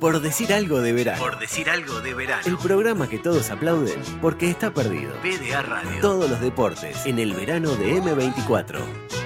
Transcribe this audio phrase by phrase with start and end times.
[0.00, 1.22] Por decir algo de verano.
[1.22, 2.42] Por decir algo de verano.
[2.46, 5.12] El programa que todos aplauden porque está perdido.
[5.20, 6.00] PDA Radio.
[6.00, 9.19] Todos los deportes en el verano de M24.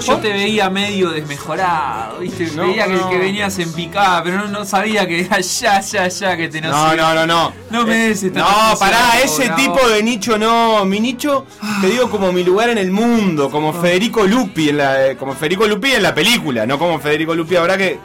[0.00, 2.50] Yo te veía medio desmejorado, ¿viste?
[2.54, 3.10] No, veía que, no.
[3.10, 6.60] que venías en picada, pero no, no sabía que era ya, ya, ya que te
[6.60, 7.52] No, no, no, no.
[7.70, 10.84] No me des esta No, pará, ese tipo de nicho no.
[10.84, 11.46] Mi nicho,
[11.80, 15.34] te digo como mi lugar en el mundo, como Federico Lupi en la, eh, como
[15.34, 17.98] Federico Lupi en la película, no como Federico Lupi ahora que,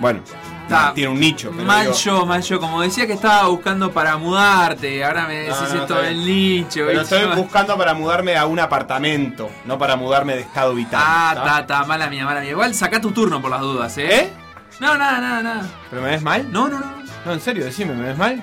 [0.00, 0.20] bueno,
[0.62, 1.52] Está tiene un nicho.
[1.52, 2.60] Mal digo, yo, mal yo.
[2.60, 6.84] Como decía que estaba buscando para mudarte, ahora me decís No, no, esto del nicho.
[6.86, 11.02] Pero estoy buscando para mudarme a un apartamento, no para mudarme de estado vital.
[11.04, 11.44] Ah, ¿tá?
[11.44, 12.50] ta, ta, mala mía, mala mía.
[12.50, 14.20] Igual saca tu turno por las dudas, ¿eh?
[14.20, 14.32] ¿Eh?
[14.80, 15.70] No, nada, nada, nada.
[15.90, 16.50] ¿Pero me ves mal?
[16.50, 17.02] No, no, no.
[17.24, 18.42] No, en serio, decime, ¿me ves mal?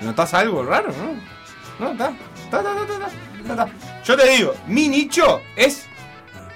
[0.00, 0.92] ¿Notas algo raro?
[1.78, 2.12] No, no, está.
[2.44, 3.06] Está, está, está, está,
[3.38, 3.68] está, está.
[4.04, 5.86] Yo te digo, mi nicho es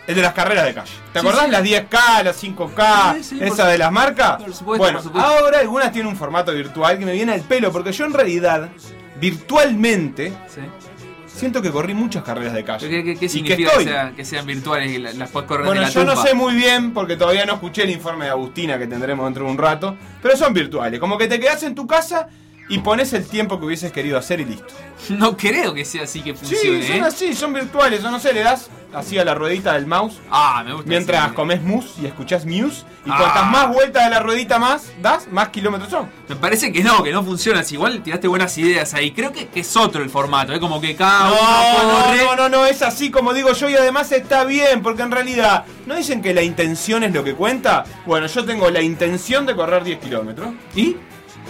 [0.06, 0.90] el de las carreras de calle.
[1.12, 1.44] ¿Te Sí, acordás?
[1.46, 1.50] sí.
[1.52, 4.42] Las 10K, las 5K, Sí, sí, por esa de las marcas.
[4.42, 5.28] por supuesto, bueno, por supuesto.
[5.30, 8.68] ahora algunas tienen un formato virtual que me viene al pelo, porque yo en realidad,
[9.20, 10.60] virtualmente, Sí.
[11.26, 12.88] siento que corrí muchas carreras de calle.
[12.88, 13.84] ¿Qué, qué- qué Y significa que que, estoy.
[13.84, 16.34] sea- que sean virtuales y la- las puedes correr Bueno, de la yo no sé
[16.34, 19.58] muy bien porque todavía no escuché el informe de Agustina que tendremos dentro de un
[19.58, 22.28] rato, pero son virtuales, como que te quedas en tu casa
[22.74, 24.66] y pones el tiempo que hubieses querido hacer y listo.
[25.10, 27.00] No creo que sea así que funcione, Sí, son ¿eh?
[27.02, 30.62] así, son virtuales, o no sé, le das así a la ruedita del mouse Ah,
[30.64, 30.88] me gusta.
[30.88, 33.16] mientras comes mousse y escuchás Muse y Ah.
[33.18, 36.08] cuantas más vueltas de la ruedita más das, más kilómetros son.
[36.28, 37.74] Me parece que no, que no funciona así.
[37.74, 39.10] Igual tiraste buenas ideas ahí.
[39.10, 40.60] Creo que, que es otro el formato, ¿eh?
[40.60, 42.24] Como que cada uno No, corre.
[42.24, 45.64] no, no, no, es así como digo yo y además está bien, porque en realidad,
[45.86, 47.82] ¿no dicen que la intención es lo que cuenta?
[48.06, 50.50] Bueno, yo tengo la intención de correr 10 kilómetros.
[50.76, 50.96] ¿Y?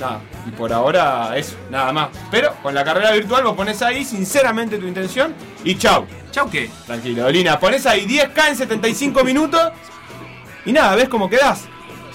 [0.01, 2.09] Nada, y por ahora eso, nada más.
[2.31, 6.07] Pero con la carrera virtual vos pones ahí sinceramente tu intención y chau.
[6.31, 6.71] ¿Chau qué?
[6.87, 9.73] Tranquilo, Dolina, pones ahí 10K en 75 minutos
[10.65, 11.67] y nada, ves cómo quedás.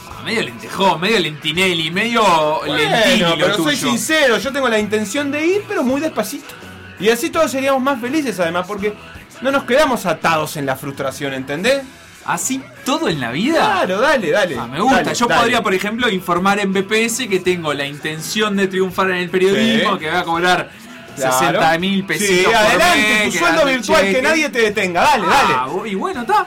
[0.10, 2.24] Ah, medio lentejón, medio lentinelli, medio
[2.66, 6.56] Bueno, lo pero soy sincero, yo tengo la intención de ir, pero muy despacito.
[7.00, 8.96] Y así todos seríamos más felices además, porque
[9.42, 11.84] no nos quedamos atados en la frustración, ¿entendés?
[12.28, 13.56] ¿Así todo en la vida?
[13.56, 14.58] Claro, dale, dale.
[14.60, 14.98] Ah, me gusta.
[15.04, 15.42] dale, Yo dale.
[15.42, 19.94] podría, por ejemplo, informar en BPS que tengo la intención de triunfar en el periodismo,
[19.94, 20.00] Sí.
[20.00, 20.70] que voy a cobrar
[21.16, 21.40] Claro.
[21.40, 22.36] 60 mil pesitos.
[22.38, 25.90] Sí, por adelante, mes, tu sueldo virtual, que nadie te detenga, dale, Ah, dale.
[25.90, 26.46] y bueno, está.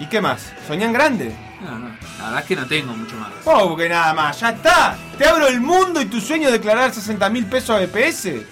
[0.00, 0.50] ¿Y qué más?
[0.66, 1.36] ¿Soñan grande?
[1.60, 3.28] No, no, la verdad es que no tengo mucho más.
[3.44, 4.96] Oh, que nada más, ya está.
[5.18, 8.46] Te abro el mundo y tu sueño de declarar 60 mil pesos a BPS.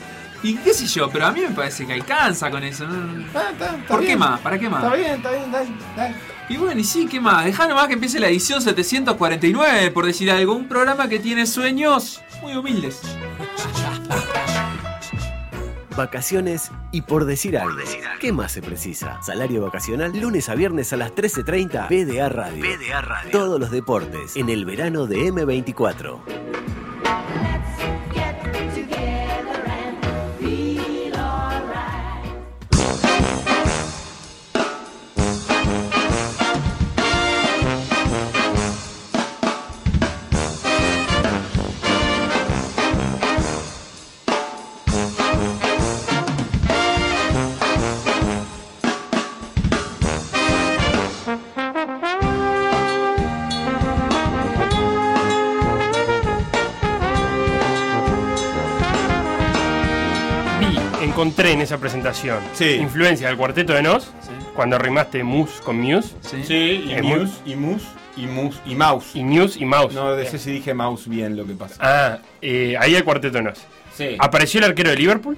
[0.46, 2.86] Y qué sé yo, pero a mí me parece que alcanza con eso.
[2.86, 3.20] ¿no?
[3.20, 4.38] Está, está, está ¿Por qué más?
[4.38, 4.84] ¿Para qué más?
[4.84, 6.14] Está bien, está bien, dale, dale.
[6.48, 7.44] Y bueno, y sí, ¿qué más?
[7.44, 10.52] Dejá nomás que empiece la edición 749, por decir algo.
[10.52, 13.00] Un programa que tiene sueños muy humildes.
[15.96, 17.80] Vacaciones y por decir algo.
[18.20, 19.20] ¿Qué más se precisa?
[19.22, 22.62] Salario vacacional lunes a viernes a las 13.30 PDA Radio.
[22.62, 23.30] PDA Radio.
[23.32, 26.20] Todos los deportes en el verano de M24.
[61.26, 62.70] Encontré en esa presentación Sí.
[62.80, 64.10] influencia del cuarteto de Nos Sí.
[64.54, 66.42] cuando rimaste Mus con Muse Sí.
[66.46, 67.84] Sí, y Muse, y Muse,
[68.16, 69.10] y Muse, y Mouse.
[69.14, 69.94] y Muse y Mouse.
[69.94, 71.74] No, de ese sí dije Mouse bien lo que pasa.
[71.80, 73.58] Ah, eh, ahí el cuarteto de Nos.
[73.96, 74.16] Sí.
[74.18, 75.36] ¿Apareció el arquero de Liverpool?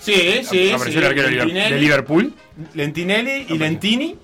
[0.00, 0.98] Sí, sí, Apareció sí.
[0.98, 2.34] el arquero de Liverpool- Lentinelli, de Liverpool.
[2.74, 3.58] Lentinelli y.
[3.58, 4.16] Lentini.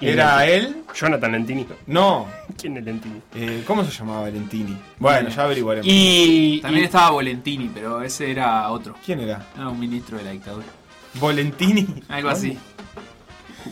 [0.00, 0.66] Era Lentini.
[0.66, 0.76] él.
[0.94, 1.66] Jonathan Lentini.
[1.86, 2.26] No.
[2.60, 3.20] ¿Quién es Lentini?
[3.34, 4.76] Eh, ¿Cómo se llamaba Valentini?
[4.98, 5.86] Bueno, ya averiguaremos.
[5.90, 6.60] Y.
[6.62, 8.94] También y- estaba Volentini, pero ese era otro.
[9.04, 9.46] ¿Quién era?
[9.56, 10.66] Era un ministro de la dictadura.
[11.14, 11.86] Volentini.
[12.08, 12.56] Algo así.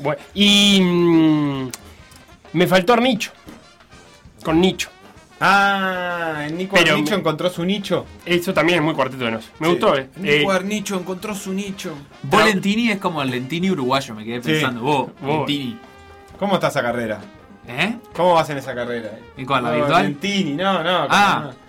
[0.03, 0.81] bueno, y.
[0.83, 1.69] mm,
[2.55, 3.31] me faltó Arnicho.
[4.45, 4.91] Con Nicho.
[5.41, 8.07] Ah, el Nico Pero Arnicho me- encontró su nicho.
[8.25, 9.45] Eso también es muy cuarteto de nos.
[9.59, 9.73] Me Sí.
[9.73, 10.09] gustó, eh.
[10.17, 11.93] El Eh, Nico Arnicho encontró su nicho.
[12.23, 14.49] Volentini es como el Lentini uruguayo, me quedé Sí.
[14.49, 14.81] pensando.
[14.81, 15.29] Vos, Vos.
[15.49, 15.79] Lentini.
[16.39, 17.19] ¿Cómo está esa carrera?
[17.69, 17.97] ¿Eh?
[18.15, 19.11] ¿Cómo vas en esa carrera?
[19.37, 19.93] ¿Y cuál, la No, virtual?
[20.03, 21.07] Valentini, no, no.
[21.11, 21.41] Ah.
[21.47, 21.67] no.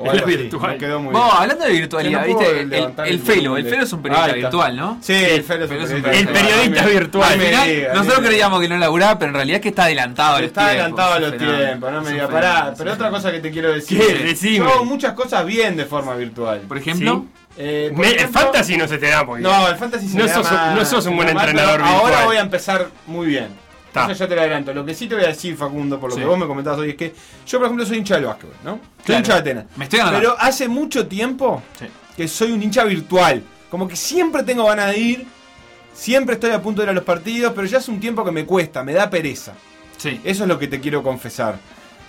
[0.00, 0.78] O La algo virtual.
[0.78, 1.36] quedó muy Vos, bien.
[1.42, 2.60] hablando de virtualidad, no ¿viste?
[2.60, 4.98] El, el el Felo, volumen el Felo es un periodista virtual, ¿no?
[5.00, 7.24] Sí, el Felo es es un periodista El periodista virtual.
[7.24, 9.68] Al Ay, me final, diga, nosotros creíamos que no laburaba, pero en realidad es que
[9.70, 10.78] está adelantado a los Está tiempos.
[10.78, 12.74] adelantado a los fenómeno, tiempos, no me un diga, fenómeno, pará.
[12.78, 14.46] Pero otra cosa que te quiero decir.
[14.56, 16.60] Yo hago muchas cosas bien de forma virtual.
[16.68, 17.24] Por ejemplo,
[17.56, 19.42] Eh, el fantasy no se te da porque.
[19.42, 21.32] No, el fantasy se No me da sos un- mal, no sos un buen da
[21.32, 23.48] entrenador pero Ahora voy a empezar muy bien.
[24.04, 24.72] Eso ya te lo adelanto.
[24.72, 26.20] Lo que sí te voy a decir, Facundo, por lo Sí.
[26.22, 27.14] que vos me comentabas hoy, es que
[27.46, 28.70] yo, por ejemplo, soy hincha del básquetbol, ¿no?
[28.72, 29.18] Soy Claro.
[29.20, 29.64] hincha de Atenas.
[29.76, 30.28] Me estoy anotando.
[30.30, 31.86] Pero hace mucho tiempo Sí.
[32.16, 33.42] que soy un hincha virtual.
[33.70, 35.26] Como que siempre tengo ganas de ir,
[35.92, 38.30] siempre estoy a punto de ir a los partidos, pero ya hace un tiempo que
[38.32, 39.52] me cuesta, me da pereza.
[39.96, 40.20] sí.
[40.24, 41.54] Eso es lo que te quiero confesar.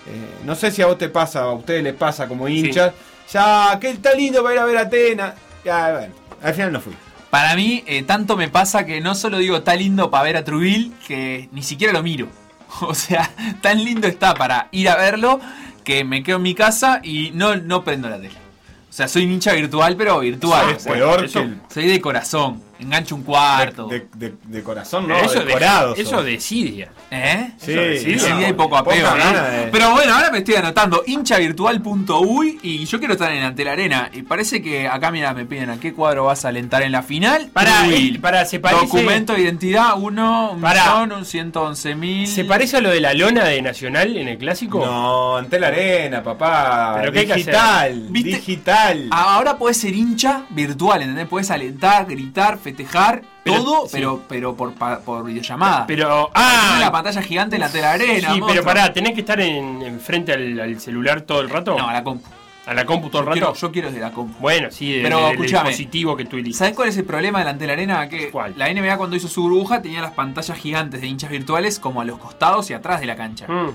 [0.08, 2.94] Eh, no sé si a vos te pasa, a ustedes les pasa como hinchas.
[3.32, 5.34] Ya, que está lindo para ir a ver a Atenas.
[5.66, 6.94] Ya, bueno, al final no fui.
[7.30, 10.44] Para mí, eh, tanto me pasa que no solo digo está lindo para ver a
[10.44, 12.28] Trubil, que ni siquiera lo miro.
[12.82, 13.30] O sea,
[13.62, 15.40] tan lindo está para ir a verlo
[15.84, 18.36] que me quedo en mi casa y no, no prendo la tele.
[18.90, 20.72] O sea, soy hincha virtual, pero virtual.
[20.72, 22.62] Es peor eso- que el- Soy de corazón.
[22.80, 23.88] Engancho un cuarto.
[23.88, 25.94] de, de- de corazón, no, eso, decorado.
[25.94, 26.26] de, eso sos.
[26.26, 26.90] decidia.
[27.12, 27.52] ¿Eh?
[27.58, 31.04] Sí, eso de- Sí, sí, hay poco apego, de- Pero bueno, ahora me estoy anotando
[31.06, 34.10] hinchavirtual.uy y yo quiero estar en ante la arena.
[34.14, 37.04] Y parece que acá, mira, me piden a qué cuadro vas a alentar en la
[37.04, 37.50] final.
[37.54, 38.86] Para, Uy, eh, para, se parece.
[38.86, 40.84] Documento de identidad, uno, un Pará.
[41.04, 42.28] millón, un 111 mil.
[42.28, 44.86] ¿Se parece a lo de la lona de Nacional en el clásico?
[44.86, 46.96] No, ante la arena, papá.
[47.00, 48.30] ¿Pero qué hay que digital, ¿Viste?
[48.38, 49.08] digital.
[49.12, 51.28] Ahora puedes ser hincha virtual, ¿entendés?
[51.28, 53.90] Puedes alentar, gritar, festejar, Pero- todo, sí.
[53.94, 55.86] pero, pero por, por videollamada.
[55.88, 56.32] Pero.
[56.34, 56.92] Tiene la ¡Ah!
[56.92, 58.34] pantalla gigante en la tela arena.
[58.34, 61.78] Sí, pero pará, ¿tenés que estar en, en frente al, al celular todo el rato?
[61.78, 62.28] No, a la compu.
[62.66, 63.40] ¿A la compu todo el Yo rato?
[63.42, 64.38] quiero, yo quiero desde la compu.
[64.40, 65.70] Bueno, sí, de- Pero del escuchame.
[65.70, 66.58] dispositivo que tú eliges.
[66.60, 68.08] ¿Sabes cuál es el problema de la arena?
[68.08, 68.54] Que ¿Cuál?
[68.58, 72.06] la NBA cuando hizo su burbuja tenía las pantallas gigantes de hinchas virtuales como a
[72.06, 73.48] los costados y atrás de la cancha.
[73.48, 73.72] Mm.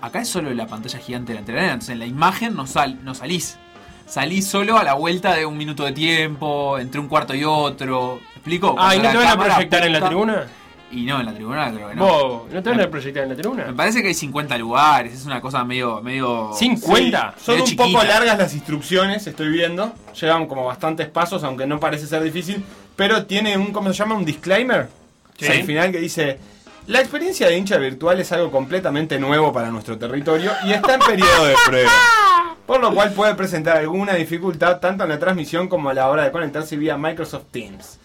[0.00, 3.00] Acá es solo la pantalla gigante de la arena, entonces en la imagen no, sal,
[3.02, 3.58] no salís.
[4.06, 8.20] Salís solo a la vuelta de un minuto de tiempo, entre un cuarto y otro.
[8.46, 8.76] ¿Me explico?
[8.78, 10.46] Ah, ¿y no te van a proyectar en la tribuna?
[10.92, 12.06] Y no, en la tribuna creo que no.
[12.06, 13.64] ¿Vos no te van a proyectar en la tribuna?
[13.64, 16.00] Me parece que hay 50 lugares, es una cosa medio...
[16.00, 16.54] medio ¿50?
[16.54, 17.84] Sí, son Medio un chiquita.
[17.84, 19.92] poco largas las instrucciones, estoy viendo.
[20.20, 22.64] Llevan como bastantes pasos, aunque no parece ser difícil.
[22.94, 24.14] Pero tiene un, ¿cómo se llama?
[24.14, 24.88] Un disclaimer.
[25.38, 25.46] Sí.
[25.48, 26.38] Al final que dice...
[26.86, 31.00] La experiencia de hincha virtual es algo completamente nuevo para nuestro territorio y está en
[31.00, 31.90] periodo de prueba.
[32.66, 36.22] Por lo cual puede presentar alguna dificultad tanto en la transmisión como a la hora
[36.22, 37.98] de conectarse vía Microsoft Teams.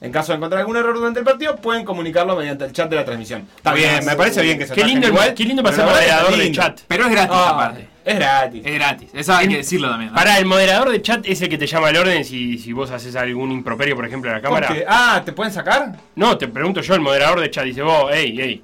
[0.00, 2.96] En caso de encontrar algún error durante el partido, pueden comunicarlo mediante el chat de
[2.96, 3.46] la transmisión.
[3.56, 5.32] Está bien, me parece bien que se Qué lindo, igual.
[5.32, 6.80] qué lindo para ser moderador de chat.
[6.86, 7.88] Pero es gratis Ah, aparte.
[8.04, 8.62] Es gratis.
[8.66, 10.10] Es gratis, eso hay que decirlo también.
[10.10, 10.16] ¿no?
[10.16, 12.90] Para el moderador de chat es el que te llama al orden si, si vos
[12.90, 14.66] haces algún improperio, por ejemplo, a la cámara.
[14.68, 15.92] Porque- ah, ¿te pueden sacar?
[16.16, 18.62] No, te pregunto yo, el moderador de chat dice vos, hey, hey.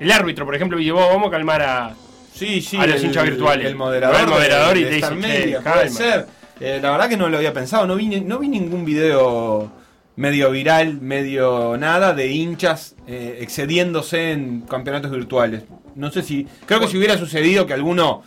[0.00, 1.94] El árbitro, por ejemplo, dice vos, vamos a calmar a.
[2.34, 2.76] Sí, sí.
[2.78, 3.64] A los hinchas virtuales.
[3.66, 4.16] El moderador.
[4.16, 5.72] Va el moderador de- y te dice, Star "Che, Media, calma".
[5.74, 6.26] puede ser.
[6.58, 7.86] Eh, la verdad que no lo había pensado.
[7.86, 9.70] No vi, ni- no vi ningún video
[10.16, 15.64] medio viral, medio nada, de hinchas eh, excediéndose en campeonatos virtuales.
[15.94, 16.46] No sé si.
[16.66, 18.22] Creo que si hubiera sucedido que alguno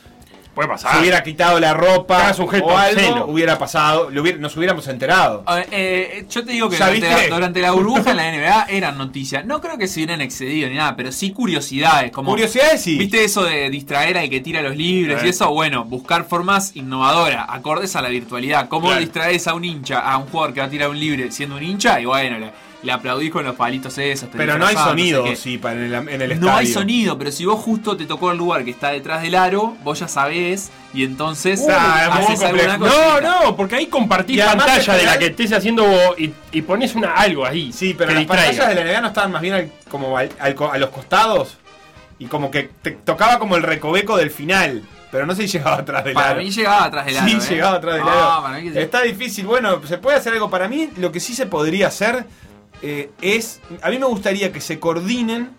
[0.57, 0.93] Puede pasar.
[0.93, 5.43] se hubiera quitado la ropa gesto o algo, hubiera pasado, lo hubiera- nos hubiéramos enterado.
[5.47, 8.65] Ver, eh, yo te digo que ¿Ya durante la, durante la burbuja en la NBA
[8.69, 9.45] eran noticias.
[9.45, 12.11] No creo que se hubieran excedido ni nada, pero sí curiosidades.
[12.11, 12.97] Como, Curiosidades sí.
[12.97, 15.27] ¿Viste eso de distraer al que tira los libres Eh.
[15.27, 15.51] y eso?
[15.51, 18.67] Bueno, buscar formas innovadoras, acordes a la virtualidad.
[18.67, 19.01] ¿Cómo Claro.
[19.01, 21.63] distraes a un hincha, a un jugador que va a tirar un libre siendo un
[21.63, 22.01] hincha?
[22.01, 22.51] Y bueno, le,
[22.87, 24.29] le aplaudís con los palitos esos.
[24.35, 25.35] Pero no hay sonido, sé qué.
[25.35, 26.73] sí, para en el, en el No hay estadio.
[26.73, 29.99] sonido, pero si vos justo te tocó el lugar que está detrás del aro, vos
[29.99, 32.97] ya sabés y entonces Uh, es muy haces alguna complejo.
[33.21, 36.95] No, no, porque ahí compartís pantalla de la que estés haciendo vos y, y pones
[36.95, 37.71] una, algo ahí.
[37.73, 38.45] Sí, pero las distraiga.
[38.47, 40.89] pantallas de la NBA no estaban más bien al- como al- al co- a los
[40.89, 41.57] costados
[42.19, 45.77] y como que te tocaba como el recoveco del final, pero no sé si llegaba
[45.77, 46.41] atrás del Para aro.
[46.41, 47.27] mí llegaba atrás del aro.
[47.29, 47.49] Sí, ¿eh?
[47.49, 48.43] llegaba atrás del No, aro.
[48.43, 49.45] para mí que- Está difícil.
[49.45, 50.49] Bueno, se puede hacer algo.
[50.49, 52.25] Para mí, lo que sí se podría hacer
[52.81, 53.59] eh, es.
[53.81, 55.49] A mí me gustaría que se coordinen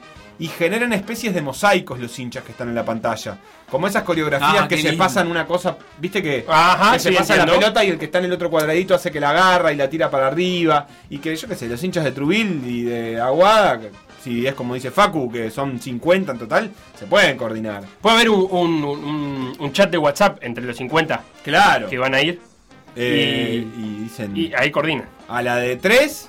[0.40, 3.38] y generen especies de mosaicos los hinchas que están en la pantalla.
[3.70, 5.04] Como esas coreografías Ah, que se lindo.
[5.04, 5.76] pasan una cosa.
[5.98, 8.48] ¿Viste que, Ajá, que se pasa la pelota y el que está en el otro
[8.48, 10.87] cuadradito hace que la agarra y la tira para arriba?
[11.10, 13.80] Y que yo qué sé, los hinchas de Trubil y de Aguada.
[13.80, 13.90] que
[14.22, 17.82] si es como dice Facu, que son 50 en total, se pueden coordinar.
[18.00, 21.88] Puede haber un, un- un- un chat de WhatsApp entre los 50 Claro.
[21.88, 22.40] que van a ir
[22.96, 25.08] Eh, Y- y dicen, y ahí coordinan.
[25.28, 26.28] a la de 3,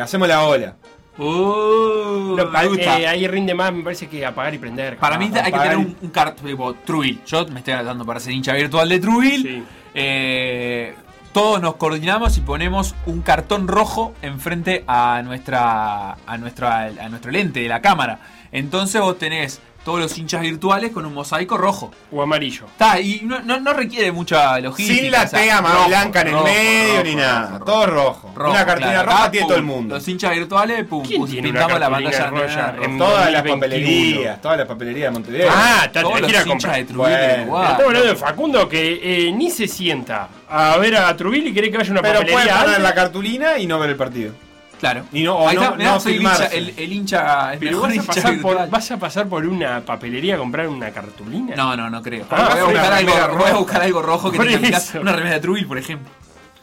[0.00, 0.76] hacemos la ola.
[1.18, 2.98] Uh, Lo- me gusta.
[3.00, 4.96] eh, ahí rinde más, me parece que apagar y prender.
[4.98, 7.20] Para mí hay que tener un, un cartón tipo Trubil.
[7.26, 9.42] Yo me estoy dando para ser hincha virtual de Trubil.
[9.42, 9.64] Sí.
[9.94, 10.94] Eh,
[11.32, 17.30] todos nos coordinamos y ponemos un cartón rojo enfrente a nuestra a nuestra a nuestro
[17.30, 18.18] lente de la cámara.
[18.52, 21.92] Entonces vos tenés todos los hinchas virtuales con un mosaico rojo.
[22.10, 22.66] O amarillo.
[22.66, 25.00] Está, y no, no, no requiere mucha logística.
[25.00, 27.50] Sin la o sea, T más blanca en el rojo, medio rojo, ni nada.
[27.52, 27.64] rojo.
[27.64, 28.32] Todo rojo.
[28.34, 29.06] Rojo, una cartulina claro.
[29.10, 29.94] roja Acá, tiene pum, todo el mundo.
[29.94, 32.84] Los hinchas virtuales, pum, ¿Quién pus- tiene una pintamos la pantalla roja roja.
[32.84, 33.60] en- Todas las 2021.
[33.60, 35.50] papelerías, todas las papelerías de Montevideo.
[35.54, 36.76] Ah, está, Todos los hinchas comprar.
[36.76, 37.64] de Trubil del Bueno.
[37.64, 41.70] Estamos hablando de Facundo que eh, ni se sienta a ver a Trubil y quiere
[41.70, 42.42] que vaya a una pero papelería.
[42.54, 42.82] poner antes.
[42.82, 44.32] la cartulina y no ver el partido.
[44.80, 45.04] Claro.
[45.12, 46.58] Y no- o Ahí no- está, mirá, no soy el hincha, filmarse.
[46.58, 49.46] el, el hincha, el Pero mejor vas a, hincha pasar por, vas a pasar por
[49.46, 51.56] una papelería a comprar una cartulina.
[51.56, 52.26] No, no, no creo.
[52.30, 53.58] Ah, voy, a una buscar algo, remera voy a roja.
[53.58, 55.00] buscar algo rojo que Por tenga eso.
[55.00, 56.10] Una remera de Trubil, por ejemplo.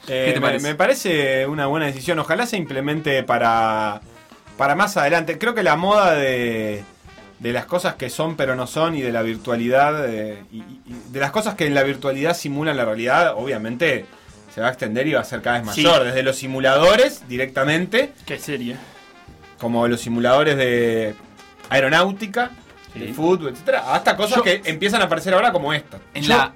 [0.08, 0.68] Eh, ¿Qué te me- parece?
[0.68, 2.20] Me, parece una buena decisión.
[2.20, 4.02] Ojalá se implemente para,
[4.58, 5.38] para más adelante.
[5.40, 6.84] Creo que la moda de,
[7.40, 10.82] de las cosas que son pero no son y de la virtualidad, eh, y, y-
[10.86, 14.06] y de las cosas que en la virtualidad simulan la realidad, obviamente
[14.54, 15.84] se va a extender y va a ser cada vez Sí.
[15.84, 16.04] mayor.
[16.04, 18.76] Desde los simuladores directamente, Qué serie.
[19.58, 21.16] como los simuladores de
[21.70, 22.52] aeronáutica,
[22.94, 23.00] Sí.
[23.00, 26.00] de fútbol, etcétera, hasta cosas Yo- que empiezan a aparecer ahora como esta.
[26.14, 26.54] En Yo- la.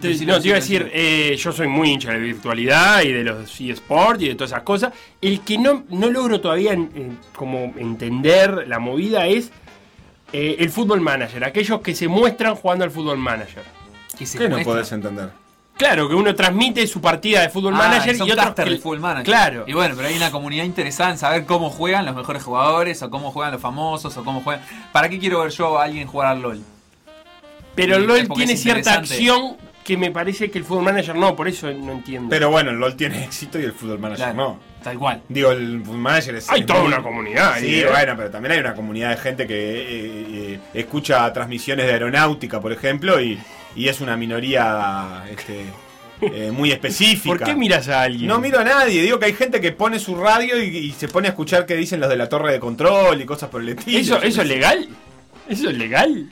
[0.00, 3.12] Te- Decilo, no, te iba a decir, eh, yo soy muy hincha de virtualidad y
[3.12, 4.92] de los eSports y de todas esas cosas.
[5.22, 6.76] El que no, no logro todavía
[7.34, 9.50] como entender la movida es
[10.32, 13.64] eh, el fútbol manager, aquellos que se muestran jugando al fútbol manager.
[14.16, 15.30] ¿Qué no podés entender?
[15.80, 18.70] Claro, que uno transmite su partida de fútbol Ah, manager son y otros caster que-
[18.72, 19.24] de Full Manager.
[19.24, 19.64] Claro.
[19.66, 23.10] Y bueno, pero hay una comunidad interesada en saber cómo juegan los mejores jugadores, o
[23.10, 24.62] cómo juegan los famosos, o cómo juegan.
[24.92, 26.60] ¿Para qué quiero ver yo a alguien jugar al LOL?
[27.74, 31.48] Pero el LOL tiene cierta acción que me parece que el fútbol manager no, por
[31.48, 32.28] eso no entiendo.
[32.28, 34.70] Pero bueno, el LOL tiene éxito y el fútbol manager Claro, no.
[34.84, 35.22] Tal cual.
[35.28, 36.48] Digo, el Food Manager es.
[36.50, 37.86] Hay es toda muy- una comunidad ahí, Sí, ¿eh?
[37.90, 42.60] bueno, pero también hay una comunidad de gente que eh, eh, escucha transmisiones de aeronáutica,
[42.62, 43.38] por ejemplo, y,
[43.76, 45.64] y es una minoría este,
[46.20, 47.36] eh, muy específica.
[47.36, 48.26] ¿Por qué miras a alguien?
[48.28, 51.08] No miro a nadie, digo que hay gente que pone su radio y, y se
[51.08, 53.70] pone a escuchar qué dicen los de la torre de control y cosas por el
[53.70, 53.98] estilo.
[53.98, 54.88] ¿Eso, ¿Eso es legal?
[55.48, 56.30] ¿Eso es legal?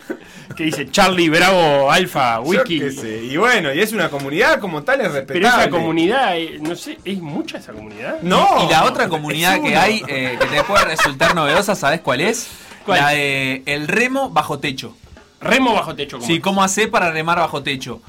[0.57, 2.79] Que dice Charlie Bravo Alfa Yo Wiki.
[2.79, 3.25] qué sé.
[3.25, 5.41] Y bueno, y es una comunidad como tal, es respetable.
[5.41, 8.21] Pero esa comunidad, eh, no sé, ¿es mucha esa comunidad?
[8.23, 8.65] No.
[8.65, 12.49] y la otra comunidad que hay, eh, que te puede resultar novedosa, ¿sabes cuál es?
[12.87, 13.01] ¿Cuál?
[13.01, 14.97] La de el remo bajo techo.
[15.41, 16.19] Remo bajo techo.
[16.19, 18.01] como Sí, ¿cómo hacer para remar bajo techo?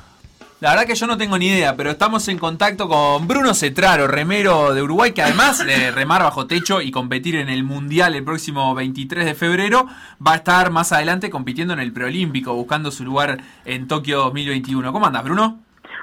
[0.62, 4.08] La verdad que yo no tengo ni idea, pero estamos en contacto con Bruno Cetraro,
[4.08, 8.26] remero de Uruguay, que además de remar bajo techo y competir en el Mundial el
[8.26, 9.88] próximo 23 de febrero,
[10.26, 14.92] va a estar más adelante compitiendo en el preolímpico, buscando su lugar en Tokio 2021.
[14.92, 15.60] ¿Cómo andas, Bruno?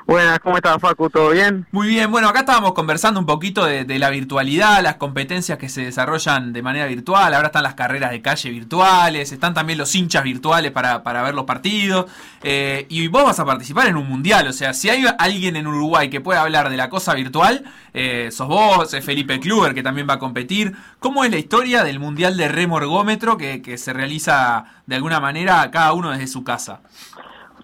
[0.06, 1.10] Buenas, ¿cómo estás, Facu?
[1.10, 1.66] ¿Todo bien?
[1.72, 5.82] Muy bien, bueno, acá estábamos conversando un poquito de, la virtualidad, las competencias que se
[5.82, 10.22] desarrollan de manera virtual, ahora están las carreras de calle virtuales, están también los hinchas
[10.22, 12.06] virtuales para, para ver los partidos,
[12.44, 15.66] eh, y vos vas a participar en un mundial, o sea, si hay alguien en
[15.66, 19.82] Uruguay que pueda hablar de la cosa virtual, eh, sos vos, es Felipe Kluber que
[19.82, 20.76] también va a competir.
[21.00, 25.18] ¿Cómo es la historia del mundial de remo ergómetro que, que se realiza de alguna
[25.18, 26.82] manera cada uno desde su casa?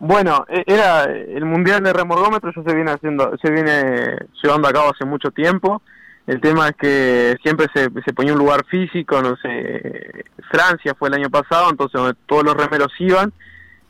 [0.04, 4.72] Bueno, e- era el mundial de remorgómetro ya se viene haciendo, se viene llevando a
[4.72, 5.80] cabo hace mucho tiempo.
[6.26, 11.08] El tema es que siempre se, se ponía un lugar físico, no sé, Francia fue
[11.08, 13.32] el año pasado, entonces donde todos los remeros iban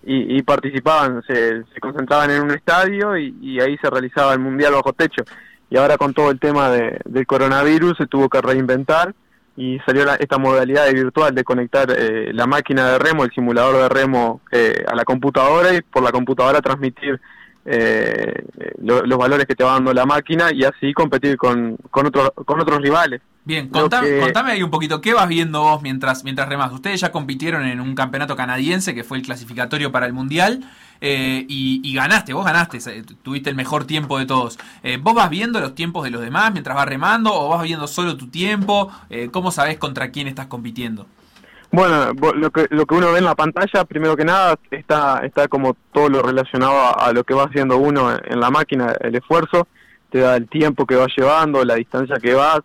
[0.04, 4.40] y, y participaban, se, se concentraban en un estadio y, y ahí se realizaba el
[4.40, 5.24] mundial bajo techo.
[5.70, 9.14] Y ahora con todo el tema de, del coronavirus se tuvo que reinventar
[9.56, 13.30] y salió la- esta modalidad de virtual de conectar eh, la máquina de remo, el
[13.32, 17.20] simulador de remo eh, a la computadora y por la computadora transmitir
[17.64, 18.44] eh,
[18.82, 22.32] lo- los valores que te va dando la máquina y así competir con, con, otros
[22.44, 23.20] con otros rivales.
[23.44, 26.72] Bien, contame, que- contame ahí un poquito, ¿qué vas viendo vos mientras, mientras remás?
[26.72, 30.60] Ustedes ya compitieron en un campeonato canadiense que fue el clasificatorio para el Mundial
[31.04, 34.56] eh, y, y ganaste, vos ganaste, eh, tuviste el mejor tiempo de todos.
[34.84, 37.88] Eh, ¿Vos vas viendo los tiempos de los demás mientras vas remando o vas viendo
[37.88, 38.88] solo tu tiempo?
[39.10, 41.06] Eh, ¿Cómo sabés contra quién estás compitiendo?
[41.72, 45.48] Bueno, lo que, lo que uno ve en la pantalla, primero que nada, está, está
[45.48, 49.66] como todo lo relacionado a, lo que va haciendo uno en la máquina, el esfuerzo,
[50.10, 52.60] te da el tiempo que vas llevando, la distancia que vas,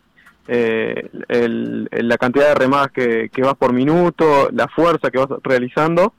[0.48, 5.30] eh, el- la cantidad de remadas que, que vas por minuto, la fuerza que vas
[5.42, 6.14] realizando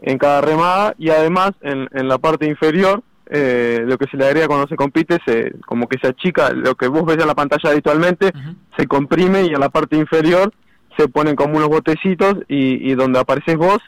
[0.00, 4.26] en cada remada y además en, en la parte inferior, eh, lo que se le
[4.26, 7.34] agrega cuando se compite, se, como que se achica lo que vos ves en la
[7.34, 8.32] pantalla habitualmente,
[8.76, 10.52] se comprime y en la parte inferior
[10.96, 13.78] se ponen como unos botecitos y, y donde apareces vos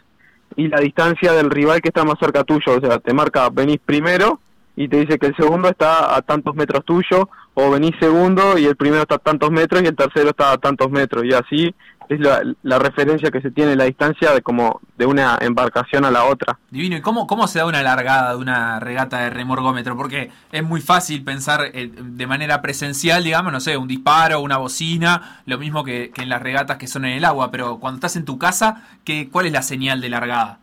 [0.57, 3.79] y la distancia del rival que está más cerca tuyo, o sea, te marca venís
[3.85, 4.41] primero
[4.77, 8.67] y te dice que el segundo está a tantos metros tuyo o venís segundo y
[8.67, 11.25] el primero está a tantos metros y el tercero está a tantos metros.
[11.25, 11.75] Y así
[12.15, 16.11] es la, la referencia que se tiene la distancia de como de una embarcación a
[16.11, 16.59] la otra.
[16.71, 19.97] Divino, ¿y cómo, cómo se da una largada de una regata de remorgómetro?
[19.97, 24.57] Porque es muy fácil pensar eh, de manera presencial, digamos, no sé, un disparo, una
[24.57, 27.97] bocina, lo mismo que, que en las regatas que son en el agua, pero cuando
[27.97, 30.59] estás en tu casa, ¿qué, ¿cuál es la señal de largada?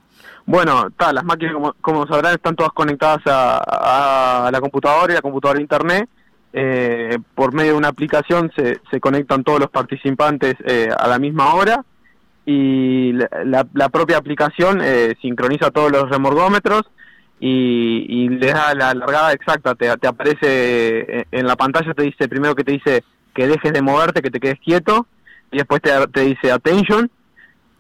[0.46, 5.16] Bueno, ta, las máquinas, como, como sabrán, están todas conectadas a, a la computadora y
[5.16, 6.10] la computadora a internet.
[6.60, 11.20] Eh, por medio de una aplicación se, se conectan todos los participantes eh, a la
[11.20, 11.86] misma hora
[12.48, 16.82] y la, la- la propia aplicación eh, sincroniza todos los remorgómetros
[17.40, 19.76] y, y le da la largada exacta.
[19.76, 20.42] Te, te aparece
[21.20, 23.04] eh, en la pantalla, te dice primero que te dice
[23.36, 25.06] que dejes de moverte, que te quedes quieto
[25.52, 27.10] y después te, te dice attention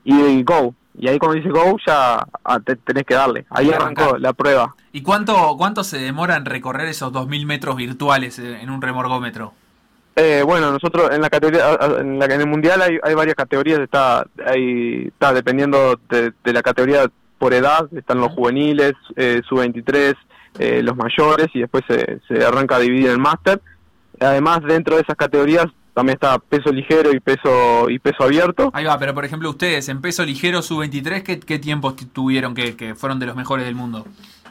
[0.03, 0.75] y go.
[0.99, 3.45] Y ahí cuando dice go ya ah, te, tenés que darle.
[3.49, 4.75] Ahí arrancó la prueba.
[4.97, 9.53] ¿Y cuánto, cuánto se demora en recorrer esos 2000 metros virtuales eh, en un remorgómetro?
[10.15, 13.77] Eh, bueno, nosotros en la categoría, en, la, en el mundial hay, hay varias categorías,
[13.77, 17.05] está, hay, está dependiendo de, de la categoría
[17.37, 20.15] por edad, están los juveniles, eh, sub-23,
[20.57, 23.61] eh, los mayores y después se, se arranca a dividir el máster.
[24.19, 28.71] Además, dentro de esas categorías también está peso ligero y peso y peso abierto.
[28.73, 32.75] Ahí va, pero por ejemplo ustedes en peso ligero sub-23, ¿qué, qué tiempos tuvieron que,
[32.75, 34.07] que fueron de los mejores del mundo?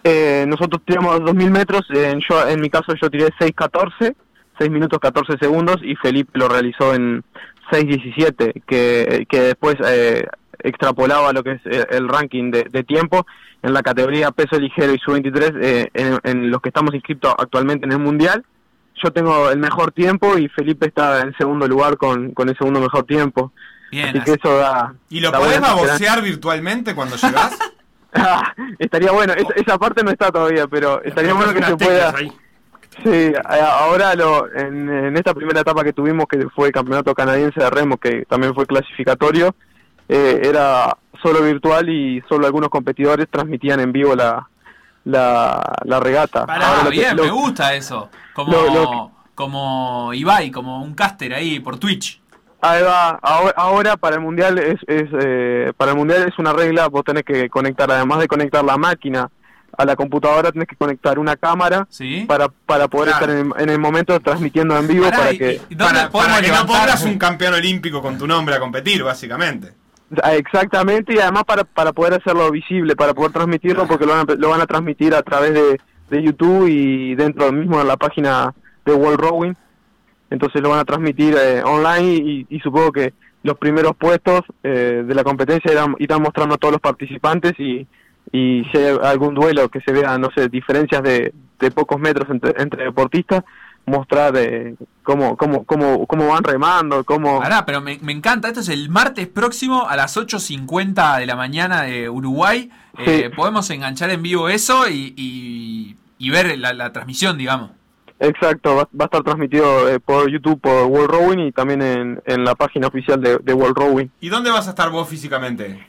[0.08, 4.14] Eh, nosotros tiramos 2.000 metros, en, yo, en mi caso yo tiré 6.14,
[4.56, 7.25] 6 minutos 14 segundos y Felipe lo realizó en
[7.72, 10.25] 6.17, que, que después eh,
[10.60, 13.26] extrapolaba lo que es eh, el ranking de, de tiempo
[13.62, 17.86] en la categoría peso ligero y sub-23, eh, en, en los que estamos inscritos actualmente
[17.86, 18.44] en el Mundial.
[19.02, 22.80] Yo tengo el mejor tiempo y Felipe está en segundo lugar con, con el segundo
[22.80, 23.52] mejor tiempo.
[23.90, 24.94] Bien, Así así- que eso da...
[25.10, 25.60] ¿Y lo da podés
[26.22, 27.58] virtualmente cuando llegás?
[28.16, 32.10] Ah, estaría bueno, esa, esa parte no está todavía, pero estaría bueno que se pueda...
[32.17, 32.32] ahí.
[33.04, 37.60] Sí, ahora lo, en, en esta primera etapa que tuvimos, que fue el campeonato canadiense
[37.60, 39.54] de remo, que también fue clasificatorio,
[40.08, 44.49] eh, era solo virtual y solo algunos competidores transmitían en vivo la,
[45.04, 46.47] la, la regata.
[46.47, 48.08] Pará, Ahora lo que- bien, lo- me gusta eso.
[48.32, 52.23] Como, lo- lo- como Ibai, como un caster ahí por Twitch.
[52.60, 53.10] Ahí va.
[53.23, 56.88] Ahora, ahora para el mundial es, es eh, para el mundial es una regla.
[56.88, 59.28] Vos tenés que conectar, además de conectar la máquina
[59.78, 62.25] a la computadora, tenés que conectar una cámara ¿Sí?
[62.26, 63.26] para para poder Claro.
[63.26, 65.95] estar en, el- en el momento transmitiendo en vivo Pará, para y- que y ¿dónde
[65.95, 69.73] para, para que no pongas un campeón olímpico con tu nombre a competir, básicamente.
[70.23, 74.30] Ah, Exactamente, y además para, para poder hacerlo visible, para poder transmitirlo, porque lo van
[74.30, 77.97] a, lo van a transmitir a través de, de YouTube y dentro mismo de la
[77.99, 78.54] página
[78.86, 79.52] de World Rowing.
[80.30, 85.04] Entonces lo van a transmitir eh, online y, y supongo que los primeros puestos eh,
[85.06, 87.86] de la competencia irán, irán mostrando a todos los participantes y,
[88.32, 92.28] y si hay algún duelo que se vea, no sé, diferencias de, de pocos metros
[92.28, 93.45] entre, entre deportistas,
[93.86, 97.39] mostrar eh, cómo, cómo, cómo, cómo van remando, cómo...
[97.39, 98.49] Pará, pero me, me encanta.
[98.49, 102.69] Esto es el martes próximo a las 8.50 de la mañana de Uruguay.
[102.99, 103.36] Eh, Sí.
[103.36, 107.71] podemos enganchar en vivo eso y, y- y ver la, la transmisión, digamos.
[108.18, 112.22] Exacto, va, va a estar transmitido eh, por YouTube, por World Rowing y también en,
[112.24, 114.06] en la página oficial de, de World Rowing.
[114.20, 115.86] ¿Y dónde vas a estar vos físicamente?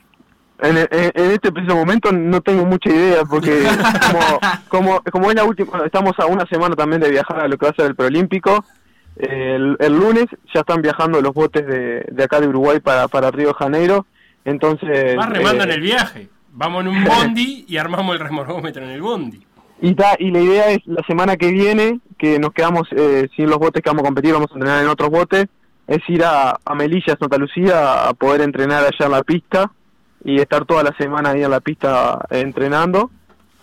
[0.60, 3.62] En, en- en este preciso momento no tengo mucha idea porque
[4.12, 7.56] como, como, como es la última, estamos a una semana también de viajar a lo
[7.56, 8.64] que va a ser el preolímpico.
[9.16, 13.08] eh, El, el lunes ya están viajando los botes de, de acá de Uruguay para,
[13.08, 14.04] para Río de Janeiro.
[14.44, 16.28] Entonces, Vas remando eh, en el viaje.
[16.52, 19.46] Vamos en un bondi y armamos el remorgómetro en el bondi.
[19.80, 23.48] Y, ta- y la idea es la semana que viene, que nos quedamos eh, sin
[23.48, 25.46] los botes que vamos a competir, vamos a entrenar en otros botes,
[25.86, 29.70] es ir a, a Melilla, Santa Lucía, a poder entrenar allá en la pista
[30.24, 33.10] y estar toda la semana ahí en la pista eh, entrenando.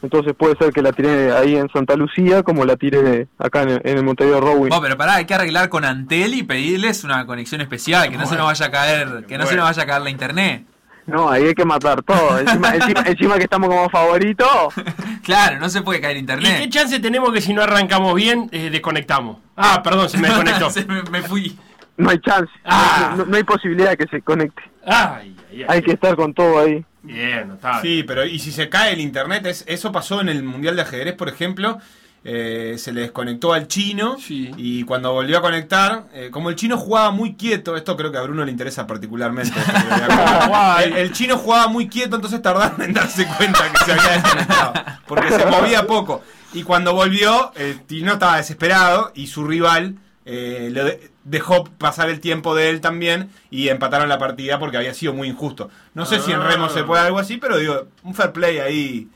[0.02, 3.70] Entonces puede ser que la tire ahí en Santa Lucía como la tire acá en,
[3.70, 4.70] el- en el Montevideo Rowing.
[4.70, 8.26] Vos, pero pará, hay que arreglar con Antel y pedirles una conexión especial, que no
[8.26, 10.64] se nos vaya a caer, que no se nos vaya a caer la internet.
[11.08, 12.40] No, ahí hay que matar todo.
[12.40, 14.74] Encima, encima, encima que estamos como favoritos.
[15.24, 16.70] Claro, no se puede caer ¿Y qué internet.
[16.70, 19.38] chance tenemos que si no arrancamos bien, eh, desconectamos?
[19.58, 20.70] Ah, perdón, se me desconectó.
[20.70, 21.58] Se me, me fui.
[21.98, 22.52] No hay chance.
[22.64, 23.16] Ah.
[23.18, 24.62] No, no hay posibilidad de que se conecte.
[24.86, 25.66] Ay, ay, ay.
[25.68, 26.86] Hay que estar con todo ahí.
[27.02, 27.82] Bien, notable.
[27.82, 29.48] Sí, pero ¿y si se cae el internet?
[29.48, 31.80] Es, eso pasó en el Mundial de Ajedrez, por ejemplo.
[32.28, 34.52] Eh, se le desconectó al chino Sí.
[34.58, 38.18] y cuando volvió a conectar, eh, como el chino jugaba muy quieto, esto creo que
[38.18, 39.54] a Bruno le interesa particularmente.
[40.84, 44.74] el, el chino jugaba muy quieto, entonces tardaron en darse cuenta que se había desconectado,
[45.08, 46.24] porque se movía poco.
[46.54, 52.20] Y cuando volvió, el chino estaba desesperado y su rival eh, le- dejó pasar el
[52.22, 55.70] tiempo de él también y empataron la partida porque había sido muy injusto.
[55.94, 59.10] No sé si en Remo se puede algo así, pero digo, un fair play ahí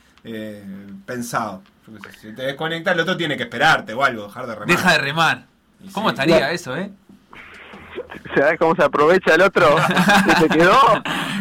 [1.06, 1.64] pensado.
[2.22, 4.68] Si te desconectas, el otro tiene que esperarte o algo, dejar de remar.
[4.68, 5.44] Deja de remar.
[5.84, 6.14] Y ¿Cómo sí.
[6.14, 6.92] estaría eso, eh?
[8.36, 9.76] ¿Sabes cómo se aprovecha el otro?
[10.40, 10.78] ¿Se te quedó?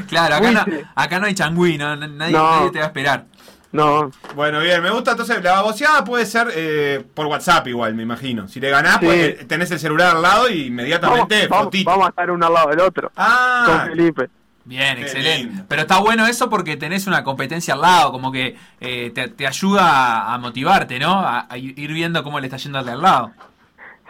[0.09, 2.57] Claro, acá no, acá no hay changüí, no, nadie, No.
[2.57, 3.25] nadie te va a esperar.
[3.71, 5.11] No, Bueno, bien, me gusta.
[5.11, 8.49] Entonces, la baboseada puede ser eh, por WhatsApp igual, me imagino.
[8.49, 9.05] Si le ganás, Sí.
[9.07, 11.91] pues, eh, tenés el celular al lado y vamos, inmediatamente vamos- fotito.
[11.91, 13.13] vamos a estar uno al lado del otro.
[13.15, 14.31] Ah, Con Felipe.
[14.69, 15.49] Bien, Qué excelente.
[15.49, 15.65] lindo.
[15.67, 19.47] Pero está bueno eso porque tenés una competencia al lado, como que eh, te, te
[19.47, 21.13] ayuda a, motivarte, ¿no?
[21.13, 23.33] A, a ir viendo cómo le está yendo al de al lado.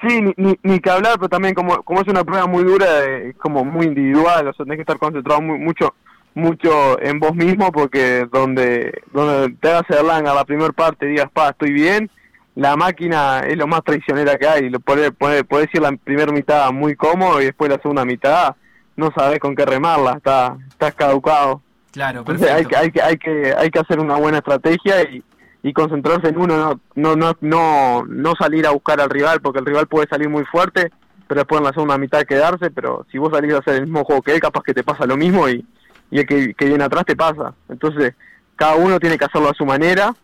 [0.01, 2.87] Sí, ni, ni, ni que hablar, pero también como, como es una prueba muy dura,
[3.05, 5.95] eh, es como muy individual, o sea, tenés que estar concentrado muy, mucho
[6.35, 11.29] mucho en vos mismo porque donde donde te hagas el langa la primera parte digas,
[11.33, 12.09] pa, estoy bien,
[12.55, 16.31] la máquina es lo más traicionera que hay, lo podés, podés, podés ir la primera
[16.31, 18.55] mitad muy cómodo y después la segunda mitad
[18.99, 21.63] no sabes con qué remarla, está, estás caducado.
[21.93, 22.69] Claro, Entonces hay perfecto.
[22.69, 25.23] que, hay que, hay que, hay que hacer una buena estrategia y,
[25.63, 29.61] y concentrarse en uno, no, no, no, no, no salir a buscar al rival, porque
[29.61, 30.91] el rival puede salir muy fuerte,
[31.27, 34.05] pero después en la segunda mitad quedarse, pero si vos salís a hacer el mismo
[34.05, 35.65] juego que él, capaz que te pasa lo mismo y,
[36.11, 37.55] y el que, que viene atrás te pasa.
[37.69, 38.15] Entonces,
[38.57, 40.15] cada uno tiene que hacerlo a su manera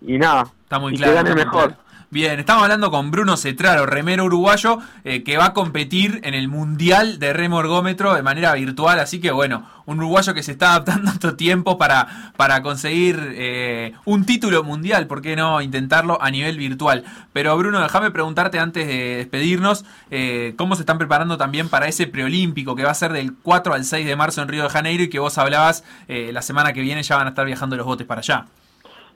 [0.00, 1.12] y nada, Está muy y claro.
[1.12, 1.68] que gane mejor.
[1.74, 1.87] claro.
[2.10, 6.48] Bien, estamos hablando con Bruno Cetraro, remero uruguayo, eh, que va a competir en el
[6.48, 8.98] Mundial de Remo Ergómetro de manera virtual.
[8.98, 13.34] Así que bueno, un uruguayo que se está adaptando a estos tiempos para, para conseguir
[13.34, 17.04] eh, un título mundial, ¿por qué no intentarlo a nivel virtual?
[17.34, 22.06] Pero Bruno, déjame preguntarte antes de despedirnos, eh, ¿cómo se están preparando también para ese
[22.06, 25.02] preolímpico que va a ser del 4 al 6 de marzo en Río de Janeiro
[25.02, 27.84] y que vos hablabas eh, la semana que viene ya van a estar viajando los
[27.84, 28.46] botes para allá?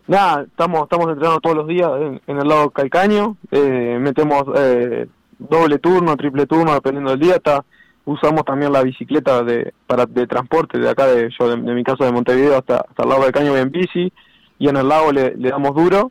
[0.09, 5.07] Nada, estamos, estamos entrenando todos los días en, en el lado Calcaño, eh, metemos eh,
[5.39, 7.65] doble turno, triple turno, dependiendo del día, está,
[8.05, 12.05] usamos también la bicicleta de, para, de transporte de acá, de, yo de, mi caso
[12.05, 14.13] de Montevideo hasta, hasta el lado del Caño voy en bici,
[14.59, 16.11] y en el lago le, le damos duro,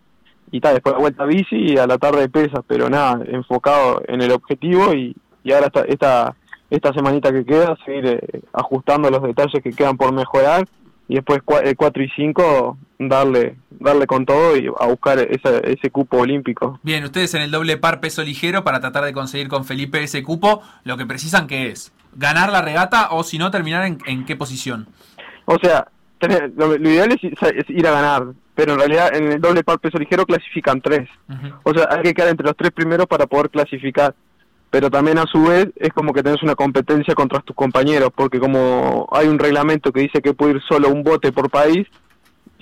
[0.52, 4.02] y está, después la vuelta a bici y a la tarde pesas, pero nada, enfocado
[4.08, 6.36] en el objetivo y, y ahora esta, esta,
[6.70, 10.66] esta semanita que queda, seguir eh, ajustando los detalles que quedan por mejorar
[11.10, 12.78] y después 4 y 5
[13.10, 16.80] darle darle con todo y a buscar ese, ese cupo olímpico.
[16.84, 20.22] Bien, ustedes en el doble par peso ligero para tratar de conseguir con Felipe ese
[20.24, 24.26] cupo, lo que precisan que es ganar la regata o si no terminar en, en
[24.26, 24.88] qué posición.
[25.46, 25.88] O sea,
[26.20, 29.42] tener- lo, lo ideal es, ir- es ir a ganar, pero en realidad en el
[29.42, 31.10] doble par peso ligero clasifican tres.
[31.64, 34.14] O sea, hay que quedar entre los tres primeros para poder clasificar.
[34.70, 38.40] Pero también a su vez es como que tenés una competencia contra tus compañeros, porque
[38.40, 41.88] como hay un reglamento que dice que puede ir solo un bote por país,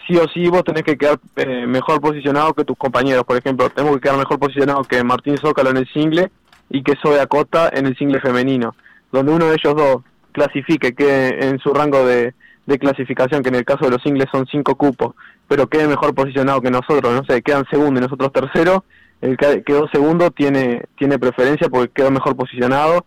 [0.10, 3.24] sí o sí vos tenés que quedar eh, mejor posicionado que tus compañeros.
[3.24, 6.32] Por ejemplo, tenemos que quedar mejor posicionado que Martín Zócalo en el single
[6.69, 8.76] y que Zoe Acosta en el single femenino.
[9.12, 12.34] Donde uno de ellos dos clasifique, quede en su rango de,
[12.80, 15.15] clasificación, que en el caso de los singles son cinco cupos,
[15.48, 18.86] pero quede mejor posicionado que nosotros, no sé, quedan segundo y nosotros tercero,
[19.22, 23.06] el que quedó segundo tiene tiene preferencia porque quedó mejor posicionado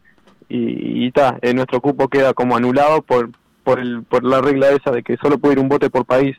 [0.48, 3.30] y está, nuestro cupo queda como anulado por
[3.62, 6.36] por el por la regla esa de que solo puede ir un bote por país.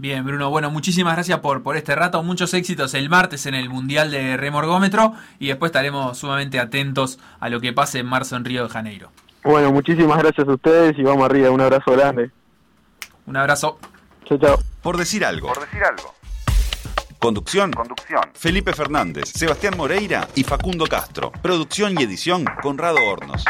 [0.00, 3.68] Bien, Bruno, bueno, muchísimas gracias por, por este rato, muchos éxitos el martes en el
[3.68, 8.44] Mundial de Remorgómetro y después estaremos sumamente atentos a lo que pase en marzo en
[8.44, 9.10] Río de Janeiro.
[9.42, 12.30] Bueno, muchísimas gracias a ustedes y vamos arriba, un abrazo grande.
[13.26, 13.80] Un abrazo.
[14.24, 14.58] Chao, chao.
[14.82, 15.48] Por decir algo.
[15.48, 16.14] Por decir algo.
[17.18, 17.72] Conducción.
[17.72, 18.22] Conducción.
[18.34, 21.32] Felipe Fernández, Sebastián Moreira y Facundo Castro.
[21.42, 23.44] Producción y edición Conrado Hornos.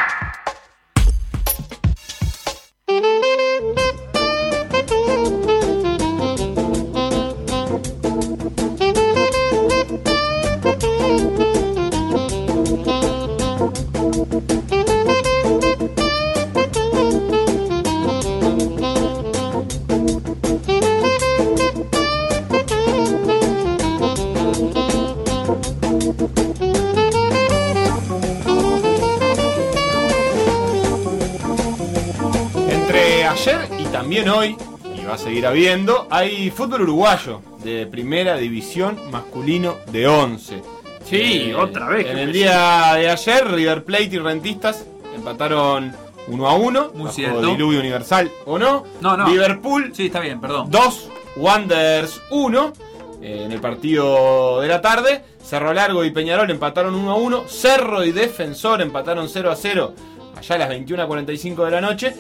[33.98, 34.56] También hoy,
[34.96, 40.62] y va a seguir habiendo, hay fútbol uruguayo de primera división masculino de 11.
[41.04, 45.92] Sí, otra vez, En el día de ayer, River Plate y Rentistas empataron
[46.28, 46.90] 1 a 1.
[46.94, 47.40] Muy bajo cierto.
[47.40, 48.84] Diluvio Universal o no.
[49.00, 49.28] No, no.
[49.28, 50.70] Liverpool Sí, está bien, perdón.
[50.70, 52.72] 2, Wanderers 1.
[53.20, 57.44] eh, en el partido de la tarde, Cerro Largo y Peñarol empataron 1 a 1.
[57.48, 59.94] Cerro y Defensor empataron 0 a 0
[60.36, 62.14] allá a las 21.45 de la noche.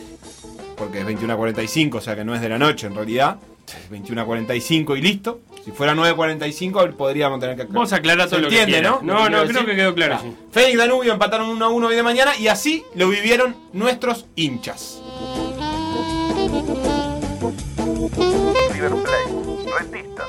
[0.78, 3.36] Porque es 21.45, o sea que no es de la noche en realidad.
[3.66, 5.40] Es 21.45 y listo.
[5.64, 7.64] Si fuera 9.45 podríamos tener que...
[7.64, 9.02] Vos aclará Se todo lo que entiende, quieras.
[9.02, 9.14] ¿no?
[9.14, 10.20] No, no, quiero creo que quedó claro, Ah.
[10.22, 10.32] sí.
[10.52, 15.02] Fénix Danubio empataron 1 a 1 hoy de mañana y así lo vivieron nuestros hinchas.
[18.72, 20.27] River Plate.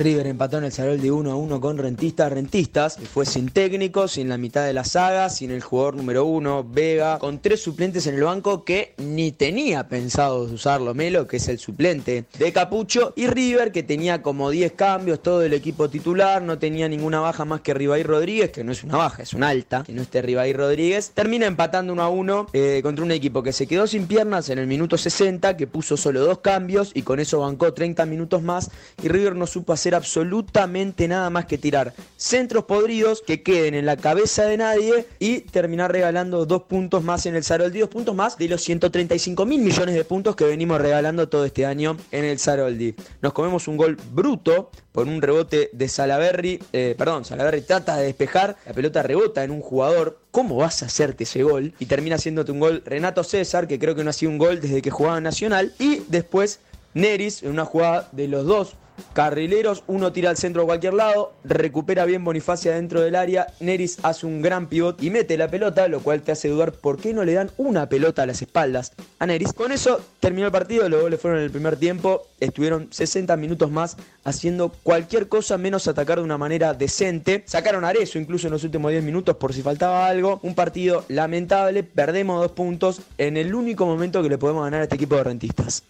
[0.00, 2.32] River empató en el Sarol de 1 a 1 con Rentistas.
[2.32, 6.64] Rentistas fue sin técnico, sin la mitad de la saga, sin el jugador número 1,
[6.70, 11.48] Vega, con tres suplentes en el banco que ni tenía pensado usarlo Melo, que es
[11.48, 16.40] el suplente de Capucho, y River que tenía como 10 cambios, todo el equipo titular,
[16.40, 19.50] no tenía ninguna baja más que Ribaí Rodríguez, que no es una baja, es una
[19.50, 21.10] alta, que no esté Ribaí Rodríguez.
[21.10, 24.58] Termina empatando 1 a 1 eh, contra un equipo que se quedó sin piernas en
[24.58, 28.70] el minuto 60, que puso solo dos cambios y con eso bancó 30 minutos más
[29.02, 33.86] y River no supo hacer absolutamente nada más que tirar centros podridos que queden en
[33.86, 38.14] la cabeza de nadie y terminar regalando dos puntos más en el Saroldi, dos puntos
[38.14, 42.24] más de los 135 mil millones de puntos que venimos regalando todo este año en
[42.24, 42.94] el Saroldi.
[43.22, 48.06] Nos comemos un gol bruto por un rebote de Salaberry, eh, perdón, Salaberry trata de
[48.06, 50.18] despejar, la pelota rebota en un jugador.
[50.30, 51.74] ¿Cómo vas a hacerte ese gol?
[51.78, 54.60] Y termina haciéndote un gol Renato César, que creo que no ha sido un gol
[54.60, 55.74] desde que jugaba Nacional.
[55.78, 56.60] Y después
[56.94, 58.74] Neris, en una jugada de los dos
[59.12, 63.98] carrileros, uno tira al centro a cualquier lado, recupera bien Bonifacia dentro del área, Neris
[64.02, 67.14] hace un gran pivot y mete la pelota, lo cual te hace dudar por qué
[67.14, 69.52] no le dan una pelota a las espaldas a Neris.
[69.52, 73.70] Con eso terminó el partido, los goles fueron en el primer tiempo, estuvieron 60 minutos
[73.70, 77.42] más haciendo cualquier cosa menos atacar de una manera decente.
[77.46, 80.40] Sacaron Arezo incluso en los últimos 10 minutos por si faltaba algo.
[80.42, 84.84] Un partido lamentable, perdemos dos puntos en el único momento que le podemos ganar a
[84.84, 85.84] este equipo de rentistas.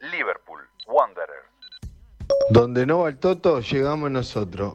[0.00, 1.42] Liverpool, Wanderer.
[2.50, 4.74] Donde no va el Toto, llegamos nosotros.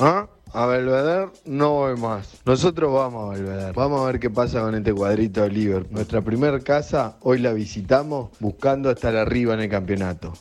[0.00, 0.28] ¿Ah?
[0.52, 2.28] A Belvedere no voy más.
[2.44, 3.72] Nosotros vamos a Belvedere.
[3.72, 5.92] Vamos a ver qué pasa con este cuadrito de Liverpool.
[5.92, 10.32] Nuestra primera casa, hoy la visitamos buscando estar arriba en el campeonato.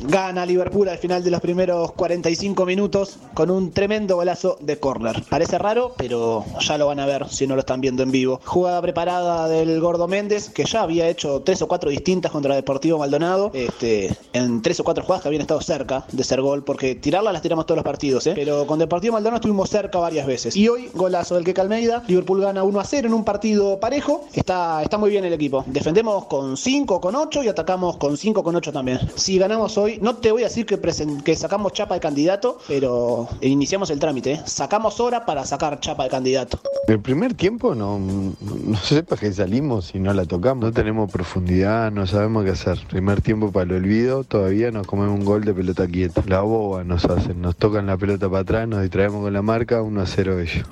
[0.00, 5.24] Gana Liverpool al final de los primeros 45 minutos con un tremendo golazo de córner.
[5.28, 8.40] Parece raro, pero ya lo van a ver si no lo están viendo en vivo.
[8.44, 12.98] Jugada preparada del Gordo Méndez, que ya había hecho tres o cuatro distintas contra Deportivo
[12.98, 13.50] Maldonado.
[13.54, 17.32] Este, en tres o cuatro jugadas que habían estado cerca de ser gol, porque tirarlas
[17.32, 18.34] las tiramos todos los partidos, ¿eh?
[18.36, 20.54] pero con Deportivo Maldonado estuvimos cerca varias veces.
[20.56, 22.02] Y hoy, golazo del que Almeida.
[22.06, 24.26] Liverpool gana 1 a 0 en un partido parejo.
[24.34, 25.64] Está, está muy bien el equipo.
[25.66, 29.00] Defendemos con 5, con 8 y atacamos con 5, con 8 también.
[29.14, 33.26] Si ganamos hoy, no te voy a decir que, que sacamos chapa de candidato, pero
[33.40, 34.32] iniciamos el trámite.
[34.32, 34.42] ¿eh?
[34.44, 36.60] Sacamos hora para sacar chapa de candidato.
[36.86, 40.64] El primer tiempo no, no sepa que salimos y no la tocamos.
[40.64, 42.78] No tenemos profundidad, no sabemos qué hacer.
[42.88, 46.22] Primer tiempo para el olvido, todavía nos comemos un gol de pelota quieta.
[46.26, 49.82] La boba nos hacen, nos tocan la pelota para atrás, nos distraemos con la marca,
[49.82, 50.64] 1 a 0 ellos.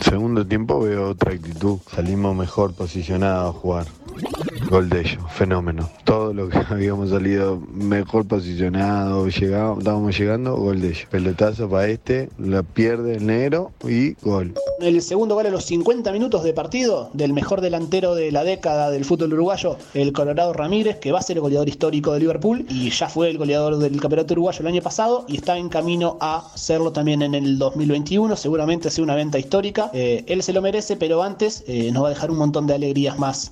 [0.00, 1.78] Segundo tiempo veo otra actitud.
[1.94, 3.99] Salimos mejor posicionados a jugar.
[4.70, 5.90] Gol de ellos, fenómeno.
[6.04, 11.06] Todo lo que habíamos salido mejor posicionado, llegado, estábamos llegando, gol de ellos.
[11.10, 14.54] Pelotazo para este, la pierde el negro y gol.
[14.80, 18.90] El segundo gol a los 50 minutos de partido del mejor delantero de la década
[18.90, 22.64] del fútbol uruguayo, el Colorado Ramírez, que va a ser el goleador histórico de Liverpool
[22.68, 26.16] y ya fue el goleador del campeonato uruguayo el año pasado y está en camino
[26.20, 28.36] a serlo también en el 2021.
[28.36, 29.90] Seguramente sea una venta histórica.
[29.92, 32.74] Eh, él se lo merece, pero antes eh, nos va a dejar un montón de
[32.74, 33.50] alegrías más.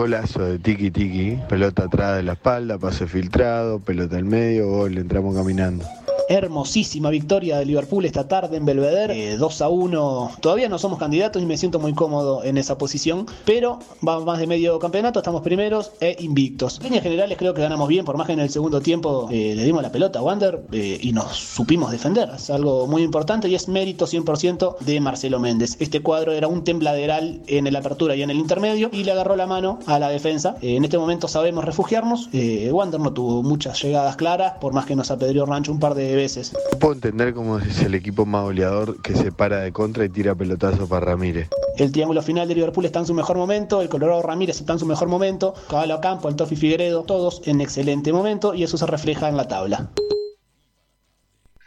[0.00, 4.96] Golazo de tiki tiki, pelota atrás de la espalda, pase filtrado, pelota al medio, gol,
[4.96, 5.84] entramos caminando.
[6.30, 10.30] Hermosísima victoria de Liverpool esta tarde en Belvedere, eh, 2 a 1.
[10.40, 14.38] Todavía no somos candidatos y me siento muy cómodo en esa posición, pero va más
[14.38, 16.78] de medio campeonato, estamos primeros e invictos.
[16.78, 19.54] En líneas generales creo que ganamos bien, por más que en el segundo tiempo eh,
[19.56, 22.30] le dimos la pelota a Wander eh, y nos supimos defender.
[22.36, 25.76] Es algo muy importante y es mérito 100% de Marcelo Méndez.
[25.80, 29.34] Este cuadro era un tembladeral en el apertura y en el intermedio y le agarró
[29.34, 30.56] la mano a la defensa.
[30.62, 32.28] Eh, en este momento sabemos refugiarnos.
[32.32, 35.94] Eh, Wander no tuvo muchas llegadas claras, por más que nos apedreó Rancho un par
[35.94, 36.52] de veces.
[36.72, 40.08] No puedo entender cómo es el equipo más goleador que se para de contra y
[40.08, 41.48] tira pelotazo para Ramírez.
[41.78, 44.78] El triángulo final de Liverpool está en su mejor momento, el Colorado Ramírez está en
[44.78, 48.86] su mejor momento, Caballo Campo, el Tofi Figueredo, todos en excelente momento y eso se
[48.86, 49.88] refleja en la tabla.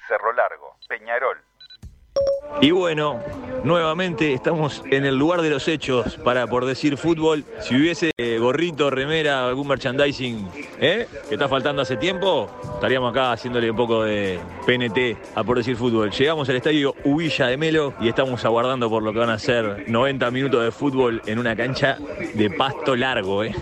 [0.07, 1.37] Cerro Largo, Peñarol.
[2.63, 3.19] Y bueno,
[3.65, 7.43] nuevamente estamos en el lugar de los hechos para por decir fútbol.
[7.59, 10.47] Si hubiese eh, gorrito, remera, algún merchandising
[10.79, 11.07] ¿eh?
[11.27, 15.75] que está faltando hace tiempo, estaríamos acá haciéndole un poco de PNT a por decir
[15.75, 16.11] fútbol.
[16.11, 19.83] Llegamos al estadio Ubilla de Melo y estamos aguardando por lo que van a ser
[19.89, 21.97] 90 minutos de fútbol en una cancha
[22.33, 23.43] de pasto largo.
[23.43, 23.53] ¿eh?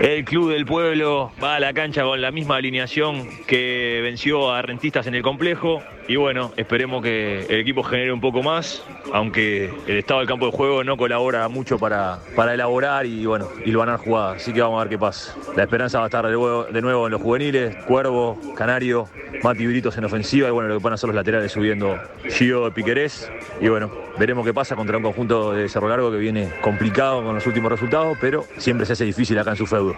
[0.00, 4.62] El Club del Pueblo va a la cancha con la misma alineación que venció a
[4.62, 5.82] Rentistas en el complejo.
[6.08, 10.46] Y bueno, esperemos que el equipo genere un poco más, aunque el estado del campo
[10.46, 14.42] de juego no colabora mucho para, para elaborar y bueno, y ganar jugadas.
[14.42, 15.36] Así que vamos a ver qué pasa.
[15.56, 19.08] La esperanza va a estar de nuevo, de en los juveniles, Cuervo, Canario,
[19.44, 21.96] Mati Britos en ofensiva y bueno, lo que van a hacer los laterales subiendo
[22.28, 23.30] Gio Piquerés.
[23.60, 27.34] Y bueno, veremos qué pasa contra un conjunto de Cerro Largo que viene complicado con
[27.34, 29.94] los últimos resultados, pero siempre se hace difícil acá en feudo.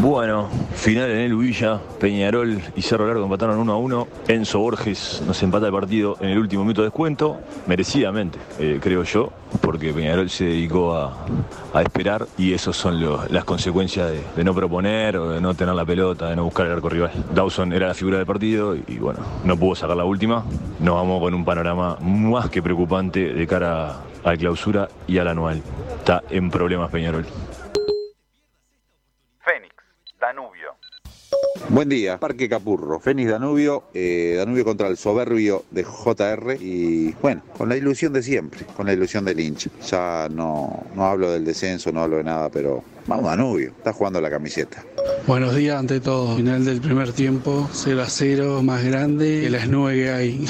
[0.00, 4.08] Bueno, final en el Villa, Peñarol y Cerro Largo empataron 1 a 1.
[4.28, 9.02] Enzo Borges nos empata el partido en el último minuto de descuento, merecidamente, eh, creo
[9.02, 9.30] yo,
[9.60, 11.14] porque Peñarol se dedicó a,
[11.74, 12.98] a esperar y esas son
[13.30, 16.72] las consecuencias de, no proponer o de no tener la pelota, de no buscar el
[16.72, 17.12] arco rival.
[17.34, 20.44] Dawson era la figura del partido y, y bueno, no pudo sacar la última.
[20.80, 25.28] Nos vamos con un panorama más que preocupante de cara a la clausura y al
[25.28, 25.62] anual.
[25.98, 27.26] Está en problemas Peñarol.
[31.72, 37.42] Buen día, Parque Capurro, Fénix Danubio, eh, Danubio contra el soberbio de JR y bueno,
[37.56, 39.70] con la ilusión de siempre, con la ilusión del hincha.
[39.88, 44.20] Ya no, no hablo del descenso, no hablo de nada, pero vamos Danubio, está jugando
[44.20, 44.84] la camiseta.
[45.28, 46.34] Buenos días ante todo.
[46.34, 50.46] Final del primer tiempo, 0 a 0, más grande que las nubes que hay.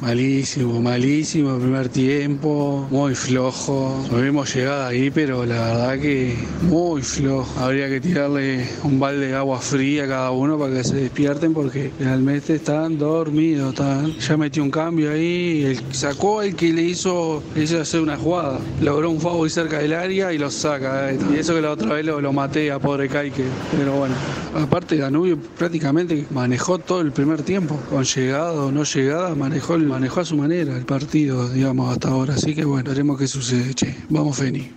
[0.00, 4.04] Malísimo, malísimo el primer tiempo, muy flojo.
[4.10, 7.48] Tuvimos llegada ahí, pero la verdad que muy flojo.
[7.60, 11.54] Habría que tirarle un balde de agua fría a cada uno para que se despierten
[11.54, 13.70] porque realmente están dormidos.
[13.72, 14.12] Están.
[14.18, 18.58] Ya metió un cambio ahí, sacó el que le hizo, hizo hacer una jugada.
[18.82, 21.12] Logró un foul cerca del área y lo saca.
[21.12, 21.18] eh.
[21.32, 23.44] Y eso que la otra vez lo, lo maté a pobre Caique.
[23.70, 24.14] Pero bueno,
[24.60, 27.78] aparte Danubio prácticamente manejó todo el primer tiempo.
[27.88, 32.08] Con llegada o no llegada, manejó, el- manejó a su manera el partido, digamos, hasta
[32.08, 32.34] ahora.
[32.34, 33.74] Así que bueno, veremos qué sucede.
[33.74, 34.72] Che, vamos Feni.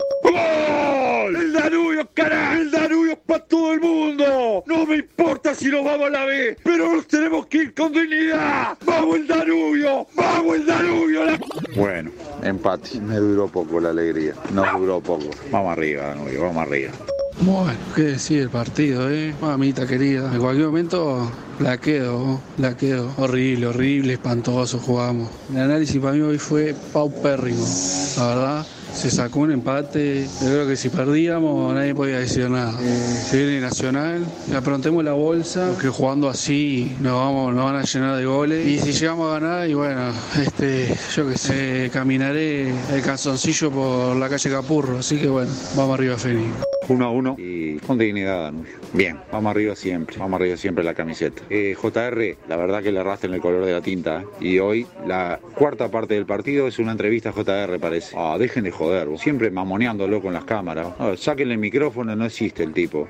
[1.27, 2.61] ¡El Danubio, carajo!
[2.61, 4.63] ¡El Danubio es para todo el mundo!
[4.65, 7.91] No me importa si nos vamos a la B, pero nos tenemos que ir con
[7.91, 8.77] dignidad.
[8.85, 10.07] ¡Vamos el Danubio!
[10.15, 11.25] ¡Vamos el Danubio!
[11.25, 11.39] La-
[11.75, 12.11] Bueno,
[12.43, 15.29] empate, me duró poco la alegría, nos duró poco.
[15.51, 16.91] Vamos arriba Danubio, vamos arriba.
[17.39, 19.35] Bueno, qué decir el partido, eh.
[19.39, 20.33] Mamita querida.
[20.33, 23.11] En cualquier momento la quedo, la quedo.
[23.17, 25.29] Horrible, horrible, espantoso jugamos.
[25.51, 27.63] El análisis para mí hoy fue paupérrimo.
[28.17, 30.27] La verdad, se sacó un empate.
[30.41, 32.73] Yo creo que si perdíamos nadie podía decir nada.
[33.29, 38.17] Se viene Nacional, aprontemos la bolsa, que jugando así nos, vamos, nos van a llenar
[38.17, 38.65] de goles.
[38.65, 44.15] Y si llegamos a ganar, y bueno, este, yo qué sé, caminaré el calzoncillo por
[44.15, 44.97] la calle Capurro.
[44.97, 46.47] Así que bueno, vamos arriba, Feni.
[46.89, 48.73] 1 a 1 y con dignidad Danubio.
[48.93, 51.41] Bien, vamos arriba siempre, vamos arriba siempre la camiseta.
[51.49, 54.21] Eh, JR, la verdad que le arrastran el color de la tinta.
[54.21, 54.25] ¿eh?
[54.39, 58.15] Y hoy la cuarta parte del partido es una entrevista a JR parece.
[58.17, 59.21] Ah, dejen de joder, vos.
[59.21, 60.87] siempre mamoneándolo con las cámaras.
[60.99, 63.07] Ah, sáquenle el micrófono, no existe el tipo.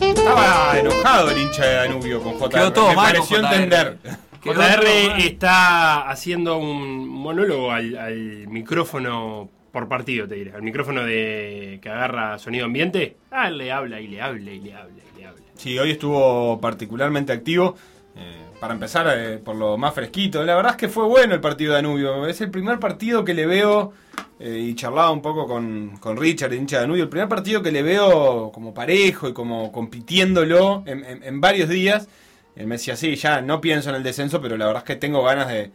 [0.00, 2.50] Estaba enojado el hincha de Danubio con JR.
[2.50, 3.98] Quedó todo Me mal pareció entender.
[4.44, 4.84] JR
[5.18, 10.52] está haciendo un monólogo al, al micrófono por partido, te diré.
[10.52, 13.16] Al micrófono de que agarra sonido ambiente.
[13.30, 15.42] Ah, él le habla y le habla y le habla y le habla.
[15.54, 17.74] Sí, hoy estuvo particularmente activo.
[18.16, 20.42] eh, para empezar, eh, por lo más fresquito.
[20.44, 22.26] La verdad es que fue bueno el partido de Danubio.
[22.26, 23.92] Es el primer partido que le veo,
[24.38, 27.60] eh, y charlaba un poco con, con Richard, el hincha de Danubio, el primer partido
[27.62, 32.08] que le veo como parejo y como compitiéndolo en, en- en varios días.
[32.56, 34.96] Él me decía, sí, ya no pienso en el descenso, pero la verdad es que
[34.96, 35.72] tengo ganas de,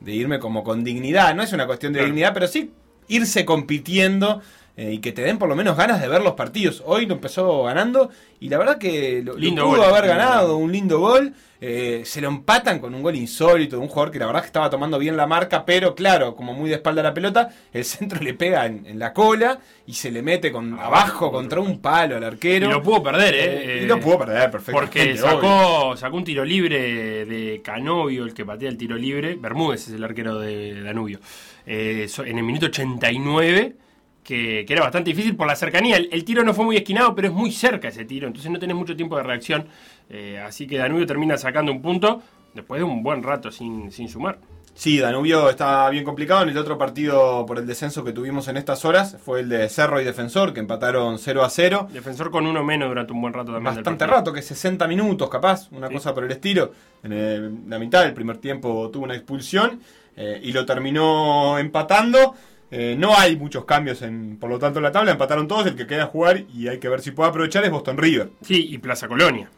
[0.00, 1.34] de irme como con dignidad.
[1.34, 2.06] No es una cuestión de Claro.
[2.12, 2.70] dignidad, pero sí
[3.08, 4.42] irse compitiendo
[4.76, 6.82] eh, y que te den por lo menos ganas de ver los partidos.
[6.86, 9.84] Hoy lo empezó ganando y la verdad que lo, pudo gol.
[9.84, 11.34] haber ganado, un lindo gol.
[11.64, 14.48] Eh, se lo empatan con un gol insólito de un jugador que la verdad que
[14.48, 18.20] estaba tomando bien la marca, pero claro, como muy de espalda la pelota, el centro
[18.20, 22.16] le pega en, en la cola y se le mete con abajo contra un palo
[22.16, 22.66] al arquero.
[22.66, 23.80] Y lo pudo perder, ¿eh?
[23.82, 24.96] y lo pudo perder, perfectamente.
[24.96, 29.36] Porque sacó, sacó un tiro libre de Canovio, el que patea el tiro libre.
[29.36, 31.20] Bermúdez es el arquero de Danubio.
[31.66, 33.76] Eh, en el minuto 89,
[34.22, 35.96] que, que era bastante difícil por la cercanía.
[35.96, 38.58] El, el tiro no fue muy esquinado, pero es muy cerca ese tiro, entonces no
[38.58, 39.66] tenés mucho tiempo de reacción.
[40.10, 42.22] Eh, así que Danubio termina sacando un punto
[42.54, 44.38] después de un buen rato sin, sin sumar.
[44.74, 46.44] Sí, Danubio está bien complicado.
[46.44, 49.68] En el otro partido por el descenso que tuvimos en estas horas fue el de
[49.68, 51.88] Cerro y Defensor, que empataron 0 a 0.
[51.92, 53.74] Defensor con uno menos durante un buen rato también.
[53.74, 56.72] Bastante rato, que 60 minutos capaz, una cosa por el estilo.
[57.02, 59.78] En el- la mitad del primer tiempo tuvo una expulsión
[60.16, 62.34] eh, y lo terminó empatando.
[62.74, 65.12] Eh, no hay muchos cambios, en, por lo tanto, en la tabla.
[65.12, 65.66] Empataron todos.
[65.66, 68.30] El que queda a jugar y hay que ver si puede aprovechar es Boston River.
[68.40, 69.50] Sí, y Plaza Colonia.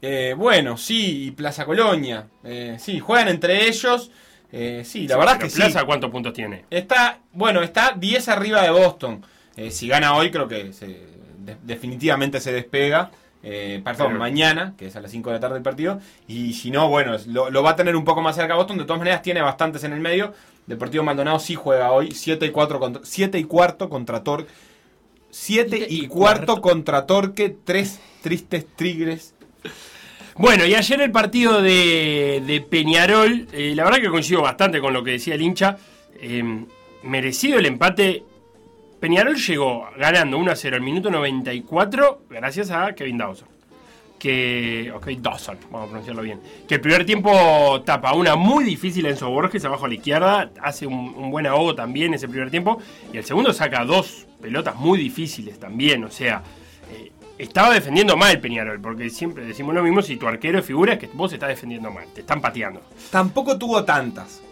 [0.00, 2.26] Eh, bueno, sí, y Plaza Colonia.
[2.44, 4.10] Eh, sí, juegan entre ellos.
[4.50, 5.86] Eh, sí, la verdad es que Plaza, sí.
[5.86, 6.64] ¿cuántos puntos tiene?
[6.70, 9.24] Está, bueno, está 10 arriba de Boston.
[9.56, 11.06] Eh, si gana hoy, creo que se-
[11.38, 13.10] de- definitivamente se despega.
[13.44, 15.98] Eh, perdón, Pero- mañana, que es a las 5 de la tarde el partido.
[16.28, 18.78] Y si no, bueno, lo, lo va a tener un poco más cerca Boston.
[18.78, 20.32] De todas maneras, tiene bastantes en el medio.
[20.66, 22.12] Deportivo Maldonado sí juega hoy.
[22.12, 24.50] 7 y, 4 contra, 7 y cuarto contra Torque.
[25.30, 27.56] 7 y, cuarto contra Torque.
[27.64, 29.34] Tres tristes tigres.
[30.36, 34.92] Bueno, y ayer el partido de, de Peñarol, eh, la verdad que coincido bastante con
[34.92, 35.76] lo que decía el hincha.
[36.20, 36.42] eh,
[37.02, 38.22] merecido el empate.
[39.02, 43.48] Peñarol llegó ganando 1 a 0 al minuto 94 gracias a Kevin Dawson.
[44.16, 44.92] Que.
[44.94, 46.40] Ok, Dawson, vamos a pronunciarlo bien.
[46.68, 50.52] Que el primer tiempo tapa una muy difícil en Borges abajo a la izquierda.
[50.62, 52.80] Hace un, buen ahogo también ese primer tiempo.
[53.12, 56.04] Y el segundo saca dos pelotas muy difíciles también.
[56.04, 56.44] O sea,
[56.92, 58.80] eh, estaba defendiendo mal Peñarol.
[58.80, 62.06] Porque siempre decimos lo mismo: si tu arquero figura, es que vos estás defendiendo mal.
[62.14, 62.82] Te están pateando.
[63.10, 64.42] Tampoco tuvo tantas.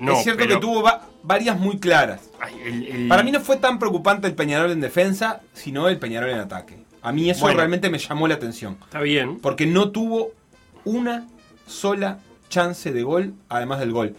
[0.00, 2.20] No, es cierto pero- que tuvo va- varias muy claras.
[2.64, 6.30] el- el- Para mí no fue tan preocupante el Peñarol en defensa, sino el Peñarol
[6.30, 6.78] en ataque.
[7.02, 7.58] A mí eso Bueno.
[7.58, 8.76] realmente me llamó la atención.
[8.84, 9.38] Está bien.
[9.40, 10.30] Porque no tuvo
[10.84, 11.26] una
[11.66, 14.14] sola chance de gol, además del gol.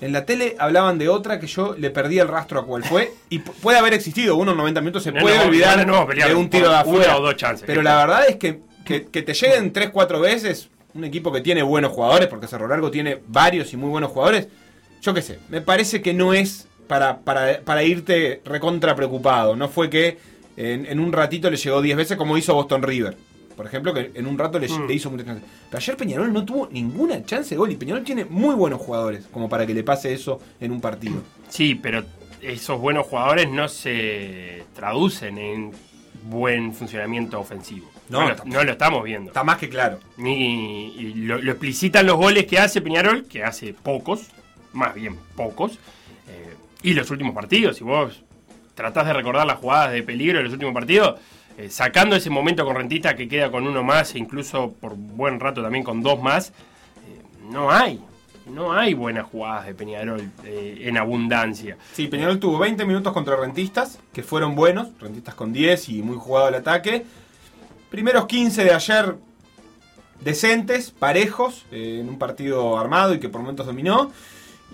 [0.00, 3.12] En la tele hablaban de otra que yo le perdí el rastro a cuál fue.
[3.30, 6.06] Y pu- puede haber existido, uno en 90 minutos se No, puede no, olvidar no,
[6.06, 7.10] pelear de un tiro de afuera.
[7.10, 7.64] una o dos chances.
[7.66, 11.62] Pero la verdad es que, que, que te lleguen 3-4 veces un equipo que tiene
[11.62, 14.48] buenos jugadores, porque Cerro Largo tiene varios y muy buenos jugadores.
[15.04, 19.54] Yo qué sé, me parece que no es para, para, para irte recontra preocupado.
[19.56, 20.16] No fue que
[20.56, 23.16] en, en un ratito le llegó 10 veces como hizo Boston River.
[23.56, 24.86] Por ejemplo, que en un rato le, Mm.
[24.88, 25.44] le hizo muchas chances.
[25.70, 27.70] Pero ayer Peñarol no tuvo ninguna chance de gol.
[27.70, 31.22] Y Peñarol tiene muy buenos jugadores como para que le pase eso en un partido.
[31.48, 32.02] Sí, pero
[32.42, 35.70] esos buenos jugadores no se traducen en
[36.24, 37.90] buen funcionamiento ofensivo.
[38.08, 39.30] No, No, lo, está- no lo estamos viendo.
[39.30, 40.00] Está más que claro.
[40.16, 44.28] Ni, y lo, lo explicitan los goles que hace Peñarol, que hace pocos,
[44.74, 45.78] más bien pocos,
[46.28, 47.76] eh, y los últimos partidos.
[47.76, 48.22] Si vos
[48.74, 51.18] tratás de recordar las jugadas de peligro de los últimos partidos,
[51.56, 55.40] eh, sacando ese momento con Rentista que queda con uno más, e incluso por buen
[55.40, 58.00] rato también con dos más, eh, no hay.
[58.46, 61.78] No hay buenas jugadas de Peñarol en abundancia.
[61.94, 64.88] Sí, Peñarol tuvo 20 minutos contra Rentistas, que fueron buenos.
[65.00, 67.06] Rentistas con 10 y muy jugado el ataque.
[67.88, 69.14] Primeros 15 de ayer
[70.20, 74.10] decentes, parejos, en un partido armado y que por momentos dominó.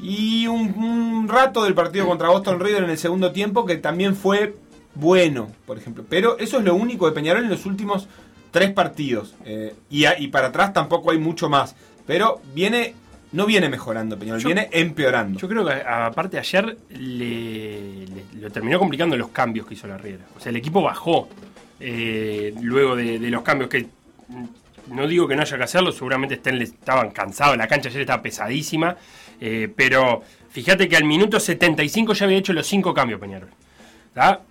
[0.02, 4.16] Y un, un rato del partido contra Boston River en el segundo tiempo que también
[4.16, 4.54] fue
[4.94, 6.04] bueno, por ejemplo.
[6.08, 8.08] Pero eso es lo único de Peñarol en los últimos
[8.50, 9.34] tres partidos.
[9.44, 11.76] Eh, y, a- y para atrás tampoco hay mucho más.
[12.06, 12.94] Pero viene,
[13.32, 15.38] no viene mejorando Peñarol, Yo- viene empeorando.
[15.38, 19.98] Yo creo que aparte ayer le, le- lo terminó complicando los cambios que hizo la
[19.98, 20.24] Riera.
[20.36, 21.28] O sea, el equipo bajó
[21.78, 23.86] eh, luego de, de los cambios que
[24.88, 28.22] no digo que no haya que hacerlo, seguramente estén, estaban cansados, la cancha ayer estaba
[28.22, 28.96] pesadísima,
[29.40, 33.50] eh, pero fíjate que al minuto 75 ya había hecho los cinco cambios Peñarol.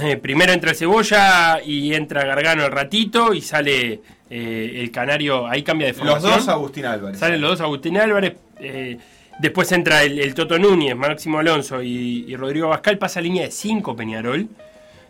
[0.00, 5.48] Eh, primero entra el Cebolla y entra Gargano al ratito y sale eh, el Canario,
[5.48, 6.32] ahí cambia de Los formación.
[6.32, 7.18] dos Agustín Álvarez.
[7.18, 8.34] Salen los dos Agustín Álvarez.
[8.60, 8.98] eh,
[9.40, 12.98] después entra el, el Toto Núñez, Máximo Alonso y, y Rodrigo Bascal.
[12.98, 14.46] Pasa línea de 5 Peñarol.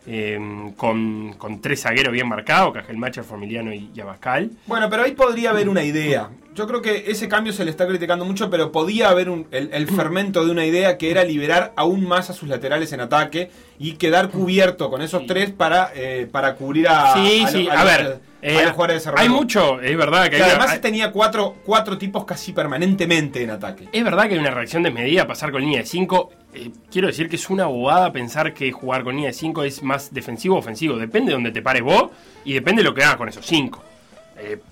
[0.06, 4.50] eh, con, con tres zagueros bien marcados, Cajelmacher, Formiliano y, y Abascal.
[4.66, 6.30] Bueno, pero ahí podría haber una idea.
[6.58, 9.70] Yo creo que ese cambio se le está criticando mucho, pero podía haber un- el,
[9.72, 13.48] el fermento de una idea que era liberar aún más a sus laterales en ataque
[13.78, 17.70] y quedar cubierto con esos tres para, eh, para cubrir a, Sí, a, sí, lo-
[17.70, 21.12] a los- ver, a eh, Cerro hay mucho, es verdad que Que hay además tenía
[21.12, 23.88] cuatro, cuatro tipos casi permanentemente en ataque.
[23.92, 26.32] Es verdad que hay una reacción desmedida pasar con línea de 5.
[26.90, 30.12] quiero decir que es una bobada pensar que jugar con línea de 5 es más
[30.12, 30.96] defensivo o ofensivo.
[30.96, 32.10] Depende de donde te pares vos
[32.44, 33.80] y depende de lo que hagas con esos 5.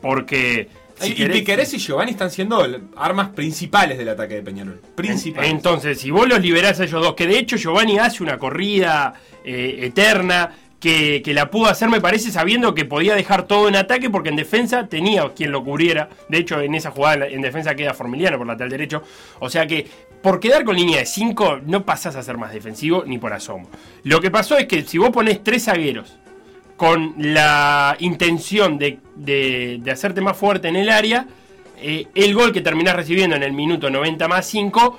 [0.01, 0.69] porque.
[0.99, 2.65] Si y querés- Piquerés y Giovanni están siendo
[2.97, 4.81] armas principales del ataque de Peñarol.
[4.95, 5.51] Principales.
[5.51, 9.15] Entonces, si vos los liberás a ellos dos, que de hecho Giovanni hace una corrida
[9.45, 13.77] eh, eterna, que, que la pudo hacer, me parece, sabiendo que podía dejar todo en
[13.77, 16.11] ataque, porque en defensa tenía quien lo cubriera.
[16.29, 19.03] De hecho, en esa jugada en defensa queda Formiliano por lateral derecho.
[19.41, 19.87] O sea que,
[20.23, 23.69] por quedar con línea de 5, no pasás a ser más defensivo ni por asomo.
[24.05, 26.19] Lo que pasó es que si vos ponés tres zagueros
[26.77, 31.27] con la intención de, de- de hacerte más fuerte en el área,
[31.79, 34.99] eh, el gol que terminás recibiendo en el minuto 90 más 5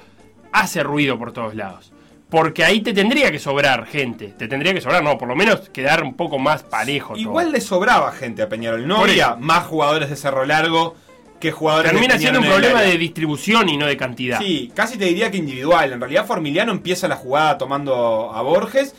[0.52, 1.92] hace ruido por todos lados.
[2.30, 4.34] Porque ahí te tendría que sobrar gente.
[4.38, 7.16] Te tendría que sobrar, no, por lo menos quedar un poco más parejo.
[7.16, 8.86] Igual le sobraba gente a Peñarol.
[8.86, 9.38] No Por había eso.
[9.40, 10.96] más jugadores de Cerro Largo
[11.40, 14.40] que jugadores Termina de siendo un problema de distribución y no de cantidad.
[14.40, 15.94] Sí, casi te diría que individual.
[15.94, 18.94] En realidad Formiliano empieza la jugada tomando a Borges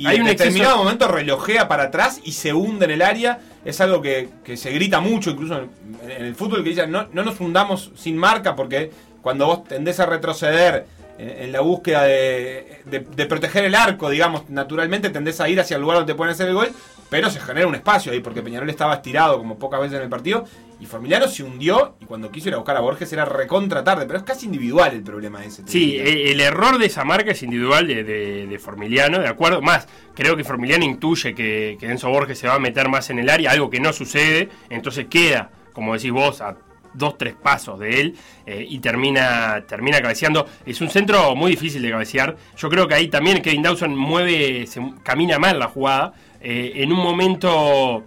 [0.00, 3.02] y Hay en un determinado exceso- momento relojea para atrás y se hunde en el
[3.02, 3.38] área.
[3.64, 5.70] Es algo que, que se grita mucho, incluso en,
[6.10, 8.90] en el fútbol, que dice no, no nos hundamos sin marca porque
[9.22, 10.86] cuando vos tendés a retroceder
[11.18, 15.60] en, en la búsqueda de, de- de proteger el arco, digamos, naturalmente tendés a ir
[15.60, 16.68] hacia el lugar donde te pueden hacer el gol,
[17.10, 20.08] pero se genera un espacio ahí, porque Peñarol estaba estirado como pocas veces en el
[20.08, 20.46] partido,
[20.80, 24.06] y Formiliano se hundió, y cuando quiso ir a buscar a Borges era recontra tarde,
[24.06, 25.62] pero es casi individual el problema ese.
[25.66, 26.32] Sí, diría.
[26.32, 29.60] el error de esa marca es individual de, de- de Formiliano, de acuerdo.
[29.60, 33.18] Más, creo que Formiliano intuye que, que Enzo Borges se va a meter más en
[33.18, 36.56] el área, algo que no sucede, entonces queda, como decís vos, a
[36.92, 38.16] dos, tres pasos de él
[38.46, 40.46] eh, y termina, termina cabeceando.
[40.66, 42.36] Es un centro muy difícil de cabecear.
[42.56, 46.14] Yo creo que ahí también Kevin Dawson mueve, se, camina mal la jugada.
[46.40, 48.02] Eh, en un momento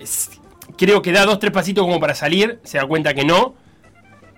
[0.00, 0.40] es-
[0.76, 3.54] creo que da dos, tres pasitos como para salir, se da cuenta que no,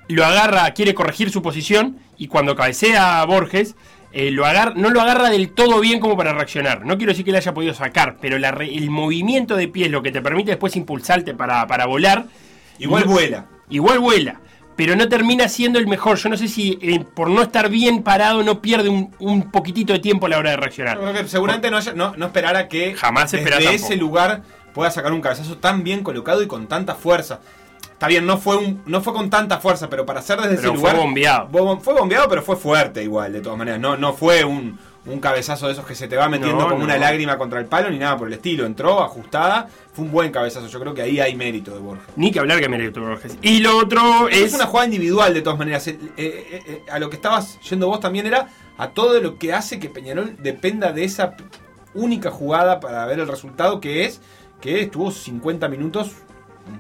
[0.08, 3.74] lo agarra, quiere corregir su posición y cuando cabecea a Borges,
[4.12, 6.86] eh, lo agarra, no lo agarra del todo bien como para reaccionar.
[6.86, 10.02] No quiero decir que le haya podido sacar, pero la el movimiento de pies lo
[10.02, 12.24] que te permite después impulsarte para, para volar.
[12.78, 13.46] Igual No- vuela.
[13.68, 14.40] Igual vuela.
[14.76, 16.18] Pero no termina siendo el mejor.
[16.18, 19.92] Yo no sé si eh, por no estar bien parado no pierde un, un poquitito
[19.94, 20.96] de tiempo a la hora de reaccionar.
[20.98, 24.42] Yo creo que seguramente no, haya- no, no esperara que Jamás desde ese lugar
[24.76, 27.40] pueda sacar un cabezazo tan bien colocado y con tanta fuerza.
[27.92, 30.72] Está bien, no fue un, no fue con tanta fuerza, pero para hacer desde Pero
[30.72, 30.96] ese fue lugar.
[30.96, 31.48] bombeado.
[31.48, 33.80] bo- Fue bombeado, pero fue fuerte igual, de todas maneras.
[33.80, 36.80] No, no fue un, un cabezazo de esos que se te va metiendo No, como
[36.80, 36.84] no.
[36.84, 38.66] una lágrima contra el palo ni nada por el estilo.
[38.66, 40.66] Entró ajustada, fue un buen cabezazo.
[40.66, 42.04] Yo creo que ahí hay mérito de Borges.
[42.16, 43.38] Ni que hablar que merece Borges.
[43.40, 44.52] Y lo otro Es es.
[44.52, 45.88] una jugada individual de todas maneras.
[45.88, 49.54] Eh, eh, eh, a lo que estabas yendo vos también era a todo lo que
[49.54, 51.34] hace que Peñarol dependa de esa
[51.94, 54.20] única jugada para ver el resultado que es
[54.60, 56.12] que estuvo 50 minutos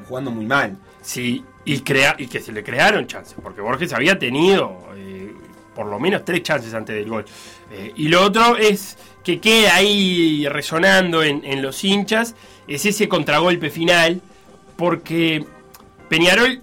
[0.08, 0.76] jugando muy mal.
[1.02, 5.32] Sí, y, crea y que se le crearon chances, porque Borges había tenido eh,
[5.74, 7.24] por lo menos tres chances antes del gol.
[7.70, 12.34] Eh, y lo otro es que queda ahí resonando en, los hinchas,
[12.66, 14.20] es ese contragolpe final,
[14.76, 15.44] porque
[16.08, 16.62] Peñarol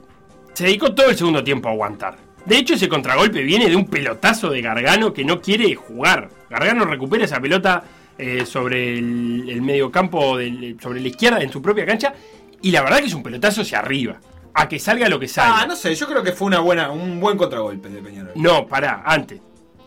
[0.53, 2.17] se dedicó todo el segundo tiempo a aguantar.
[2.45, 6.29] De hecho, ese contragolpe viene de un pelotazo de Gargano que no quiere jugar.
[6.49, 7.83] Gargano recupera esa pelota
[8.17, 12.13] eh, sobre el, el mediocampo, del- sobre la izquierda en su propia cancha.
[12.61, 14.19] Y la verdad que es un pelotazo hacia arriba.
[14.53, 15.61] A que salga lo que salga.
[15.61, 18.31] Ah, no sé, yo creo que fue una buena, un buen contragolpe de Peñarol.
[18.35, 19.39] No, pará, antes.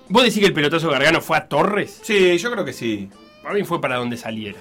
[0.08, 2.00] ¿Vos decís que el pelotazo Gargano fue a Torres?
[2.02, 3.08] Sí, yo creo que sí.
[3.42, 4.58] Para mí fue para donde saliera.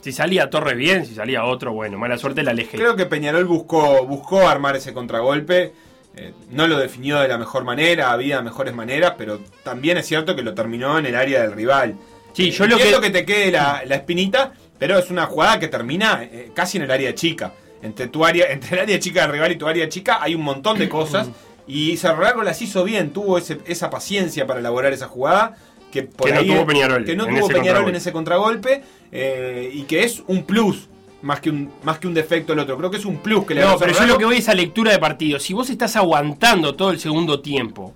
[0.00, 2.76] Si salía Torres bien, si salía otro, bueno, mala suerte la alejé.
[2.78, 5.72] Creo que Peñarol buscó, buscó armar ese contragolpe.
[6.14, 10.34] eh, no lo definió de la mejor manera, había mejores maneras, pero también es cierto
[10.36, 11.96] que lo terminó en el área del rival.
[12.32, 13.10] Sí, yo lo que- que...
[13.10, 16.90] te quede la, la espinita, pero es una jugada que termina eh, casi en el
[16.90, 17.52] área chica.
[17.82, 20.42] Entre tu área, entre el área chica del rival y tu área chica hay un
[20.42, 21.28] montón de cosas.
[21.66, 25.56] y Cerro Largo las hizo bien, tuvo ese- esa paciencia para elaborar esa jugada.
[25.90, 27.90] Que, por Que no ahí- tuvo Peñarol Que no en tuvo ese Peñarol contragolpe.
[27.90, 28.82] en ese contragolpe.
[29.10, 30.88] eh, y que es un plus.
[31.20, 32.76] Más que, un, más que un defecto el otro.
[32.78, 34.54] Creo que es un plus que le No, pero yo lo que voy es a
[34.54, 35.40] lectura de partido.
[35.40, 37.92] Si vos estás aguantando todo el segundo tiempo,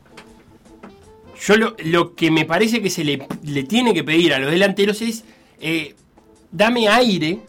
[1.45, 4.51] yo lo, lo que me parece que se le, le tiene que pedir a los
[4.51, 5.25] delanteros es
[5.61, 5.95] eh,
[6.53, 7.41] dame aire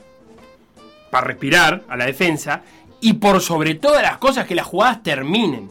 [1.12, 2.64] para respirar a la defensa
[3.02, 5.70] y por sobre todas las cosas que las jugadas terminen.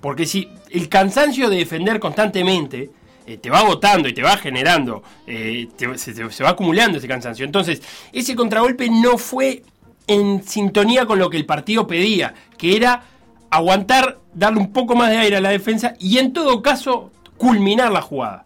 [0.00, 2.90] Porque si el cansancio de defender constantemente
[3.26, 7.44] eh, te va agotando y te va generando, eh, se va acumulando ese cansancio.
[7.44, 7.80] Entonces,
[8.12, 9.62] ese contragolpe no fue
[10.06, 13.04] en sintonía con lo que el partido pedía, que era
[13.50, 17.90] aguantar, darle un poco más de aire a la defensa y en todo caso culminar
[17.90, 18.44] la jugada.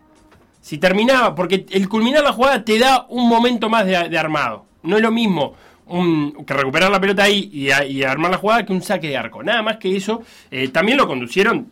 [0.60, 4.66] Si terminaba, porque el culminar la jugada te da un momento más de, armado.
[4.84, 5.54] No es lo mismo
[5.86, 9.42] un- que recuperar la pelota ahí y armar la jugada que un saque de arco.
[9.42, 10.22] Nada más que eso.
[10.50, 11.70] eh, también lo conducieron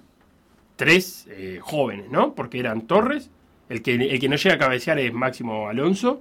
[0.74, 2.34] tres eh, jóvenes, ¿no?
[2.34, 3.30] Porque eran Torres,
[3.68, 6.20] el que, el que no llega a cabecear es Máximo Alonso,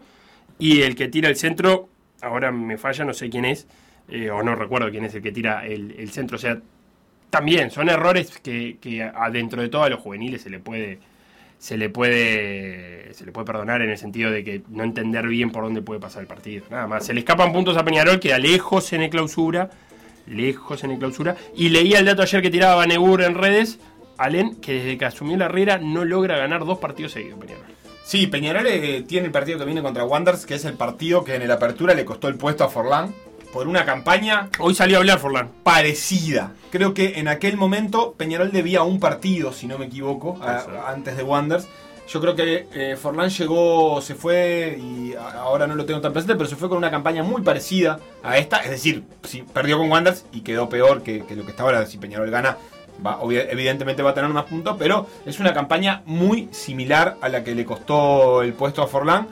[0.59, 1.89] y el que tira el centro,
[2.21, 3.65] ahora me falla, no sé quién es,
[4.07, 6.35] eh, o no recuerdo quién es el que tira el, el centro.
[6.35, 6.59] O sea,
[7.31, 10.99] también son errores que, que adentro de todo a los juveniles se le puede
[11.57, 15.51] se le puede se le puede perdonar en el sentido de que no entender bien
[15.51, 16.65] por dónde puede pasar el partido.
[16.69, 17.05] Nada más.
[17.05, 19.69] Se le escapan puntos a Peñarol, queda lejos en el clausura.
[20.27, 21.35] Lejos en el clausura.
[21.55, 23.79] Y leía el dato ayer que tiraba Banebur en redes.
[24.17, 27.65] Allen, que desde que asumió la Herrera no logra ganar dos partidos seguidos, Peñarol.
[28.03, 31.35] Sí, Peñarol eh, tiene el partido que viene contra Wanderers, que es el partido que
[31.35, 33.13] en el apertura le costó el puesto a Forlán
[33.53, 35.49] por una campaña Hoy salió a hablar Forlán.
[35.63, 36.51] parecida.
[36.71, 41.17] Creo que en aquel momento Peñarol debía un partido, si no me equivoco, a- antes
[41.17, 41.67] de Wanderers.
[42.07, 46.35] Yo creo que eh, Forlán llegó, se fue y ahora no lo tengo tan presente,
[46.35, 48.57] pero se fue con una campaña muy parecida a esta.
[48.57, 51.85] Es decir, si perdió con Wanderers y quedó peor que, que lo que está ahora.
[51.85, 52.57] Si Peñarol gana,
[53.05, 57.43] va, evidentemente va a tener más puntos, pero es una campaña muy similar a la
[57.45, 59.27] que le costó el puesto a Forlán.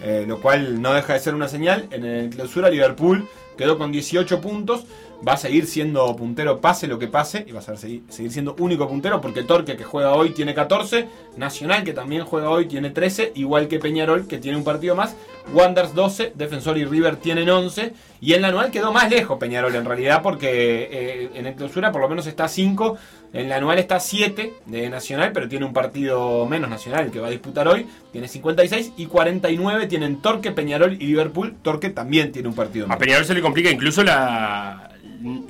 [0.00, 1.86] eh, lo cual no deja de ser una señal.
[1.92, 4.84] En el clausura Liverpool quedó con 18 puntos.
[5.26, 8.54] Va a seguir siendo puntero pase lo que pase y va a seguir, seguir siendo
[8.58, 12.90] único puntero porque Torque que juega hoy tiene 14, Nacional que también juega hoy tiene
[12.90, 15.16] 13, igual que Peñarol que tiene un partido más,
[15.52, 19.74] Wanderers 12, Defensor y River tienen 11 y en la anual quedó más lejos Peñarol
[19.74, 22.96] en realidad porque eh, en el clausura por lo menos está 5,
[23.32, 27.28] en la anual está 7 de Nacional pero tiene un partido menos Nacional que va
[27.28, 32.48] a disputar hoy, tiene 56 y 49 tienen Torque, Peñarol y Liverpool, Torque también tiene
[32.48, 33.00] un partido A menos.
[33.00, 34.93] Peñarol se le complica incluso la,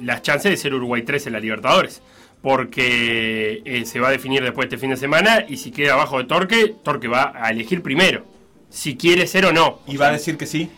[0.00, 2.00] las chances de ser Uruguay 3 en la Libertadores.
[2.42, 5.94] Porque eh, se va a definir después de este fin de semana y si queda
[5.94, 8.24] abajo de Torque, Torque va a elegir primero.
[8.68, 9.80] Si quiere ser o no.
[9.86, 10.68] Y va a decir que sí.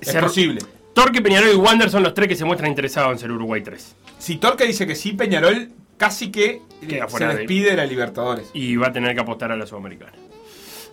[0.00, 0.60] Es Ser- posible.
[0.94, 3.94] Torque, Peñarol y Wander son los tres que se muestran interesados en ser Uruguay 3.
[4.18, 8.50] Si Torque dice que sí, Peñarol casi que Queda se despide de la Libertadores.
[8.52, 10.12] Y va a tener que apostar a la Sudamericana.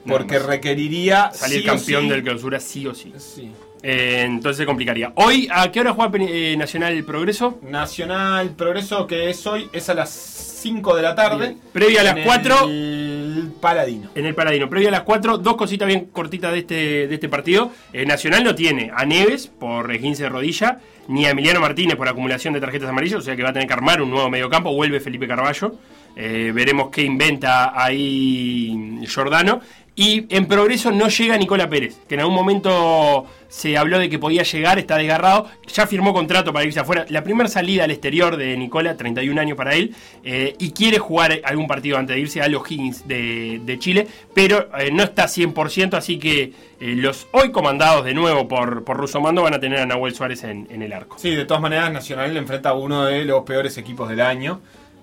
[0.06, 3.14] Porque requeriría Salir sí campeón sí- del clausura sí o sí.
[3.18, 3.52] Sí.
[3.86, 5.12] Eh, entonces se complicaría.
[5.16, 7.60] Hoy, ¿a qué hora juega eh, Nacional Progreso?
[7.64, 11.50] Nacional Progreso, que es hoy, es a las 5 de la tarde.
[11.50, 11.62] Bien.
[11.74, 12.70] Previa a las en 4.
[12.70, 14.10] El Paladino.
[14.16, 14.70] En el Paladino.
[14.70, 17.74] Previa a las 4, dos cositas bien cortitas de este, de este partido.
[17.92, 20.80] Eh, Nacional no tiene a Neves por esguince de rodilla,
[21.10, 23.68] ni a Emiliano Martínez por acumulación de tarjetas amarillas, o sea que va a tener
[23.68, 24.74] que armar un nuevo mediocampo.
[24.74, 25.76] Vuelve Felipe Carballo.
[26.16, 29.60] Veremos qué inventa ahí Giordano.
[29.96, 34.18] Y en progreso no llega Nicola Pérez, que en algún momento se habló de que
[34.18, 37.06] podía llegar, está desgarrado, ya firmó contrato para irse afuera.
[37.10, 39.94] La primera salida al exterior de Nicola, 31 años para él,
[40.24, 44.08] eh, y quiere jugar algún partido antes de irse a los Higgins de, de Chile,
[44.34, 48.98] pero eh, no está 100%, así que eh, los hoy comandados de nuevo por, por
[48.98, 51.18] Rusomando van a tener a Nahuel Suárez en, en el arco.
[51.20, 54.62] Sí, de todas maneras, Nacional le enfrenta a uno de los peores equipos del año.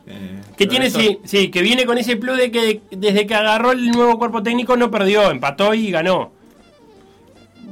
[0.09, 3.34] Eh, Que tiene, eso- sí, sí, que viene con ese plus de que desde que
[3.36, 6.32] agarró el nuevo cuerpo técnico no perdió, empató y ganó.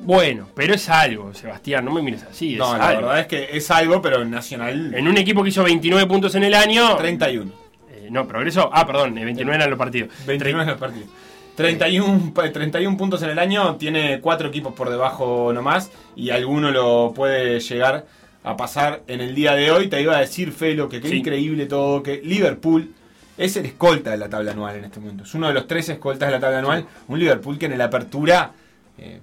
[0.08, 2.54] Bueno, pero es algo, Sebastián, no me mires así.
[2.54, 3.02] Es No, la algo.
[3.08, 4.94] verdad es que es algo, pero Nacional.
[4.94, 6.96] En un equipo que hizo 29 puntos en el año.
[6.96, 7.52] 31.
[7.90, 8.70] eh, no, progreso.
[8.72, 10.08] Ah, perdón, eh, 29 eran los partidos.
[10.26, 11.10] 29 en los partidos.
[11.56, 16.70] 31, pa- 31 puntos en el año, tiene cuatro equipos por debajo nomás y alguno
[16.70, 18.06] lo puede llegar
[18.44, 19.88] a pasar en el día de hoy.
[19.88, 21.16] Te iba a decir, Felo, que qué Sí.
[21.16, 22.94] increíble todo, que Liverpool
[23.36, 25.24] es el escolta de la tabla anual en este momento.
[25.24, 26.86] Es uno de los tres escoltas de la tabla anual.
[27.08, 28.52] Un Liverpool que en la apertura
[28.96, 29.20] eh,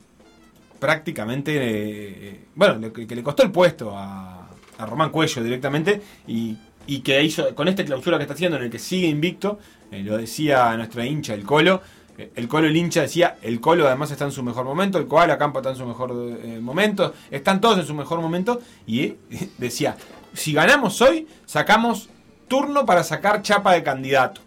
[0.79, 4.41] prácticamente, eh, bueno, le- que, le costó el puesto a,
[4.79, 6.57] Román Cuello directamente y,
[7.03, 9.57] que hizo con este clausura que está haciendo en el que sigue invicto,
[9.91, 11.81] eh, lo decía nuestra hincha, el Colo.
[12.17, 15.07] eh, El Colo, el hincha decía, el Colo además está en su mejor momento, el
[15.07, 16.11] Koala Campo está en su mejor
[16.43, 19.17] eh, momento, están todos en su mejor momento y eh,
[19.57, 19.95] decía,
[20.33, 22.09] si ganamos hoy, sacamos
[22.49, 24.41] turno para sacar chapa de candidato.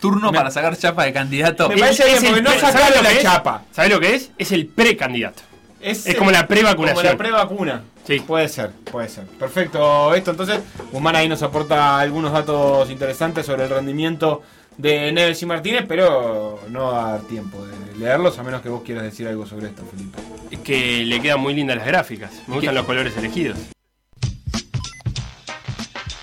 [0.00, 1.68] Turno para sacar chapa de candidato.
[1.68, 3.22] Me parece bien, porque no sacaron ¿sabes lo la es?
[3.22, 3.62] chapa.
[3.72, 4.30] ¿Sabes lo que es?
[4.38, 5.42] Es el precandidato.
[5.80, 6.96] Es, Es como la prevacunación.
[7.04, 7.82] Como la prevacuna.
[8.06, 8.20] Sí.
[8.20, 9.24] Puede ser, puede ser.
[9.26, 10.60] Perfecto, esto entonces.
[10.92, 14.42] Guzmán ahí nos aporta algunos datos interesantes sobre el rendimiento
[14.76, 18.68] de Neves y Martínez, pero no va a dar tiempo de leerlos, a menos que
[18.68, 20.18] vos quieras decir algo sobre esto, Felipe.
[20.62, 22.32] Que le quedan muy lindas las gráficas.
[22.46, 23.58] Me gustan los colores elegidos.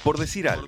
[0.03, 0.67] Por decir algo.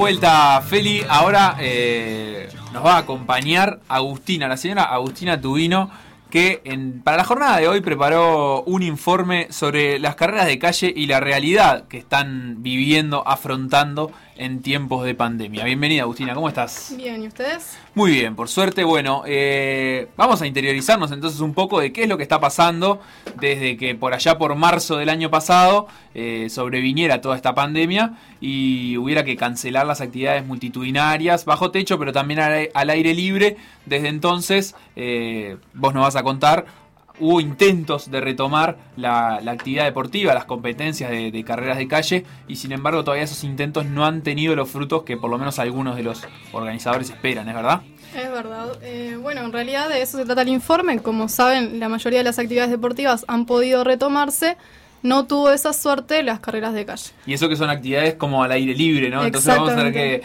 [0.09, 1.05] vuelta, Feli.
[1.07, 5.91] Ahora eh, nos va a acompañar Agustina, la señora Agustina Tubino,
[6.29, 10.93] que en- para la jornada de hoy preparó un informe sobre las carreras de calle
[10.95, 15.65] y la realidad que están viviendo, afrontando en tiempos de pandemia.
[15.65, 16.93] Bienvenida Agustina, ¿cómo estás?
[16.95, 17.77] Bien, ¿y ustedes?
[17.93, 22.09] Muy bien, por suerte, bueno, eh, vamos a interiorizarnos entonces un poco de qué es
[22.09, 23.01] lo que está pasando
[23.41, 28.95] desde que por allá por marzo del año pasado eh, sobreviniera toda esta pandemia y
[28.97, 33.57] hubiera que cancelar las actividades multitudinarias bajo techo, pero también al, al aire libre.
[33.85, 36.65] Desde entonces, eh, vos nos vas a contar,
[37.19, 42.25] hubo intentos de retomar la, la actividad deportiva, las competencias de, de carreras de calle,
[42.47, 45.59] y sin embargo todavía esos intentos no han tenido los frutos que por lo menos
[45.59, 47.81] algunos de los organizadores esperan, ¿es verdad?
[48.15, 48.71] Es verdad.
[48.81, 50.99] Eh, bueno, en realidad de eso se trata el informe.
[50.99, 54.57] Como saben, la mayoría de las actividades deportivas han podido retomarse.
[55.03, 57.11] No tuvo esa suerte las carreras de calle.
[57.25, 59.23] Y eso que son actividades como al aire libre, ¿no?
[59.23, 60.23] Entonces vamos a tener que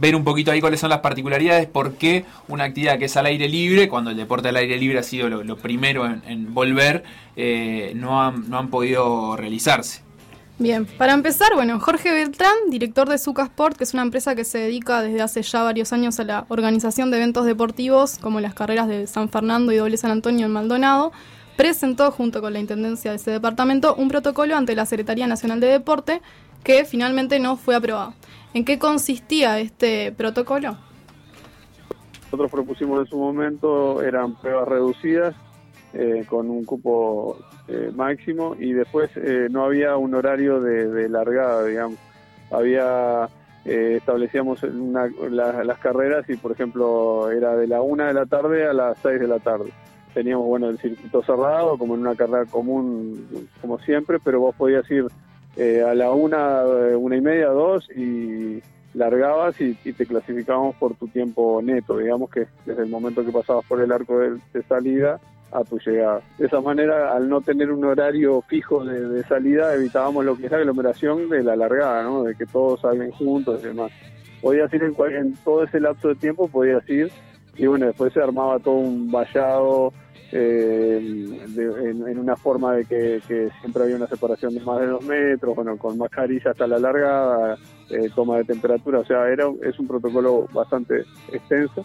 [0.00, 3.26] ver un poquito ahí cuáles son las particularidades, por qué una actividad que es al
[3.26, 7.04] aire libre, cuando el deporte al aire libre ha sido lo, primero en, volver,
[7.36, 10.02] eh, no, han, no han podido realizarse.
[10.60, 14.44] Bien, para empezar, bueno, Jorge Beltrán, director de Zuca Sport, que es una empresa que
[14.44, 18.52] se dedica desde hace ya varios años a la organización de eventos deportivos, como las
[18.52, 21.12] carreras de San Fernando y Doble San Antonio en Maldonado,
[21.56, 25.68] presentó junto con la intendencia de ese departamento un protocolo ante la Secretaría Nacional de
[25.68, 26.20] Deporte
[26.62, 28.12] que finalmente no fue aprobado.
[28.52, 30.76] ¿En qué consistía este protocolo?
[32.24, 35.34] Nosotros propusimos en su momento, eran pruebas reducidas,
[35.92, 37.38] eh, con un cupo
[37.68, 41.98] eh, máximo, y después eh, no había un horario de, largada, digamos.
[42.50, 43.28] Había,
[43.64, 48.26] eh, establecíamos una- la- las carreras y, por ejemplo, era de la una de la
[48.26, 49.72] tarde a las 6 de la tarde.
[50.14, 54.88] Teníamos, bueno, el circuito cerrado, como en una carrera común, como siempre, pero vos podías
[54.90, 55.06] ir
[55.56, 58.62] eh, a la una, eh, una y media, dos, y
[58.94, 63.32] largabas y, y te clasificábamos por tu tiempo neto, digamos que desde el momento que
[63.32, 65.20] pasabas por el arco de, salida
[65.52, 66.20] a tu llegada.
[66.38, 70.46] De esa manera, al no tener un horario fijo de, de salida, evitábamos lo que
[70.46, 72.22] es la aglomeración de la largada, ¿no?
[72.22, 73.90] de que todos salgan juntos y demás.
[74.40, 77.10] Podías ir en, en todo ese lapso de tiempo, podías ir
[77.56, 79.92] y bueno, después se armaba todo un vallado
[80.32, 84.80] eh, de- en, en una forma de que, que siempre había una separación de más
[84.80, 87.56] de dos metros, bueno, con mascarilla hasta la largada,
[87.90, 91.84] eh, toma de temperatura, o sea, era es un protocolo bastante extenso.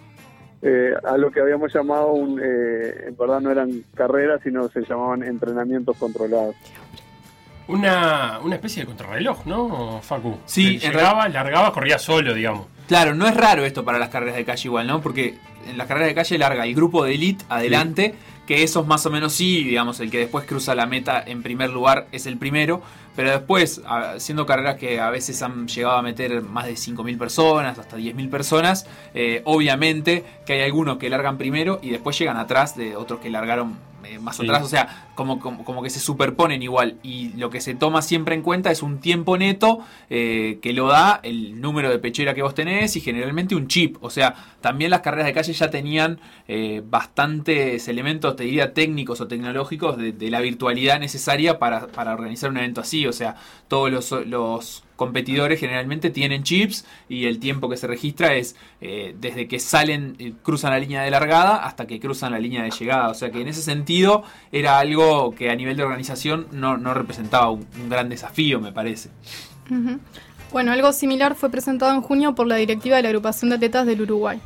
[0.62, 4.82] Eh, a lo que habíamos llamado, un, eh, en verdad no eran carreras, sino se
[4.82, 6.56] llamaban entrenamientos controlados.
[7.68, 10.38] Una, una especie de contrarreloj, ¿no, Facu?
[10.46, 12.68] Sí, llegaba, largaba, corría solo, digamos.
[12.88, 15.02] Claro, no es raro esto para las carreras de calle igual, ¿no?
[15.02, 15.36] Porque
[15.68, 18.14] en las carreras de calle larga el grupo de elite adelante,
[18.46, 21.70] que esos más o menos sí, digamos, el que después cruza la meta en primer
[21.70, 22.82] lugar es el primero,
[23.16, 23.82] pero después,
[24.18, 28.30] siendo carreras que a veces han llegado a meter más de 5.000 personas, hasta 10.000
[28.30, 33.22] personas, eh, obviamente que hay algunos que largan primero y después llegan atrás de otros
[33.22, 33.78] que largaron
[34.20, 34.44] más Sí.
[34.44, 36.98] atrás, o sea, como, como, como que se superponen igual.
[37.04, 39.80] Y lo que se toma siempre en cuenta es un tiempo neto
[40.10, 43.98] eh, que lo da el número de pechera que vos tenés y generalmente un chip.
[44.02, 49.22] O sea, también las carreras de calle ya tenían eh, bastantes elementos, te diría, técnicos
[49.22, 53.06] o tecnológicos de, de la virtualidad necesaria para, para organizar un evento así.
[53.08, 53.36] O sea,
[53.68, 59.16] todos los, los competidores generalmente tienen chips y el tiempo que se registra es eh,
[59.20, 62.72] desde que salen, eh, cruzan la línea de largada hasta que cruzan la línea de
[62.72, 63.10] llegada.
[63.10, 66.94] O sea que en ese sentido era algo que a nivel de organización no, no
[66.94, 69.10] representaba un, gran desafío, me parece.
[70.52, 73.86] Bueno, algo similar fue presentado en junio por la directiva de la agrupación de atletas
[73.86, 74.40] del Uruguay.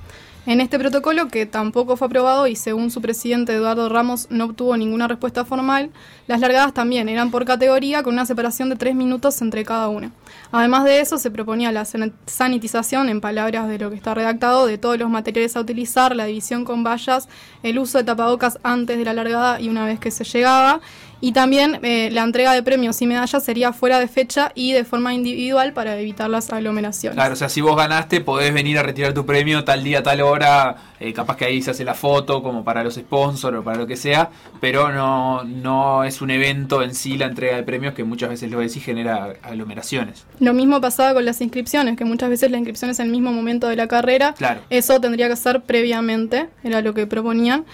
[0.45, 4.75] En este protocolo, que tampoco fue aprobado y según su presidente Eduardo Ramos no obtuvo
[4.77, 5.91] ninguna respuesta formal,
[6.27, 10.11] las largadas también eran por categoría con una separación de tres minutos entre cada una.
[10.51, 14.65] Además de eso, se proponía la san- sanitización, en palabras de lo que está redactado,
[14.65, 17.29] de todos los materiales a utilizar, la división con vallas,
[17.61, 20.79] el uso de tapabocas antes de la largada y una vez que se llegaba,
[21.21, 24.83] y también eh, la entrega de premios y medallas sería fuera de fecha y de
[24.85, 27.15] forma individual para evitar las aglomeraciones.
[27.15, 30.21] Claro, o sea, si vos ganaste, podés venir a retirar tu premio tal día, tal
[30.21, 30.75] hora.
[30.99, 33.87] eh, capaz que ahí se hace la foto, como para los sponsors o para lo
[33.87, 34.29] que sea.
[34.59, 38.51] Pero no, no es un evento en sí la entrega de premios que muchas veces
[38.51, 40.25] lo decís genera aglomeraciones.
[40.39, 43.31] Lo mismo pasaba con las inscripciones, que muchas veces la inscripción es en el mismo
[43.31, 44.33] momento de la carrera.
[44.37, 44.61] Claro.
[44.69, 47.65] Eso tendría que ser previamente, era lo que proponían.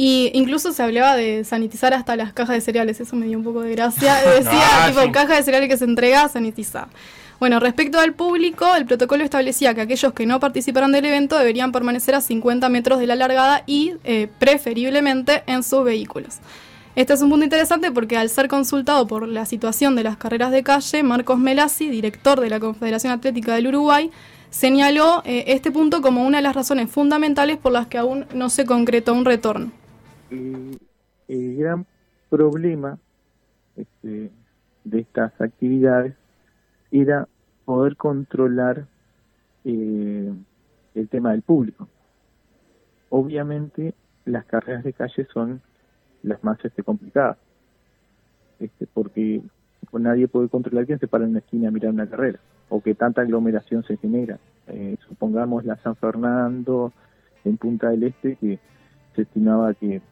[0.00, 3.42] Y incluso se hablaba de sanitizar hasta las cajas de cereales, eso me dio un
[3.42, 4.14] poco de gracia.
[4.38, 5.10] Decía, Ah, tipo, sí.
[5.10, 6.86] caja de cereales que se entrega, sanitizar.
[7.40, 11.72] Bueno, respecto al público, el protocolo establecía que aquellos que no participaran del evento deberían
[11.72, 16.36] permanecer a 50 metros de la largada y eh, preferiblemente en sus vehículos.
[16.94, 20.52] Este es un punto interesante porque al ser consultado por la situación de las carreras
[20.52, 24.10] de calle, Marcos Melassi, director de la Confederación Atlética del Uruguay,
[24.50, 28.48] señaló eh, este punto como una de las razones fundamentales por las que aún no
[28.48, 29.72] se concretó un retorno.
[30.30, 31.86] El gran
[32.30, 32.98] problema
[33.76, 34.30] este,
[34.84, 36.14] de estas actividades
[36.90, 37.28] era
[37.64, 38.86] poder controlar
[39.64, 40.32] eh,
[40.94, 41.88] el tema del público.
[43.10, 45.60] Obviamente las carreras de calle son
[46.22, 47.38] las más este, complicadas,
[48.58, 49.42] este, porque
[49.92, 52.94] nadie puede controlar quién se para en una esquina a mirar una carrera, o que
[52.94, 54.38] tanta aglomeración se genera.
[54.66, 56.92] Eh, supongamos la San Fernando
[57.44, 58.58] en Punta del Este, que
[59.14, 60.02] se estimaba que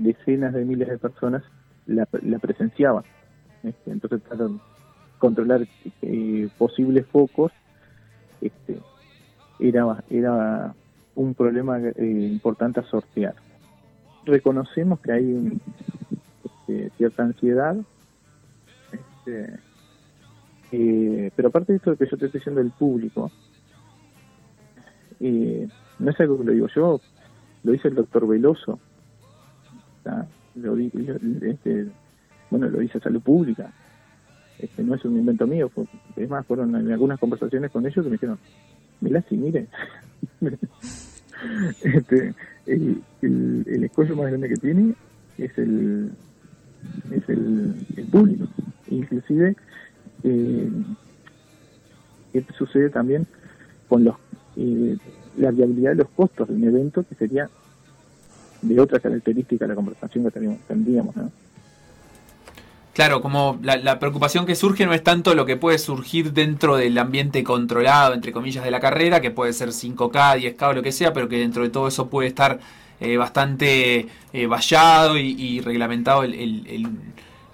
[0.00, 1.42] decenas de miles de personas
[1.86, 3.04] la, la presenciaban.
[3.62, 4.48] Este, entonces, para
[5.18, 5.66] controlar
[6.02, 7.52] eh, posibles focos,
[8.40, 8.78] este,
[9.58, 10.74] era, era
[11.14, 11.92] un problema eh,
[12.30, 13.34] importante a sortear.
[14.24, 15.60] Reconocemos que hay un-
[16.44, 17.76] este, cierta ansiedad,
[18.92, 19.58] este,
[20.72, 23.30] eh, pero aparte de esto que yo te estoy diciendo del público,
[25.20, 27.00] eh, no es algo que lo digo yo,
[27.62, 28.78] lo dice el doctor Veloso,
[30.10, 30.26] ¿tá?
[30.56, 31.86] lo este,
[32.50, 33.72] bueno, lo dice Salud Pública,
[34.58, 35.86] este, no es un invento mío, fue-
[36.16, 38.38] es más, fueron en algunas conversaciones con ellos que me dijeron,
[39.00, 39.68] mirá si mire,
[41.82, 42.34] este,
[42.66, 44.94] el, el, escollo más grande que tiene
[45.38, 46.10] es el
[47.10, 47.74] es el,
[48.10, 48.46] público
[48.88, 49.54] inclusive
[50.24, 50.70] eh,
[52.58, 53.26] sucede también
[53.88, 54.16] con los
[54.56, 54.96] eh,
[55.38, 57.48] la viabilidad de los costos de un evento que sería
[58.62, 61.30] de otra característica la conversación que tendríamos ¿no?
[62.92, 66.76] Claro, como la, la preocupación que surge no es tanto lo que puede surgir dentro
[66.76, 70.82] del ambiente controlado, entre comillas, de la carrera, que puede ser 5K, 10K o lo
[70.82, 72.58] que sea, pero que dentro de todo eso puede estar
[72.98, 76.88] eh, bastante eh, vallado y, y reglamentado el, el- el,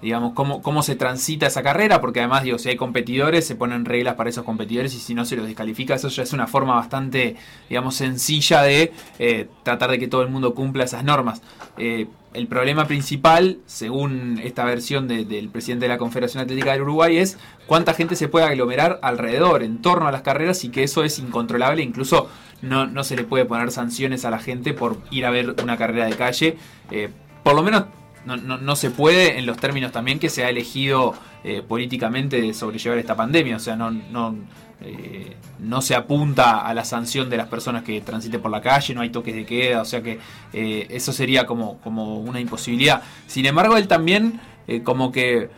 [0.01, 3.85] digamos, cómo, cómo se transita esa carrera, porque además, digo, si hay competidores, se ponen
[3.85, 6.75] reglas para esos competidores y si no se los descalifica, eso ya es una forma
[6.75, 7.35] bastante,
[7.69, 11.41] digamos, sencilla de eh, tratar de que todo el mundo cumpla esas normas.
[11.77, 16.83] Eh, el problema principal, según esta versión de- del presidente de la Confederación Atlética del
[16.83, 20.83] Uruguay, es cuánta gente se puede aglomerar alrededor, en torno a las carreras, y que
[20.83, 21.81] eso es incontrolable.
[21.81, 22.29] Incluso
[22.61, 25.77] no, no se le puede poner sanciones a la gente por ir a ver una
[25.77, 26.57] carrera de calle.
[26.91, 27.09] Eh,
[27.43, 27.85] por lo menos
[28.27, 31.13] no, no- no se puede en los términos también que se ha elegido
[31.43, 33.55] eh, políticamente de sobrellevar esta pandemia.
[33.55, 34.35] O sea, no, no,
[34.81, 38.93] eh, no se apunta a la sanción de las personas que transiten por la calle,
[38.93, 40.19] no hay toques de queda, o sea que
[40.53, 43.01] eh, eso sería como, como una imposibilidad.
[43.25, 44.39] Sin embargo, él también
[44.83, 45.49] como que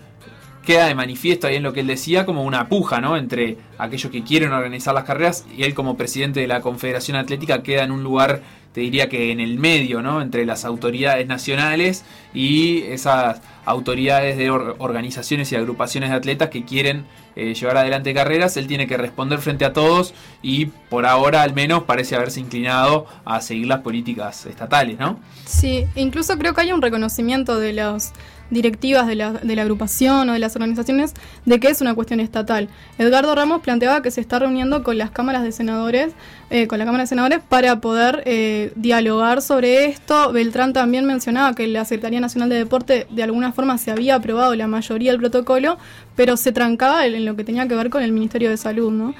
[0.65, 3.17] queda de manifiesto ahí en lo que él decía como una puja, ¿no?
[3.17, 7.63] Entre aquellos que quieren organizar las carreras y él como presidente de la Confederación Atlética
[7.63, 8.41] queda en un lugar,
[8.73, 10.21] te diría que en el medio, ¿no?
[10.21, 16.63] Entre las autoridades nacionales y esas autoridades de or- organizaciones y agrupaciones de atletas que
[16.65, 17.05] quieren
[17.35, 21.53] eh, llevar adelante carreras, él tiene que responder frente a todos y por ahora al
[21.53, 25.19] menos parece haberse inclinado a seguir las políticas estatales, ¿no?
[25.45, 28.13] Sí, incluso creo que hay un reconocimiento de las
[28.49, 31.13] directivas de la, de la agrupación o de las organizaciones
[31.45, 32.69] de que es una cuestión estatal.
[32.97, 36.13] Edgardo Ramos planteaba que se está reuniendo con las cámaras de senadores,
[36.49, 40.31] eh, con la Cámara de Senadores, para poder eh, dialogar sobre esto.
[40.31, 44.55] Beltrán también mencionaba que la Secretaría Nacional de Deporte de alguna forma se había aprobado
[44.55, 45.77] la mayoría del protocolo,
[46.15, 49.13] pero se trancaba en lo que tenía que ver con el Ministerio de Salud, ¿no?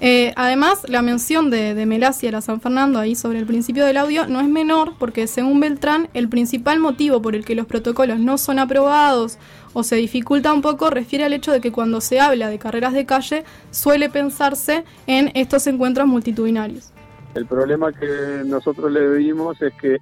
[0.00, 3.86] Eh, además, la mención de, de Melasia a la San Fernando ahí sobre el principio
[3.86, 7.66] del audio no es menor porque según Beltrán, el principal motivo por el que los
[7.66, 9.38] protocolos no son aprobados
[9.74, 12.92] o se dificulta un poco refiere al hecho de que cuando se habla de carreras
[12.92, 16.92] de calle suele pensarse en estos encuentros multitudinarios.
[17.34, 19.98] El problema que nosotros le vimos es que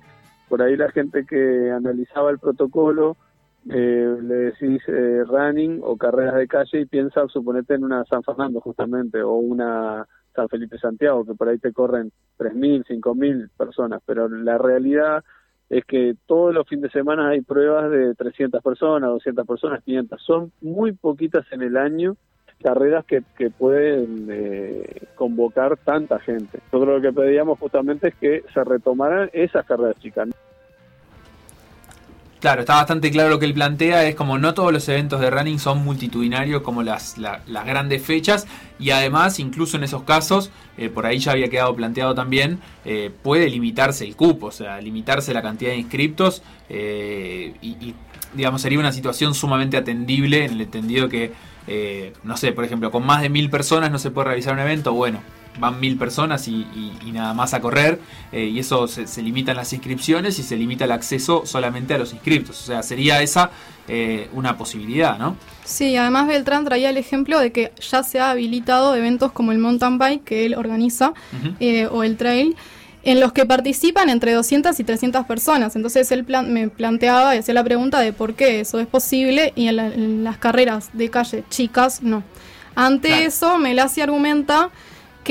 [0.48, 3.16] por ahí la gente que analizaba el protocolo
[3.68, 8.22] eh, le decís eh, running o carreras de calle y piensa, suponete, en una San
[8.22, 14.00] Fernando justamente o una San Felipe Santiago, que por ahí te corren 3.000, 5.000 personas,
[14.06, 15.22] pero la realidad
[15.70, 20.20] es que todos los fines de semana hay pruebas de 300 personas, 200 personas, 500.
[20.20, 22.16] Son muy poquitas en el año
[22.62, 26.58] carreras que, pueden eh, convocar tanta gente.
[26.70, 30.28] Nosotros lo que pedíamos justamente es que se retomaran esas carreras chicas.
[32.40, 35.28] Claro, está bastante claro lo que él plantea, es como no todos los eventos de
[35.28, 38.46] running son multitudinarios como las, la- las grandes fechas
[38.78, 43.10] y además incluso en esos casos, eh, por ahí ya había quedado planteado también, eh,
[43.22, 47.94] puede limitarse el cupo, o sea, limitarse la cantidad de inscriptos eh, y, y,
[48.32, 51.32] digamos sería una situación sumamente atendible en el entendido que,
[52.24, 54.94] no sé, por ejemplo, con más de mil personas no se puede realizar un evento,
[54.94, 55.20] bueno,
[55.58, 58.00] van mil personas y, y- y nada más a correr
[58.32, 61.98] eh, y eso se, se limitan las inscripciones y se limita el acceso solamente a
[61.98, 62.60] los inscriptos.
[62.62, 63.50] O sea, sería esa
[63.88, 65.36] eh, una posibilidad, ¿no?
[65.64, 69.58] Sí, además Beltrán traía el ejemplo de que ya se ha habilitado eventos como el
[69.58, 71.12] mountain bike que él organiza
[71.58, 72.56] eh, o el trail
[73.02, 75.74] en los que participan entre 200 y 300 personas.
[75.74, 79.52] Entonces él plan- me planteaba y hacía la pregunta de por qué eso es posible
[79.56, 82.22] y en, la- en las carreras de calle chicas no.
[82.76, 83.24] Ante Claro.
[83.24, 84.70] eso, Melasi argumenta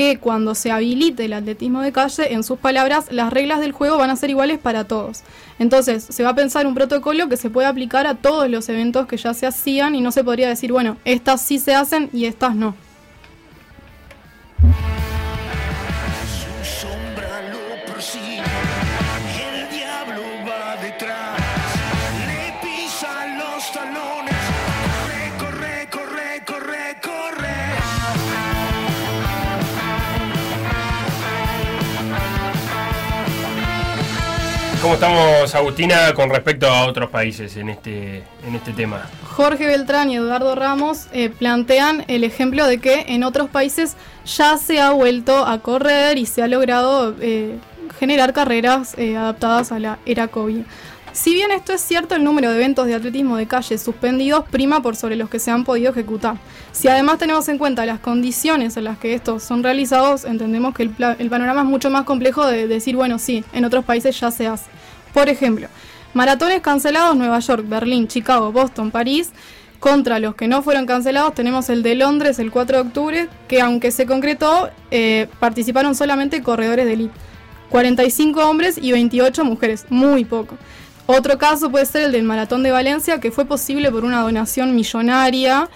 [0.00, 3.98] que cuando se habilite el atletismo de calle, en sus palabras, las reglas del juego
[3.98, 5.20] van a ser iguales para todos.
[5.58, 9.06] Entonces, se va a pensar un protocolo que se puede aplicar a todos los eventos
[9.06, 12.24] que ya se hacían y no se podría decir, bueno, estas sí se hacen y
[12.24, 12.74] estas no.
[34.82, 39.06] ¿Cómo estamos, Agustina, con respecto a otros países en este, en este tema?
[39.24, 44.56] Jorge Beltrán y Eduardo Ramos eh, plantean el ejemplo de que en otros países ya
[44.56, 47.58] se ha vuelto a correr y se ha logrado eh,
[47.98, 50.62] generar carreras eh, adaptadas a la era COVID.
[51.12, 54.80] Si bien esto es cierto, el número de eventos de atletismo de calle suspendidos prima
[54.80, 56.36] por sobre los que se han podido ejecutar.
[56.70, 60.84] Si además tenemos en cuenta las condiciones en las que estos son realizados, entendemos que
[60.84, 64.46] el, panorama es mucho más complejo de decir, bueno, sí, en otros países ya se
[64.46, 64.70] hace.
[65.12, 65.66] Por ejemplo,
[66.14, 69.30] maratones cancelados Nueva York, Berlín, Chicago, Boston, París.
[69.80, 73.62] Contra los que no fueron cancelados tenemos el de Londres el 4 de octubre, que
[73.62, 77.14] aunque se concretó, eh, participaron solamente corredores de elite.
[77.70, 80.56] 45 hombres y 28 mujeres, muy poco.
[81.10, 84.74] Otro caso puede ser el del Maratón de Valencia, que fue posible por una donación
[84.74, 85.68] millonaria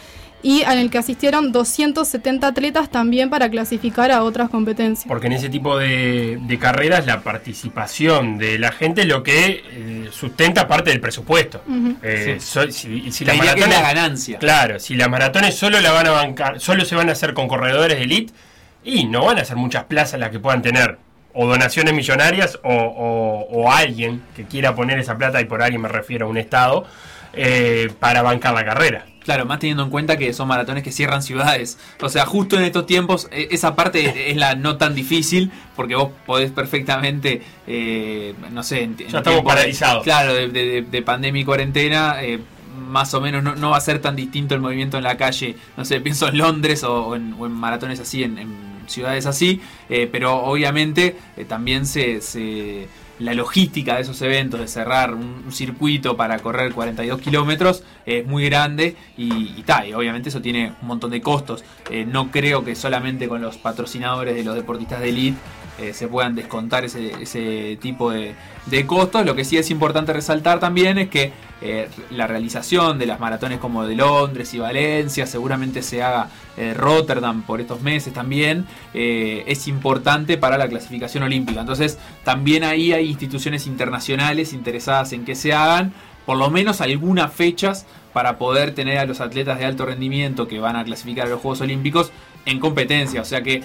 [0.43, 5.07] y en el que asistieron 270 atletas también para clasificar a otras competencias.
[5.09, 9.63] Porque en ese tipo de, de carreras la participación de la gente es lo que
[9.71, 11.63] eh, sustenta parte del presupuesto.
[12.03, 12.47] Eh, Sí.
[12.47, 14.39] so- si, si Te las diría que es maratones- la ganancia.
[14.39, 17.49] Claro, si las maratones solo la van a bancar, solo se van a hacer con
[17.49, 18.33] corredores de elite,
[18.85, 20.99] y no van a ser muchas plazas las que puedan tener
[21.35, 25.83] o donaciones millonarias o, o- o alguien que quiera poner esa plata, y por alguien
[25.83, 26.85] me refiero a un estado,
[27.33, 29.07] eh, para bancar la carrera.
[29.25, 31.79] Claro, más teniendo en cuenta que son maratones que cierran ciudades.
[32.03, 35.95] O sea, justo en estos tiempos, eh, esa parte es la no tan difícil, porque
[35.97, 40.05] vos podés perfectamente, eh, no sé, en, en Ya estamos de- paralizados.
[40.05, 42.39] claro, de, de- de pandemia y cuarentena, eh,
[42.87, 45.57] más o menos no, no va a ser tan distinto el movimiento en la calle.
[45.77, 49.27] No sé, pienso en Londres o, o en, o en maratones así, en, en ciudades
[49.27, 55.15] así, eh, pero obviamente eh, también se, se- la logística de esos eventos, de cerrar
[55.15, 60.73] un, circuito para correr 42 kilómetros, es muy grande y, y y obviamente eso tiene
[60.83, 61.65] un montón de costos.
[61.91, 65.39] Eh, no creo que solamente con los patrocinadores de los deportistas de elite
[65.79, 68.35] eh, se puedan descontar ese, ese tipo de,
[68.67, 69.25] de costos.
[69.25, 73.59] Lo que sí es importante resaltar también es que eh, la realización de las maratones
[73.59, 79.67] como de Londres y Valencia, seguramente se haga eh, Rotterdam por estos meses también, es
[79.67, 81.61] importante para la clasificación olímpica.
[81.61, 85.93] Entonces también ahí hay instituciones internacionales interesadas en que se hagan
[86.27, 90.61] por lo menos algunas fechas para poder tener a los atletas de alto rendimiento que
[90.61, 92.13] van a clasificar a los Juegos Olímpicos
[92.47, 93.21] en competencia.
[93.21, 93.63] O sea que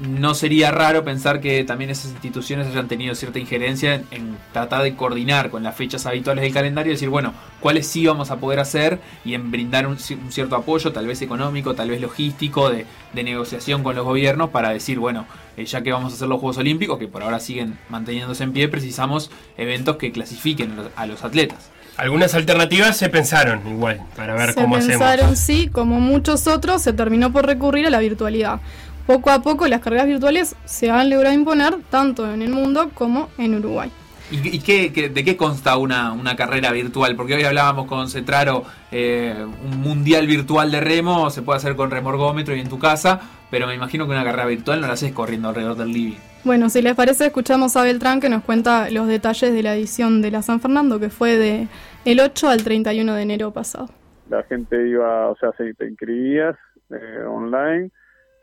[0.00, 4.82] no sería raro pensar que también esas instituciones hayan tenido cierta injerencia en, en tratar
[4.82, 8.36] de coordinar con las fechas habituales del calendario y decir, bueno, cuáles sí vamos a
[8.36, 12.70] poder hacer y en brindar un, un cierto apoyo, tal vez económico, tal vez logístico,
[12.70, 15.26] de, de negociación con los gobiernos para decir, bueno,
[15.56, 18.52] eh, ya que vamos a hacer los Juegos Olímpicos, que por ahora siguen manteniéndose en
[18.52, 21.70] pie, precisamos eventos que clasifiquen a los- a los atletas.
[21.96, 25.38] Algunas alternativas se pensaron igual, para ver se cómo pensaron, hacemos.
[25.38, 28.60] sí, como muchos otros, se terminó por recurrir a la virtualidad.
[29.06, 33.28] Poco a poco las carreras virtuales se han logrado imponer tanto en el mundo como
[33.38, 33.90] en Uruguay.
[34.30, 37.14] ¿Y, qué- de qué consta una, una carrera virtual?
[37.14, 39.34] Porque hoy hablábamos con Cetraro, eh,
[39.70, 43.66] un mundial virtual de remo se puede hacer con remorgómetro y en tu casa, pero
[43.66, 46.16] me imagino que una carrera virtual no la haces corriendo alrededor del living.
[46.42, 50.22] Bueno, si les parece, escuchamos a Beltrán que nos cuenta los detalles de la edición
[50.22, 51.68] de la San Fernando, que fue de
[52.06, 53.90] el 8 al 31 de enero pasado.
[54.30, 56.56] la gente iba, o sea, se te inscribías
[56.90, 57.90] eh, online,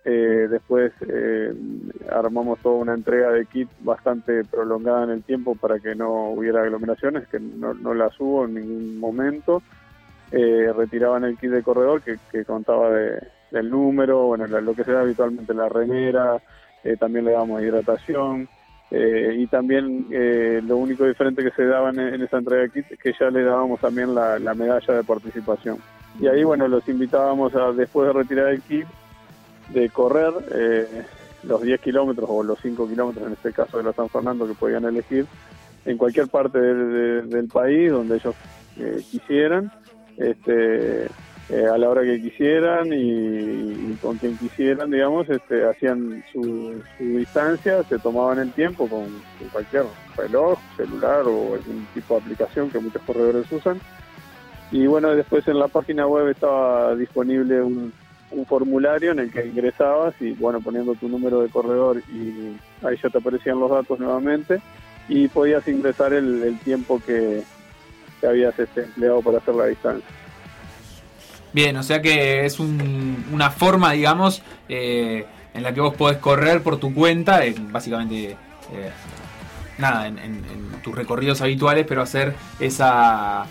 [0.04, 1.54] eh, después eh,
[2.10, 6.64] armamos toda una entrega de kit bastante prolongada en el tiempo para que no hubiera
[6.64, 9.62] aglomeraciones, que no, no las hubo en ningún momento.
[10.32, 13.20] Eh, retiraban el kit de corredor que, que contaba de,
[13.52, 16.41] del número, bueno, lo que se da habitualmente la remera,
[16.84, 18.47] eh, también le damos hidratación.
[18.93, 22.70] Eh, y también eh, lo único diferente que se daban en, en esa entrega de
[22.72, 25.78] kit es que ya le dábamos también la, la medalla de participación.
[26.20, 28.86] Y ahí, bueno, los invitábamos a, después de retirar el kit,
[29.74, 30.88] de correr eh,
[31.43, 34.53] los 10 kilómetros o los 5 kilómetros, en este caso de la San Fernando, que
[34.53, 35.26] podían elegir,
[35.86, 36.93] en cualquier parte del,
[37.30, 38.36] de- del país donde ellos
[38.78, 39.72] eh, quisieran.
[40.17, 41.05] Este,
[41.49, 47.03] eh, a la hora que quisieran y, con quien quisieran, digamos, este, hacían su, su
[47.17, 49.05] distancia, se tomaban el tiempo con,
[49.39, 49.84] con cualquier
[50.15, 53.82] reloj, celular o algún tipo de aplicación que muchos corredores usan.
[54.72, 57.91] Y bueno, después en la página web estaba disponible un,
[58.32, 62.56] un formulario en el que ingresabas y bueno, poniendo tu número de corredor y
[62.86, 64.62] ahí ya te aparecían los datos nuevamente
[65.10, 67.44] y podías ingresar el, tiempo que,
[68.22, 70.08] que habías este, empleado para hacer la distancia.
[71.54, 76.18] Bien, o sea que es un- una forma, digamos, eh, en la que vos podés
[76.20, 78.92] correr por tu cuenta, en- básicamente, eh,
[79.78, 83.46] nada, en, en- en tus recorridos habituales, pero hacer esa,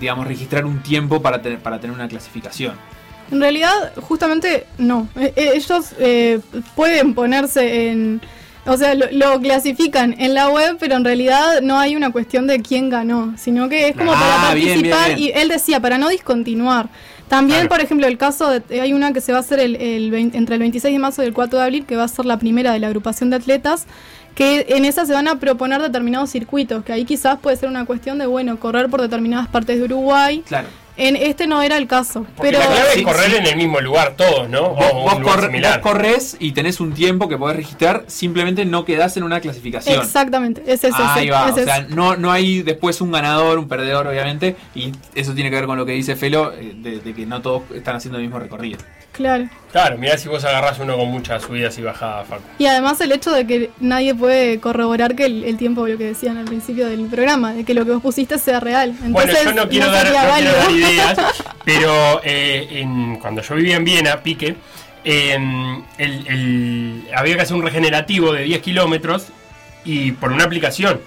[0.00, 2.74] digamos, registrar un tiempo para, tener para tener una clasificación.
[3.30, 5.08] En realidad, justamente no.
[5.16, 6.40] Eh, eh, Ellos eh,
[6.74, 8.20] pueden ponerse en...
[8.68, 12.48] O sea, lo, lo clasifican en la web, pero en realidad no hay una cuestión
[12.48, 15.16] de quién ganó, sino que es como Ah, para bien, bien, participar.
[15.16, 15.36] bien.
[15.36, 16.88] Y él decía, para no discontinuar.
[17.28, 18.80] También, por ejemplo, el caso de.
[18.80, 21.22] Hay una que se va a hacer el, el 20 entre el 26 de marzo
[21.22, 23.36] y el 4 de abril, que va a ser la primera de la agrupación de
[23.36, 23.86] atletas.
[24.34, 27.84] Que en esa se van a proponer determinados circuitos, que ahí quizás puede ser una
[27.86, 30.42] cuestión de, bueno, correr por determinadas partes de Uruguay.
[30.46, 30.68] Claro.
[30.98, 32.24] En este no era el caso.
[32.36, 33.36] Porque pero la clave Sí, es correr sí.
[33.36, 34.70] en el mismo lugar todos, ¿no?
[34.70, 35.80] Vos, o vos un lugar corre- similar.
[35.82, 40.00] vos corres y tenés un tiempo que podés registrar, simplemente no quedás en una clasificación.
[40.00, 40.96] Exactamente, es eso.
[40.98, 44.92] Ahí va, es o sea, no, no hay después un ganador, un perdedor, obviamente, y
[45.14, 47.62] eso tiene que ver con lo que dice Felo, eh, de, de que no todos
[47.74, 48.78] están haciendo el mismo recorrido.
[49.16, 49.48] Claro.
[49.72, 52.42] Claro, mirá si vos agarrás uno con muchas subidas y bajadas, Facu.
[52.58, 56.04] Y además el hecho de que nadie puede corroborar que el, el tiempo, lo que
[56.04, 58.94] decían al principio del programa, de que lo que vos pusiste sea real.
[59.00, 60.88] Bueno, Entonces, yo no quiero, dar, sería no quiero dar válido.
[60.90, 61.18] ideas,
[61.64, 64.56] pero eh, en- cuando yo vivía en Viena, Pique,
[65.04, 65.36] eh,
[65.98, 69.26] el- el- había que hacer un regenerativo de 10 kilómetros
[69.84, 71.00] y por una aplicación.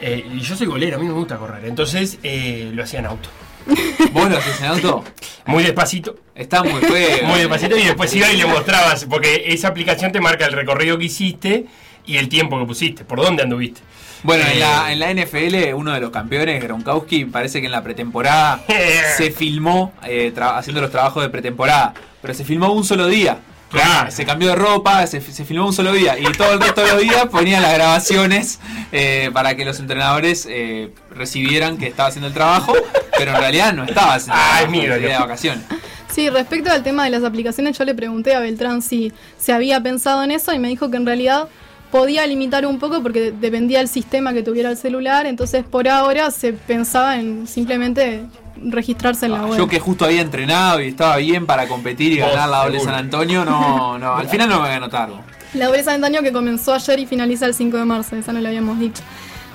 [0.00, 3.00] Eh, y yo soy golero, a mí no me gusta correr, entonces eh, lo hacía
[3.00, 3.28] en auto.
[4.12, 5.04] ¿Vos lo auto?
[5.46, 6.16] Muy despacito.
[6.34, 7.26] Está muy feo.
[7.26, 10.96] Muy despacito y después iba y le mostrabas, porque esa aplicación te marca el recorrido
[10.96, 11.66] que hiciste
[12.06, 13.80] y el tiempo que pusiste, por dónde anduviste.
[14.22, 17.72] Bueno, en Eh, la, en la NFL, uno de los campeones, Gronkowski, parece que en
[17.72, 18.62] la pretemporada
[19.16, 23.38] se filmó eh, haciendo los trabajos de pretemporada, pero se filmó un solo día.
[23.70, 24.10] Claro.
[24.10, 26.88] Se cambió de ropa, se, se filmó un solo día y todo el resto de
[26.92, 28.58] los días ponían las grabaciones
[28.92, 32.72] eh, para que los entrenadores eh, recibieran que estaba haciendo el trabajo,
[33.16, 34.94] pero en realidad no estaba haciendo el Ah, trabajo, es mi ídolo.
[34.94, 35.64] seguía de vacaciones.
[36.12, 39.80] Sí, respecto al tema de las aplicaciones, yo le pregunté a Beltrán si se había
[39.80, 41.46] pensado en eso y me dijo que en realidad
[41.92, 46.30] podía limitar un poco porque dependía del sistema que tuviera el celular, entonces por ahora
[46.32, 48.22] se pensaba en simplemente
[48.56, 49.58] registrarse en la web.
[49.58, 52.92] Yo que justo había entrenado y estaba bien para competir y ganar la doble seguro.
[52.92, 55.10] San Antonio, no, no, al final no me voy a anotar.
[55.54, 58.40] La doble San Antonio que comenzó ayer y finaliza el 5 de marzo, esa no
[58.40, 59.02] lo habíamos dicho,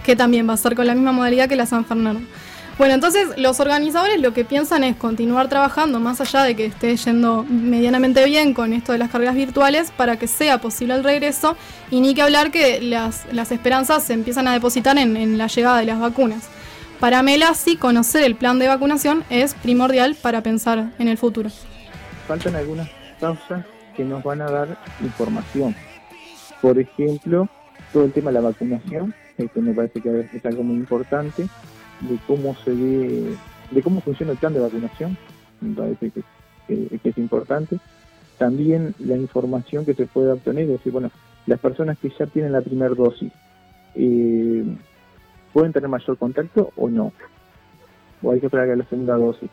[0.03, 2.21] que también va a ser con la misma modalidad que la San Fernando.
[2.77, 6.97] Bueno, entonces los organizadores lo que piensan es continuar trabajando más allá de que esté
[6.97, 11.55] yendo medianamente bien con esto de las carreras virtuales para que sea posible el regreso
[11.89, 15.47] y ni que hablar que las, las esperanzas se empiezan a depositar en, en la
[15.47, 16.49] llegada de las vacunas.
[16.99, 21.49] Para Melasi, conocer el plan de vacunación es primordial para pensar en el futuro.
[22.27, 22.89] faltan algunas
[23.19, 23.63] causas
[23.95, 25.75] que nos van a dar información.
[26.61, 27.47] Por ejemplo,
[27.93, 31.43] todo el tema de la vacunación, esto me parece que es algo muy importante,
[32.01, 33.35] de cómo se ve,
[33.71, 35.15] de cómo funciona el plan de vacunación,
[35.61, 36.21] me parece que,
[36.67, 37.77] que- que es importante.
[38.39, 41.11] También la información que se puede obtener, es decir, bueno,
[41.45, 43.31] las personas que ya tienen la primera dosis,
[43.93, 44.65] eh,
[45.55, 47.13] ¿pueden tener mayor contacto o no?
[48.21, 49.49] O hay que esperar a la segunda dosis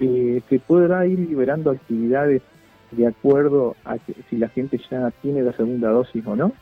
[0.00, 2.42] eh, se podrá ir liberando actividades
[2.90, 6.52] de acuerdo a que, si la gente ya tiene la segunda dosis o no.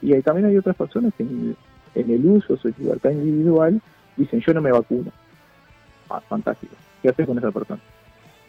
[0.00, 1.56] Y también hay otras personas que en,
[1.94, 3.80] en el uso de su libertad individual
[4.16, 5.10] dicen yo no me vacuno.
[6.10, 6.74] Ah, fantástico.
[7.02, 7.80] ¿Qué haces con esa persona?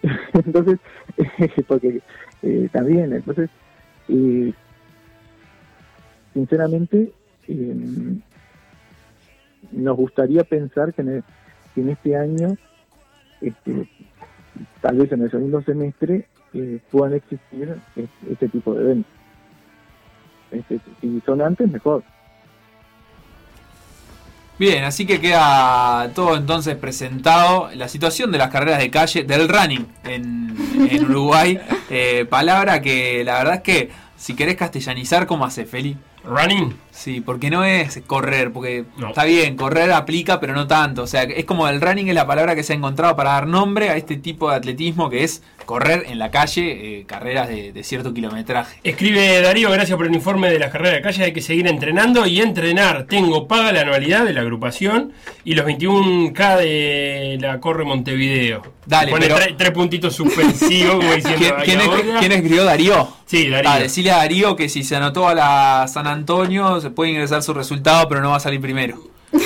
[0.33, 0.79] entonces,
[1.67, 2.01] porque
[2.41, 3.49] eh, también, entonces,
[4.07, 4.53] eh,
[6.33, 7.11] sinceramente,
[7.47, 8.19] eh,
[9.71, 11.23] nos gustaría pensar que en, el-
[11.75, 12.57] que en este año
[13.41, 13.87] este,
[14.81, 19.11] tal vez en el segundo semestre eh, puedan existir este, este tipo de eventos.
[20.51, 22.03] Este, si son antes, mejor.
[24.57, 27.69] Bien, así que queda todo entonces presentado.
[27.75, 30.55] La situación de las carreras de calle, del running en,
[30.89, 31.59] en Uruguay.
[31.91, 35.97] Eh, palabra que la verdad es que si querés castellanizar, ¿cómo hace Feli?
[36.23, 36.75] ¿Running?
[36.99, 41.03] Sí, porque no es correr, porque está bien, correr aplica, pero no tanto.
[41.03, 43.47] O sea, es como el running es la palabra que se ha encontrado para dar
[43.47, 47.71] nombre a este tipo de atletismo que es correr en la calle eh, carreras de,
[47.71, 48.79] de cierto kilometraje.
[48.83, 52.25] Escribe Darío, gracias por el informe de las carreras de calle, hay que seguir entrenando
[52.25, 53.05] y entrenar.
[53.07, 55.13] Tengo paga la anualidad de la agrupación
[55.45, 58.61] y los 21K de la Corre Montevideo.
[58.85, 61.37] Dale, Pone pero- tres, tres puntitos suspensivos como diciendo...
[61.39, 62.19] ¿Quién, "Ay, quién es- ahora".
[62.19, 63.07] quién escribió Darío?
[63.27, 63.69] Sí, Darío.
[63.71, 67.43] Ah, decirle a Darío que si se anotó a la San Antonio se puede ingresar
[67.43, 68.97] su resultado, pero no va a salir primero.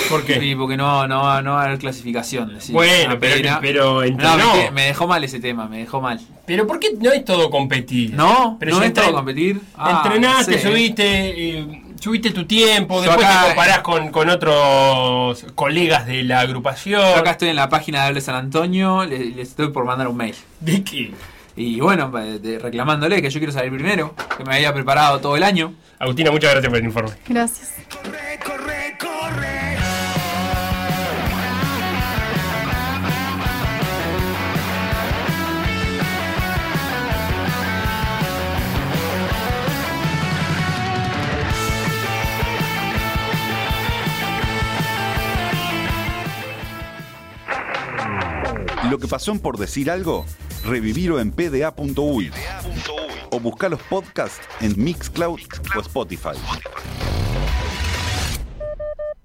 [0.10, 0.40] ¿Por qué?
[0.40, 2.58] Sí, porque no, no, va- no va a haber clasificación.
[2.70, 4.56] Bueno, Una pero- pero No, entrenó.
[4.56, 6.22] me, me dejó mal ese tema, me dejó mal.
[6.46, 8.14] Pero ¿por qué no es todo competir?
[8.14, 9.60] No, Pero no es todo competir.
[9.76, 10.68] Ah, Entrenaste, no sé.
[10.70, 16.24] subiste, eh, subiste tu tiempo, Yo después acá- te comparás con, con otros colegas de
[16.24, 17.02] la agrupación.
[17.02, 20.08] Yo acá estoy en la página de Hable San Antonio, le- les, estoy por mandar
[20.08, 20.36] un mail.
[20.62, 21.12] ¿De qué?
[21.56, 22.12] Y bueno,
[22.62, 25.74] reclamándole que yo quiero salir primero, que me había preparado todo el año.
[26.00, 27.12] Agustina, muchas gracias por el informe.
[27.28, 27.74] Gracias.
[48.90, 50.24] Lo que pasó en por decir algo,
[50.66, 52.32] revivirlo en pda.uy
[53.30, 55.40] o buscar los podcasts en Mixcloud
[55.76, 56.38] o Spotify.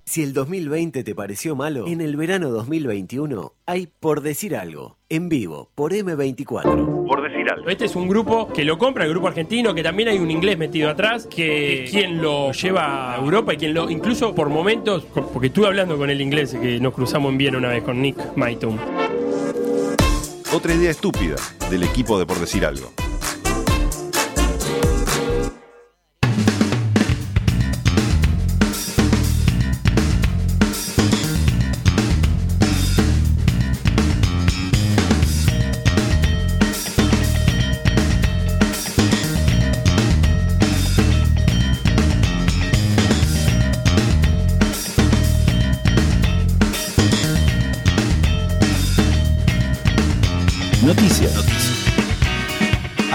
[0.08, 5.28] Si el 2020 te pareció malo, en el verano 2021 hay Por Decir Algo, en
[5.28, 7.06] vivo, por M24.
[7.06, 7.68] Por decir algo.
[7.68, 10.56] Este es un grupo que lo compra, el grupo argentino, que también hay un inglés
[10.56, 15.48] metido atrás, que quien lo lleva a Europa y quien lo, incluso por momentos, porque
[15.48, 18.78] estuve hablando con el inglés, que nos cruzamos en Viena una vez con Nick Maitum.
[20.50, 21.36] Otra idea estúpida
[21.68, 22.90] del equipo de por decir algo.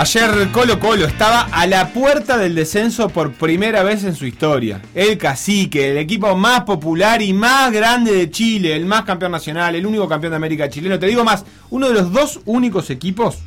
[0.04, 4.82] Ayer Colo Colo estaba a la puerta del descenso por primera vez en su historia.
[4.94, 9.76] El cacique, el equipo más popular y más grande de Chile, el más campeón nacional,
[9.76, 11.00] el único campeón de América chileno.
[11.00, 13.38] Te digo más, uno de los dos únicos equipos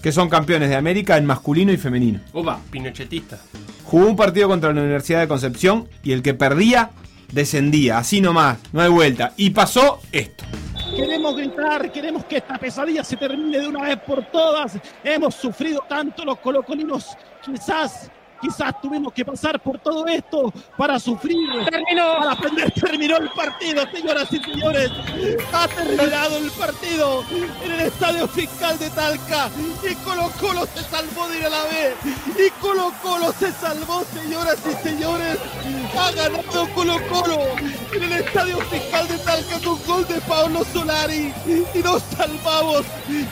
[0.00, 2.20] que son campeones de América en masculino y femenino.
[2.32, 3.40] Opa, pinochetista.
[3.82, 6.92] Jugó un partido contra la Universidad de Concepción y el que perdía
[7.32, 9.32] descendía, así nomás, no hay vuelta.
[9.36, 10.44] Y pasó esto.
[11.24, 14.78] Queremos gritar, queremos que esta pesadilla se termine de una vez por todas.
[15.02, 17.16] Hemos sufrido tanto los colocolinos.
[17.42, 18.10] Quizás,
[18.44, 21.38] quizás tuvimos que pasar por todo esto para sufrir.
[21.70, 22.18] Terminó.
[22.18, 22.70] Para aprender.
[22.72, 24.90] Terminó el partido, señoras y señores.
[25.52, 27.24] Ha terminado el partido
[27.64, 29.48] en el Estadio Fiscal de Talca.
[29.90, 31.94] Y Colo Colo se salvó de ir a la B.
[32.46, 35.38] Y Colo Colo se salvó, señoras y señores.
[35.98, 37.38] Ha ganado Colo Colo
[37.94, 41.32] en el Estadio Fiscal de Talca con gol de Pablo Solari.
[41.74, 42.84] Y nos salvamos.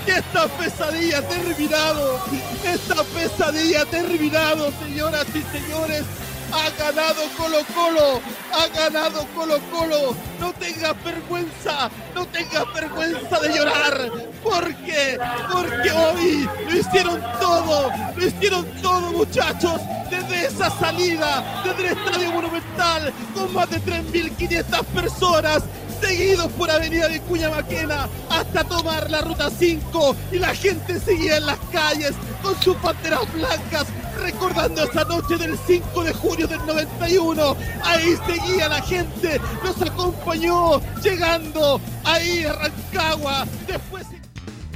[0.07, 2.19] Que esta pesadilla ha terminado.
[2.65, 4.73] Esta pesadilla ha terminado,
[5.03, 6.05] señoras y señores.
[6.53, 8.21] Ha ganado Colo Colo,
[8.53, 10.15] ha ganado Colo Colo.
[10.39, 14.11] No tengas vergüenza, no tengas vergüenza de llorar.
[14.45, 15.19] ¿Por qué?
[15.51, 19.81] Porque hoy lo hicieron todo, lo hicieron todo muchachos.
[20.11, 25.63] Desde esa salida, desde el Estadio Monumental, con más de 3.500 personas
[26.03, 31.39] seguidos por Avenida de Cuña Maquena hasta tomar la ruta 5 y la gente seguía
[31.39, 32.13] en las calles
[32.43, 33.87] con sus banderas blancas
[34.21, 40.81] recordando esa noche del 5 de junio del 91 ahí seguía la gente nos acompañó
[41.03, 44.07] llegando ahí a Rancagua después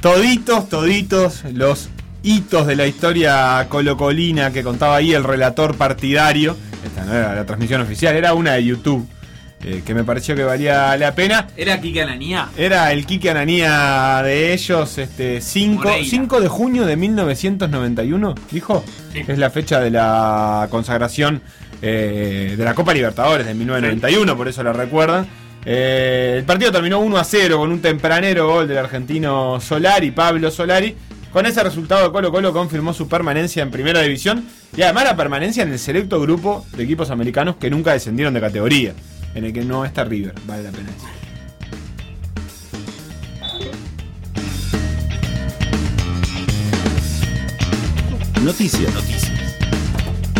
[0.01, 1.89] Toditos, toditos los
[2.21, 6.55] hitos de la historia colocolina que contaba ahí el relator partidario.
[6.85, 9.07] Esta no era la transmisión oficial, era una de YouTube.
[9.69, 11.47] Eh, que me pareció que valía la pena.
[11.57, 12.47] ¿Era Kike Ananía?
[12.55, 16.09] Era el Kike Ananía de ellos, este 5, Moreira.
[16.09, 18.85] 5 de junio de 1991, dijo.
[19.13, 21.41] Es la fecha de la consagración
[21.81, 25.27] eh, de la Copa Libertadores de 1991, por eso la recuerdan.
[25.65, 30.49] Eh, el partido terminó 1 a 0 con un tempranero gol del argentino Solari, Pablo
[30.49, 30.95] Solari.
[31.33, 34.45] Con ese resultado, Colo Colo confirmó su permanencia en Primera División
[34.75, 38.39] y además la permanencia en el selecto grupo de equipos americanos que nunca descendieron de
[38.39, 38.93] categoría,
[39.35, 41.17] en el que no está River, vale la pena decir.
[48.43, 48.93] Noticias.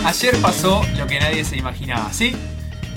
[0.06, 2.34] Ayer pasó lo que nadie se imaginaba, ¿sí?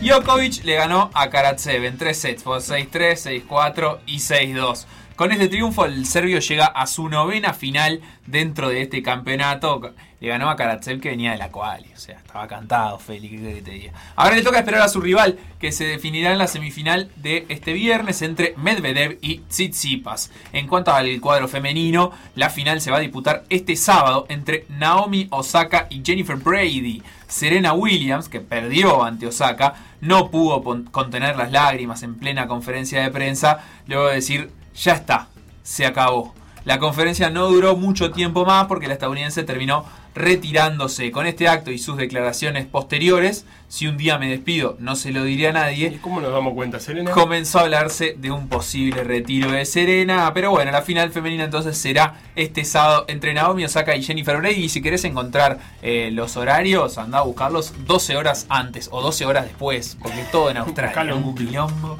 [0.00, 4.86] Djokovic le ganó a Karatsev en tres sets, por 6-3, 6-4 y 6-2.
[5.16, 9.92] Con este triunfo el serbio llega a su novena final dentro de este campeonato.
[10.20, 13.38] Le ganó a Karatsev que venía de la quali, o sea, estaba cantado Félix, ¿qué
[13.38, 13.92] querés que te diga?
[14.16, 17.72] Ahora le toca esperar a su rival que se definirá en la semifinal de este
[17.72, 20.30] viernes entre Medvedev y Tsitsipas.
[20.52, 25.26] En cuanto al cuadro femenino, la final se va a disputar este sábado entre Naomi
[25.30, 27.02] Osaka y Jennifer Brady.
[27.26, 33.10] Serena Williams, que perdió ante Osaka, no pudo contener las lágrimas en plena conferencia de
[33.10, 35.28] prensa, luego de decir, ya está,
[35.62, 36.34] se acabó.
[36.64, 39.84] La conferencia no duró mucho tiempo más porque la estadounidense terminó
[40.14, 41.10] retirándose.
[41.10, 45.24] Con este acto y sus declaraciones posteriores, si un día me despido, no se lo
[45.24, 45.98] diré a nadie.
[46.02, 47.12] ¿Cómo nos damos cuenta, Serena?
[47.12, 50.32] Comenzó a hablarse de un posible retiro de Serena.
[50.34, 54.64] Pero bueno, la final femenina entonces será este sábado entre Naomi Osaka y Jennifer Brady.
[54.64, 59.26] Y si querés encontrar eh, los horarios, anda a buscarlos 12 horas antes o 12
[59.26, 59.96] horas después.
[60.00, 61.14] Porque todo en Australia.
[61.14, 61.96] Un quilombo.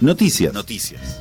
[0.00, 0.52] Noticias.
[0.52, 1.18] Noticias.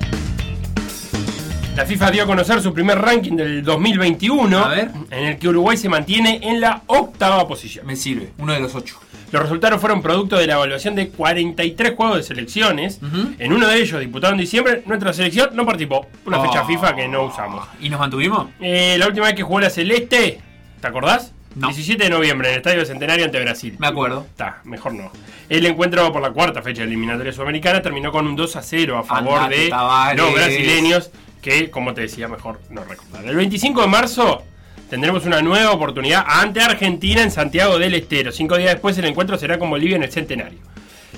[1.77, 4.73] La FIFA dio a conocer su primer ranking del 2021,
[5.11, 7.85] en el que Uruguay se mantiene en la octava posición.
[7.85, 8.99] Me sirve, uno de los ocho.
[9.31, 12.99] Los resultados fueron producto de la evaluación de 43 juegos de selecciones.
[13.37, 16.07] En uno de ellos, disputado en diciembre, nuestra selección no participó.
[16.25, 16.67] Una fecha Oh.
[16.67, 17.67] FIFA que no usamos.
[17.79, 18.47] ¿Y nos mantuvimos?
[18.59, 20.41] Eh, la última vez que jugó la Celeste,
[20.81, 21.33] ¿te acordás?
[21.53, 23.75] 17 de noviembre en el Estadio Centenario ante Brasil.
[23.79, 24.25] Me acuerdo.
[24.29, 25.11] Está, mejor no.
[25.49, 28.97] El encuentro por la cuarta fecha de eliminatoria sudamericana terminó con un 2 a 0
[28.97, 31.11] a favor Andate, de los brasileños,
[31.41, 33.25] que, como te decía, mejor no recordar.
[33.25, 34.43] El 25 de marzo
[34.89, 38.31] tendremos una nueva oportunidad ante Argentina en Santiago del Estero.
[38.31, 40.59] Cinco días después el encuentro será con Bolivia en el Centenario.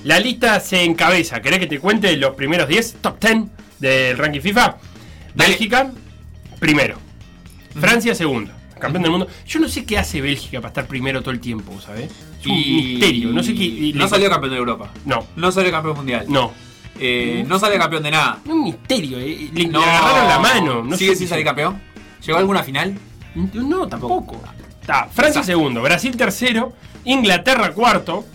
[0.04, 1.42] La lista se encabeza.
[1.42, 3.38] ¿Querés que te cuente los primeros 10, top 10
[3.80, 4.78] del ranking FIFA?
[5.36, 5.92] Bélgica,
[6.60, 6.98] primero.
[7.80, 8.52] Francia, segundo.
[8.80, 9.28] Campeón del mundo.
[9.46, 12.10] Yo no sé qué hace Bélgica para estar primero todo el tiempo, ¿sabes?
[12.40, 13.30] Es un Y- misterio.
[13.32, 13.64] No sé qué.
[13.64, 14.90] y No salió campeón de Europa.
[15.06, 15.28] No.
[15.36, 16.26] No salió campeón mundial.
[16.30, 16.54] No.
[17.00, 18.40] Eh, no salió campeón de nada.
[18.46, 19.18] Un misterio.
[19.20, 19.50] eh.
[19.54, 20.84] Le, le agarraron la mano.
[20.84, 21.82] No ¿Sigue sin salir campeón?
[22.26, 22.96] ¿Llegó a alguna final?
[23.54, 24.42] No, tampoco.
[24.82, 26.74] Está, Francia segundo, Brasil tercero,
[27.06, 28.26] Inglaterra cuarto,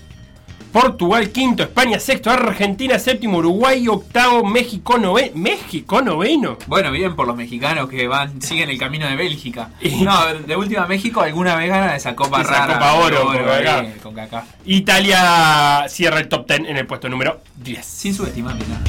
[0.75, 5.31] Portugal quinto, España sexto, Argentina séptimo, Uruguay octavo, México noveno.
[5.37, 6.59] ¿México noveno?
[6.67, 9.71] Bueno, bien por los mexicanos que van siguen el camino de Bélgica.
[10.03, 12.75] No, de última México alguna vez gana esa Copa Esa rara.
[12.75, 13.83] Copa Oro, con Kaká.
[13.83, 14.47] eh, con.
[14.65, 17.87] Italia cierra el top 10 en el puesto número 10.
[17.87, 18.83] Sin subestimar nada.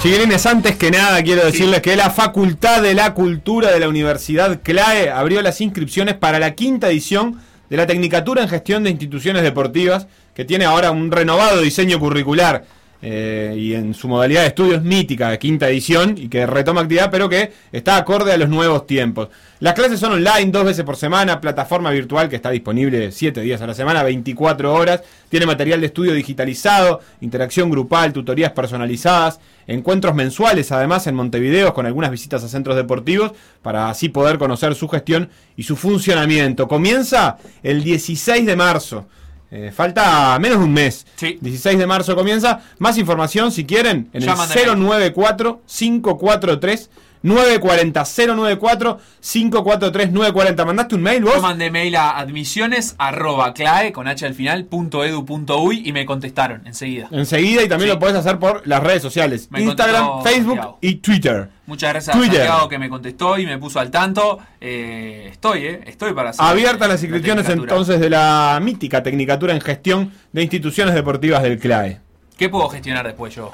[0.00, 4.60] Chiquilines, antes que nada quiero decirles que la Facultad de la Cultura de la Universidad
[4.62, 9.42] CLAE abrió las inscripciones para la quinta edición de la Tecnicatura en Gestión de Instituciones
[9.42, 12.64] Deportivas, que tiene ahora un renovado diseño curricular
[13.00, 17.10] eh, y en su modalidad de estudios mítica de quinta edición y que retoma actividad,
[17.10, 19.28] pero que está acorde a los nuevos tiempos.
[19.60, 23.60] Las clases son online dos veces por semana, plataforma virtual que está disponible 7 días
[23.60, 30.14] a la semana, 24 horas, tiene material de estudio digitalizado, interacción grupal, tutorías personalizadas, encuentros
[30.14, 34.88] mensuales además en Montevideo con algunas visitas a centros deportivos para así poder conocer su
[34.88, 36.66] gestión y su funcionamiento.
[36.68, 39.06] Comienza el 16 de marzo.
[39.50, 41.06] Eh, falta menos de un mes.
[41.40, 42.60] 16 de marzo comienza.
[42.78, 45.62] Más información si quieren en Llaman el 094
[47.22, 50.64] 543 940 094 543 940.
[50.64, 51.34] ¿Mandaste un mail vos?
[51.34, 55.82] Yo mandé mail a admisiones arroba clae con h al final punto edu punto uy
[55.84, 57.08] y me contestaron enseguida.
[57.10, 57.94] Enseguida y también Sí.
[57.94, 59.48] lo podés hacer por las redes sociales.
[59.50, 60.78] Me Instagram, Facebook Santiago.
[60.80, 61.48] y Twitter.
[61.66, 62.40] Muchas gracias Twitter.
[62.42, 64.38] a Santiago que me contestó y me puso al tanto.
[64.60, 69.52] Eh, estoy, eh, estoy para hacer Abiertas las la inscripciones entonces de la mítica Tecnicatura
[69.54, 72.00] en Gestión de Instituciones Deportivas del CLAE.
[72.38, 73.50] ¿Qué puedo gestionar después yo?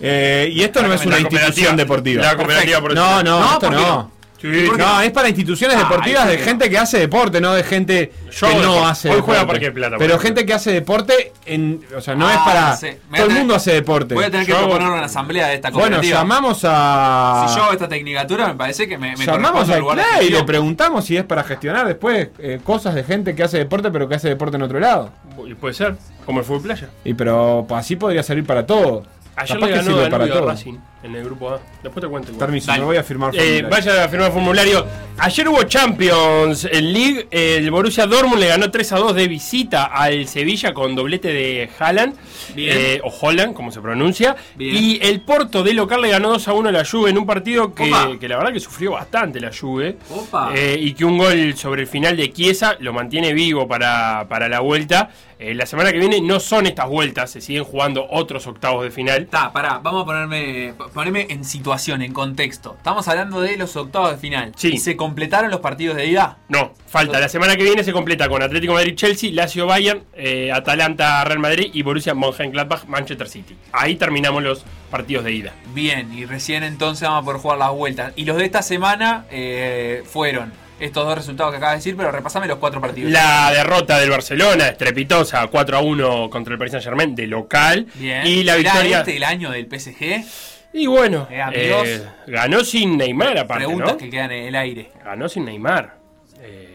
[0.00, 2.22] Eh, y esto no es una institución deportiva.
[2.22, 2.82] La cooperativa Perfecto.
[2.82, 4.10] por No, no, No, esto ¿por qué no.
[4.42, 5.00] No?
[5.00, 8.54] Es para instituciones Ah, deportivas de gente que hace deporte, no de gente Yo que
[8.54, 8.84] no deporte.
[8.86, 9.32] hace Hoy deporte.
[9.32, 12.38] juega Parque de Plata, Pero gente que hace deporte, en, o sea, no Ah, es
[12.38, 12.76] para.
[12.76, 12.86] sí.
[12.86, 14.14] Me voy a Todo el mundo hace deporte.
[14.14, 16.18] Voy a tener que proponer una asamblea de esta Bueno, cooperativa.
[16.18, 17.46] llamamos a.
[17.48, 20.42] Si yo hago esta tecnicatura, me parece que me, me Llamamos el lugar y le
[20.44, 24.14] preguntamos si es para gestionar después eh, cosas de gente que hace deporte pero que
[24.16, 25.10] hace deporte en otro lado.
[25.46, 25.96] Y puede ser,
[26.26, 26.88] como el fútbol playa.
[27.04, 29.04] Y pero pues, así podría servir para todo.
[29.34, 30.46] Ayer Capaz le que ganó sirve para a todo.
[30.46, 31.60] Racing en el grupo A.
[31.82, 32.30] Después te cuento.
[32.30, 32.46] igual.
[32.46, 33.68] Permiso, me voy a firmar Eh, formulario.
[33.70, 34.86] vaya a firmar formulario.
[35.18, 37.26] Ayer hubo Champions League.
[37.30, 41.68] El Borussia Dortmund le ganó 3 a 2 de visita al Sevilla con doblete de
[41.78, 42.14] Haaland.
[42.56, 44.36] Eh, o Holland, como se pronuncia.
[44.56, 44.76] Bien.
[44.76, 47.26] Y el Porto de local le ganó 2 a 1 a la Juve en un
[47.26, 49.96] partido que, la verdad que sufrió bastante la Juve.
[50.10, 50.52] Opa.
[50.54, 54.48] Eh, y que un gol sobre el final de Chiesa lo mantiene vivo para, para
[54.48, 55.10] la vuelta.
[55.38, 58.92] Eh, la semana que viene no son estas vueltas, se siguen jugando otros octavos de
[58.92, 59.22] final.
[59.22, 62.74] Está, pará, vamos a ponerme, ponerme en situación, en contexto.
[62.76, 64.52] Estamos hablando de los octavos de final.
[64.56, 64.72] Sí.
[64.74, 66.38] ¿Y se completaron los partidos de ida?
[66.48, 67.18] No, falta.
[67.20, 72.14] La semana que viene se completa con Atlético Madrid-Chelsea, Lazio-Bayern, eh, Atalanta-Real Madrid y Borussia
[72.14, 73.56] Mönchengladbach-Manchester City.
[73.72, 75.52] Ahí terminamos los partidos de ida.
[75.74, 78.12] Bien, y recién entonces vamos a poder jugar las vueltas.
[78.16, 82.10] Y los de esta semana eh, fueron estos dos resultados que acabas de decir, pero
[82.10, 83.10] repasame los cuatro partidos.
[83.12, 87.86] La derrota del Barcelona, estrepitosa, 4 a 1 contra el Paris Saint-Germain de local.
[87.94, 88.26] Bien.
[88.26, 88.98] Y la ¿Será victoria.
[88.98, 90.24] este el año del PSG?
[90.72, 93.98] Y bueno, Eh, eh, ganó sin Neymar aparte, Preguntas ¿no?
[93.98, 94.90] que quedan en el aire.
[95.04, 95.96] Ganó sin Neymar.
[96.40, 96.68] Eh,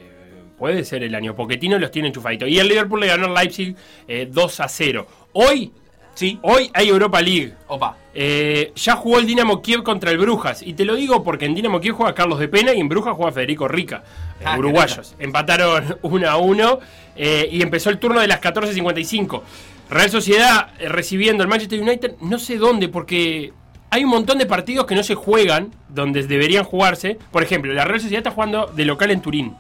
[0.58, 1.36] puede ser el año.
[1.36, 2.48] Poquetino los tiene enchufaditos.
[2.50, 3.76] Y el Liverpool le ganó al Leipzig
[4.08, 5.08] eh, 2 a 0.
[5.34, 5.72] Hoy,
[6.14, 7.54] sí, hoy hay Europa League.
[7.68, 7.98] Opa.
[8.14, 10.62] Eh, ya jugó el Dinamo Kiev contra el Brujas.
[10.62, 13.16] Y te lo digo porque en Dinamo Kiev juega Carlos de Pena y en Brujas
[13.16, 14.04] juega Federico Rica.
[14.46, 15.16] Ah, uruguayos.
[15.20, 16.80] Empataron 1 a 1
[17.16, 19.42] eh, y empezó el turno de las 14.55.
[19.90, 23.54] Real Sociedad recibiendo el Manchester United, no sé dónde, porque
[23.90, 27.18] hay un montón de partidos que no se juegan donde deberían jugarse.
[27.32, 29.56] Por ejemplo, la Real Sociedad está jugando de local en Turín.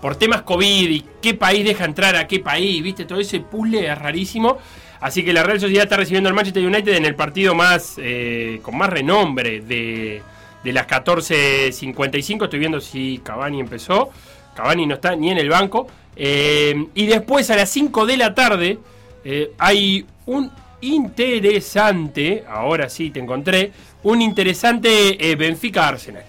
[0.00, 3.86] Por temas COVID y qué país deja entrar a qué país, viste, todo ese puzzle
[3.86, 4.58] es rarísimo.
[5.00, 8.60] Así que la Real Sociedad está recibiendo al Manchester United en el partido más eh,
[8.62, 10.22] con más renombre de,
[10.62, 12.44] de las 14.55.
[12.44, 14.10] Estoy viendo si Cavani empezó.
[14.54, 15.86] Cavani no está ni en el banco.
[16.16, 18.78] Eh, y después a las 5 de la tarde
[19.24, 20.50] eh, hay un
[20.92, 26.22] interesante, ahora sí te encontré, un interesante eh, Benfica Arsenal.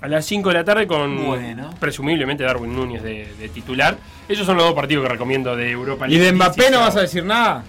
[0.00, 1.70] A las 5 de la tarde con Bueno.
[1.78, 3.96] presumiblemente Darwin Núñez de, de titular.
[4.28, 7.02] Esos son los dos partidos que recomiendo de Europa ¿Y de Mbappé no vas a
[7.02, 7.62] decir nada?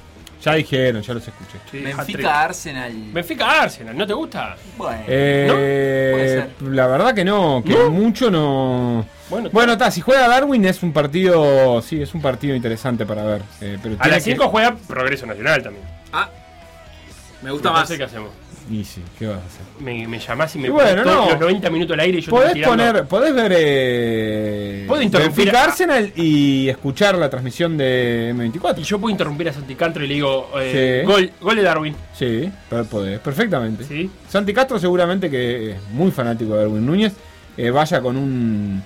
[0.43, 1.57] Ya dijeron, ya los escuché.
[1.71, 1.77] sí.
[1.79, 2.91] Benfica Arsenal.
[3.13, 4.57] Benfica Arsenal, ¿no te gusta?
[4.77, 5.03] Bueno.
[5.07, 6.49] Eh, Puede ser.
[6.73, 7.89] La verdad que no, que ¿No?
[7.91, 9.05] mucho no.
[9.29, 13.23] Bueno, Bueno, está, si juega Darwin es un partido, sí, es un partido interesante para
[13.23, 13.41] ver.
[13.61, 15.85] eh, pero A las que- 5 juega Progreso Nacional también.
[17.43, 17.87] Me gusta No más.
[17.87, 18.29] sé qué hacemos.
[18.71, 19.61] Y sí, ¿qué vas a hacer?
[19.81, 21.29] Me, me llamás y me Y bueno, no.
[21.31, 25.53] los 90 minutos al aire y yo Podés tirando- poner, podés ver eh, Puedo interrumpir
[25.55, 28.79] a- Arsenal y escuchar la transmisión de M24.
[28.79, 31.07] Y yo puedo interrumpir a Santi Cantro y le digo, eh, Sí.
[31.11, 31.95] gol, gol de Darwin.
[32.13, 33.83] Sí, pero podés, perfectamente.
[33.83, 34.09] Sí.
[34.29, 37.13] Santi Castro seguramente que es muy fanático de Darwin Núñez,
[37.57, 38.81] eh, vaya con un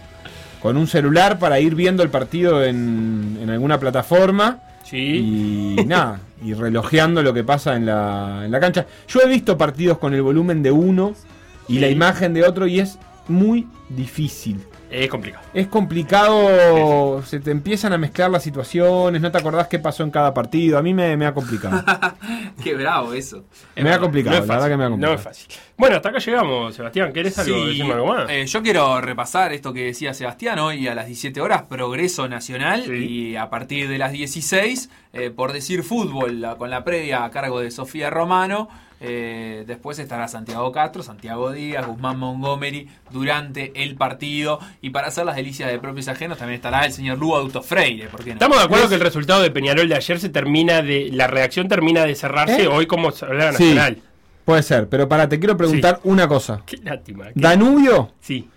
[0.62, 4.58] con un celular para ir viendo el partido en, en alguna plataforma
[4.90, 5.76] Sí.
[5.78, 8.86] y nada, y relojeando lo que pasa en la, en la cancha.
[9.08, 11.14] Yo he visto partidos con el volumen de uno
[11.68, 11.80] y Sí.
[11.80, 12.98] la imagen de otro y es
[13.28, 14.60] muy difícil.
[14.90, 15.44] Es complicado.
[15.54, 20.12] Es complicado, se te empiezan a mezclar las situaciones, no te acordás qué pasó en
[20.12, 20.78] cada partido.
[20.78, 21.84] A mí me, me ha complicado.
[22.64, 23.44] Qué bravo eso.
[23.76, 25.16] me ha complicado, No es la verdad que me ha No complicado.
[25.18, 25.48] es fácil.
[25.78, 27.12] Bueno, hasta acá llegamos, Sebastián.
[27.14, 27.56] ¿Querés algo?
[27.58, 28.30] Sí, Decime algo más.
[28.30, 32.92] eh, yo quiero repasar esto que decía Sebastián hoy a las 17 horas, Progreso Nacional,
[32.96, 37.30] y a partir de las 16, eh, por decir fútbol, la- con la previa a
[37.32, 38.70] cargo de Sofía Romano.
[39.00, 44.60] Eh, después estará Santiago Castro, Santiago Díaz, Guzmán Montgomery durante el partido.
[44.82, 48.08] Y para hacer las delicias de propios ajenos también estará el señor Lugo Auto Freire.
[48.08, 48.34] ¿por qué no?
[48.34, 51.10] Estamos de acuerdo que el resultado de Peñarol de ayer se termina de.
[51.12, 52.68] La reacción termina de cerrarse ¿Eh?
[52.68, 53.98] hoy como la Sí, nacional.
[54.46, 56.64] puede ser, pero para, te quiero preguntar una cosa.
[56.66, 57.26] Qué lástima.
[57.28, 58.48] qué- Danubio Sí.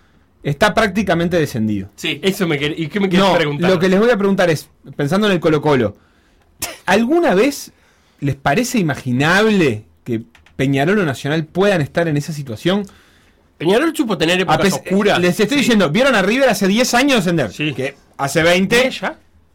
[0.41, 1.89] está prácticamente descendido.
[1.95, 2.19] Sí.
[2.23, 3.69] Eso me quer- ¿Y qué me quieres No, preguntar?
[3.69, 5.95] lo que les voy a preguntar es, pensando en el Colo Colo,
[6.85, 7.71] ¿alguna vez
[8.19, 9.85] les parece imaginable
[10.19, 10.25] que
[10.55, 12.85] Peñarol o Nacional puedan estar en esa situación?
[13.57, 15.19] Peñarol supo tener épocas oscuras.
[15.19, 17.51] Les estoy diciendo, ¿vieron a River hace 10 años descender?
[17.51, 18.89] Que hace 20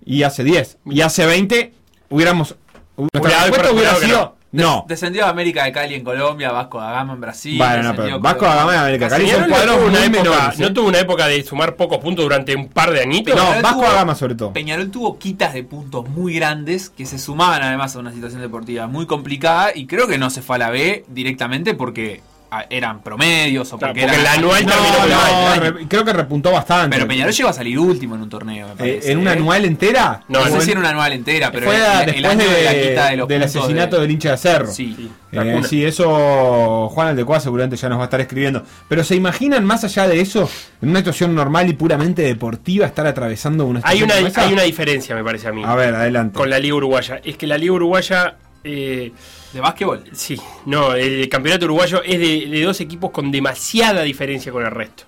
[0.04, 0.78] y hace 10.
[0.86, 1.72] Y hace 20
[2.10, 2.54] hubiéramos...
[2.96, 4.35] Hubiera hubiera- sido...
[4.56, 4.84] No.
[4.88, 7.58] Descendió América de Cali en Colombia, Vasco da Gama en Brasil.
[7.58, 10.60] Bueno, no, pero Vasco da Gama en América Cali Peñarol son no cuadros muy menores.
[10.60, 10.62] ¿eh?
[10.62, 13.34] No tuvo una época de sumar pocos puntos durante un par de añitos.
[13.34, 14.52] Peñarol Vasco da Gama sobre todo.
[14.52, 18.86] Peñarol tuvo quitas de puntos muy grandes que se sumaban además a una situación deportiva
[18.86, 22.22] muy complicada y creo que no se fue a la B directamente porque
[22.70, 25.56] eran promedios o Claro, porque, porque eran el anual no, terminó no, mal.
[25.56, 26.96] no, Re- creo que repuntó bastante.
[26.96, 29.12] Pero Peñarol llegó a salir último en un torneo, me Eh, parece.
[29.12, 29.36] ¿En una ¿eh?
[29.36, 30.22] anual entera?
[30.28, 32.50] No, no ¿O sé en- si era una anual entera, pero Fue el, después año
[32.50, 34.72] de, la de- quita de los del asesinato de- del hincha de Cerro.
[34.72, 34.96] Sí,
[35.32, 35.68] Eh, la cuna.
[35.68, 38.62] sí, eso Juan Aldecoa seguramente ya nos va a estar escribiendo.
[38.88, 40.48] Pero ¿se imaginan más allá de eso,
[40.82, 44.62] en una situación normal y puramente deportiva, estar atravesando una Hay situación una, hay una
[44.62, 45.62] diferencia, me parece a mí.
[45.64, 46.34] A ver, adelante.
[46.36, 47.20] Con la Liga Uruguaya.
[47.24, 48.36] Es que la Liga Uruguaya.
[48.68, 49.12] eh,
[49.56, 50.04] ¿De básquetbol?
[50.12, 50.38] Sí.
[50.66, 55.04] No, el campeonato uruguayo es de, de dos equipos con demasiada diferencia con el resto.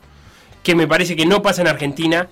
[0.62, 2.28] Que me parece que no pasa en Argentina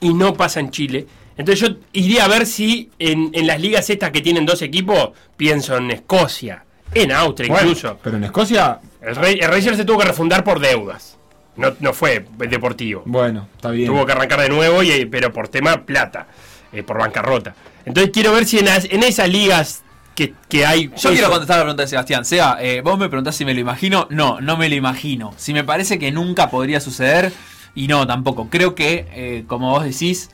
[0.00, 1.06] y no pasa en Chile.
[1.36, 5.10] Entonces yo iría a ver si en, en las ligas estas que tienen dos equipos,
[5.36, 7.98] pienso en Escocia, en Austria Bueno, incluso.
[8.02, 11.18] Pero en Escocia, El, Rey, el Rangers se tuvo que refundar por deudas.
[11.56, 13.02] No, no fue deportivo.
[13.06, 13.86] bueno, está bien.
[13.86, 16.26] Tuvo que arrancar de nuevo, y, pero por tema plata,
[16.72, 17.54] eh, por bancarrota.
[17.84, 19.82] Entonces quiero ver si en, as- en esas ligas
[20.14, 20.88] que, que hay...
[20.88, 22.24] Yo eso- quiero contestar la pregunta de Sebastián.
[22.24, 24.06] Seba, eh, vos me preguntás si me lo imagino.
[24.10, 25.32] No, no me lo imagino.
[25.36, 27.32] Si me parece que nunca podría suceder,
[27.74, 28.48] y no, tampoco.
[28.50, 30.30] Creo que, eh, como vos decís,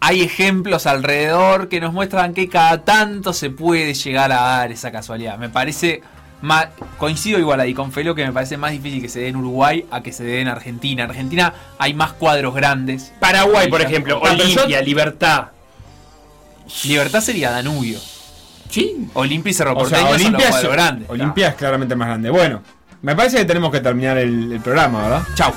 [0.00, 4.92] hay ejemplos alrededor que nos muestran que cada tanto se puede llegar a dar esa
[4.92, 5.38] casualidad.
[5.38, 6.02] Me parece.
[6.40, 9.34] ma- coincido igual ahí con Felo que me parece más difícil que se dé en
[9.36, 11.02] Uruguay a que se dé en Argentina.
[11.02, 13.12] En Argentina hay más cuadros grandes.
[13.18, 15.48] Paraguay, por ejemplo, Olimpia, Libertad.
[16.84, 17.98] Libertad sería Danubio.
[18.68, 19.08] Sí.
[19.14, 21.10] Olimpia y Cerro O sea, Porteño son los Olimpia, es, cuadros grandes.
[21.10, 22.30] Olimpia es claramente más grande.
[22.30, 22.62] Bueno,
[23.02, 25.22] me parece que tenemos que terminar el, el programa, ¿verdad?
[25.34, 25.52] Chau.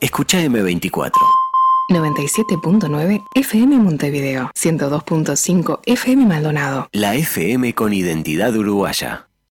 [0.00, 1.12] Escucha M24.
[1.90, 6.88] 97.9 FM Montevideo, 102.5 FM Maldonado.
[6.92, 9.29] La FM con identidad uruguaya.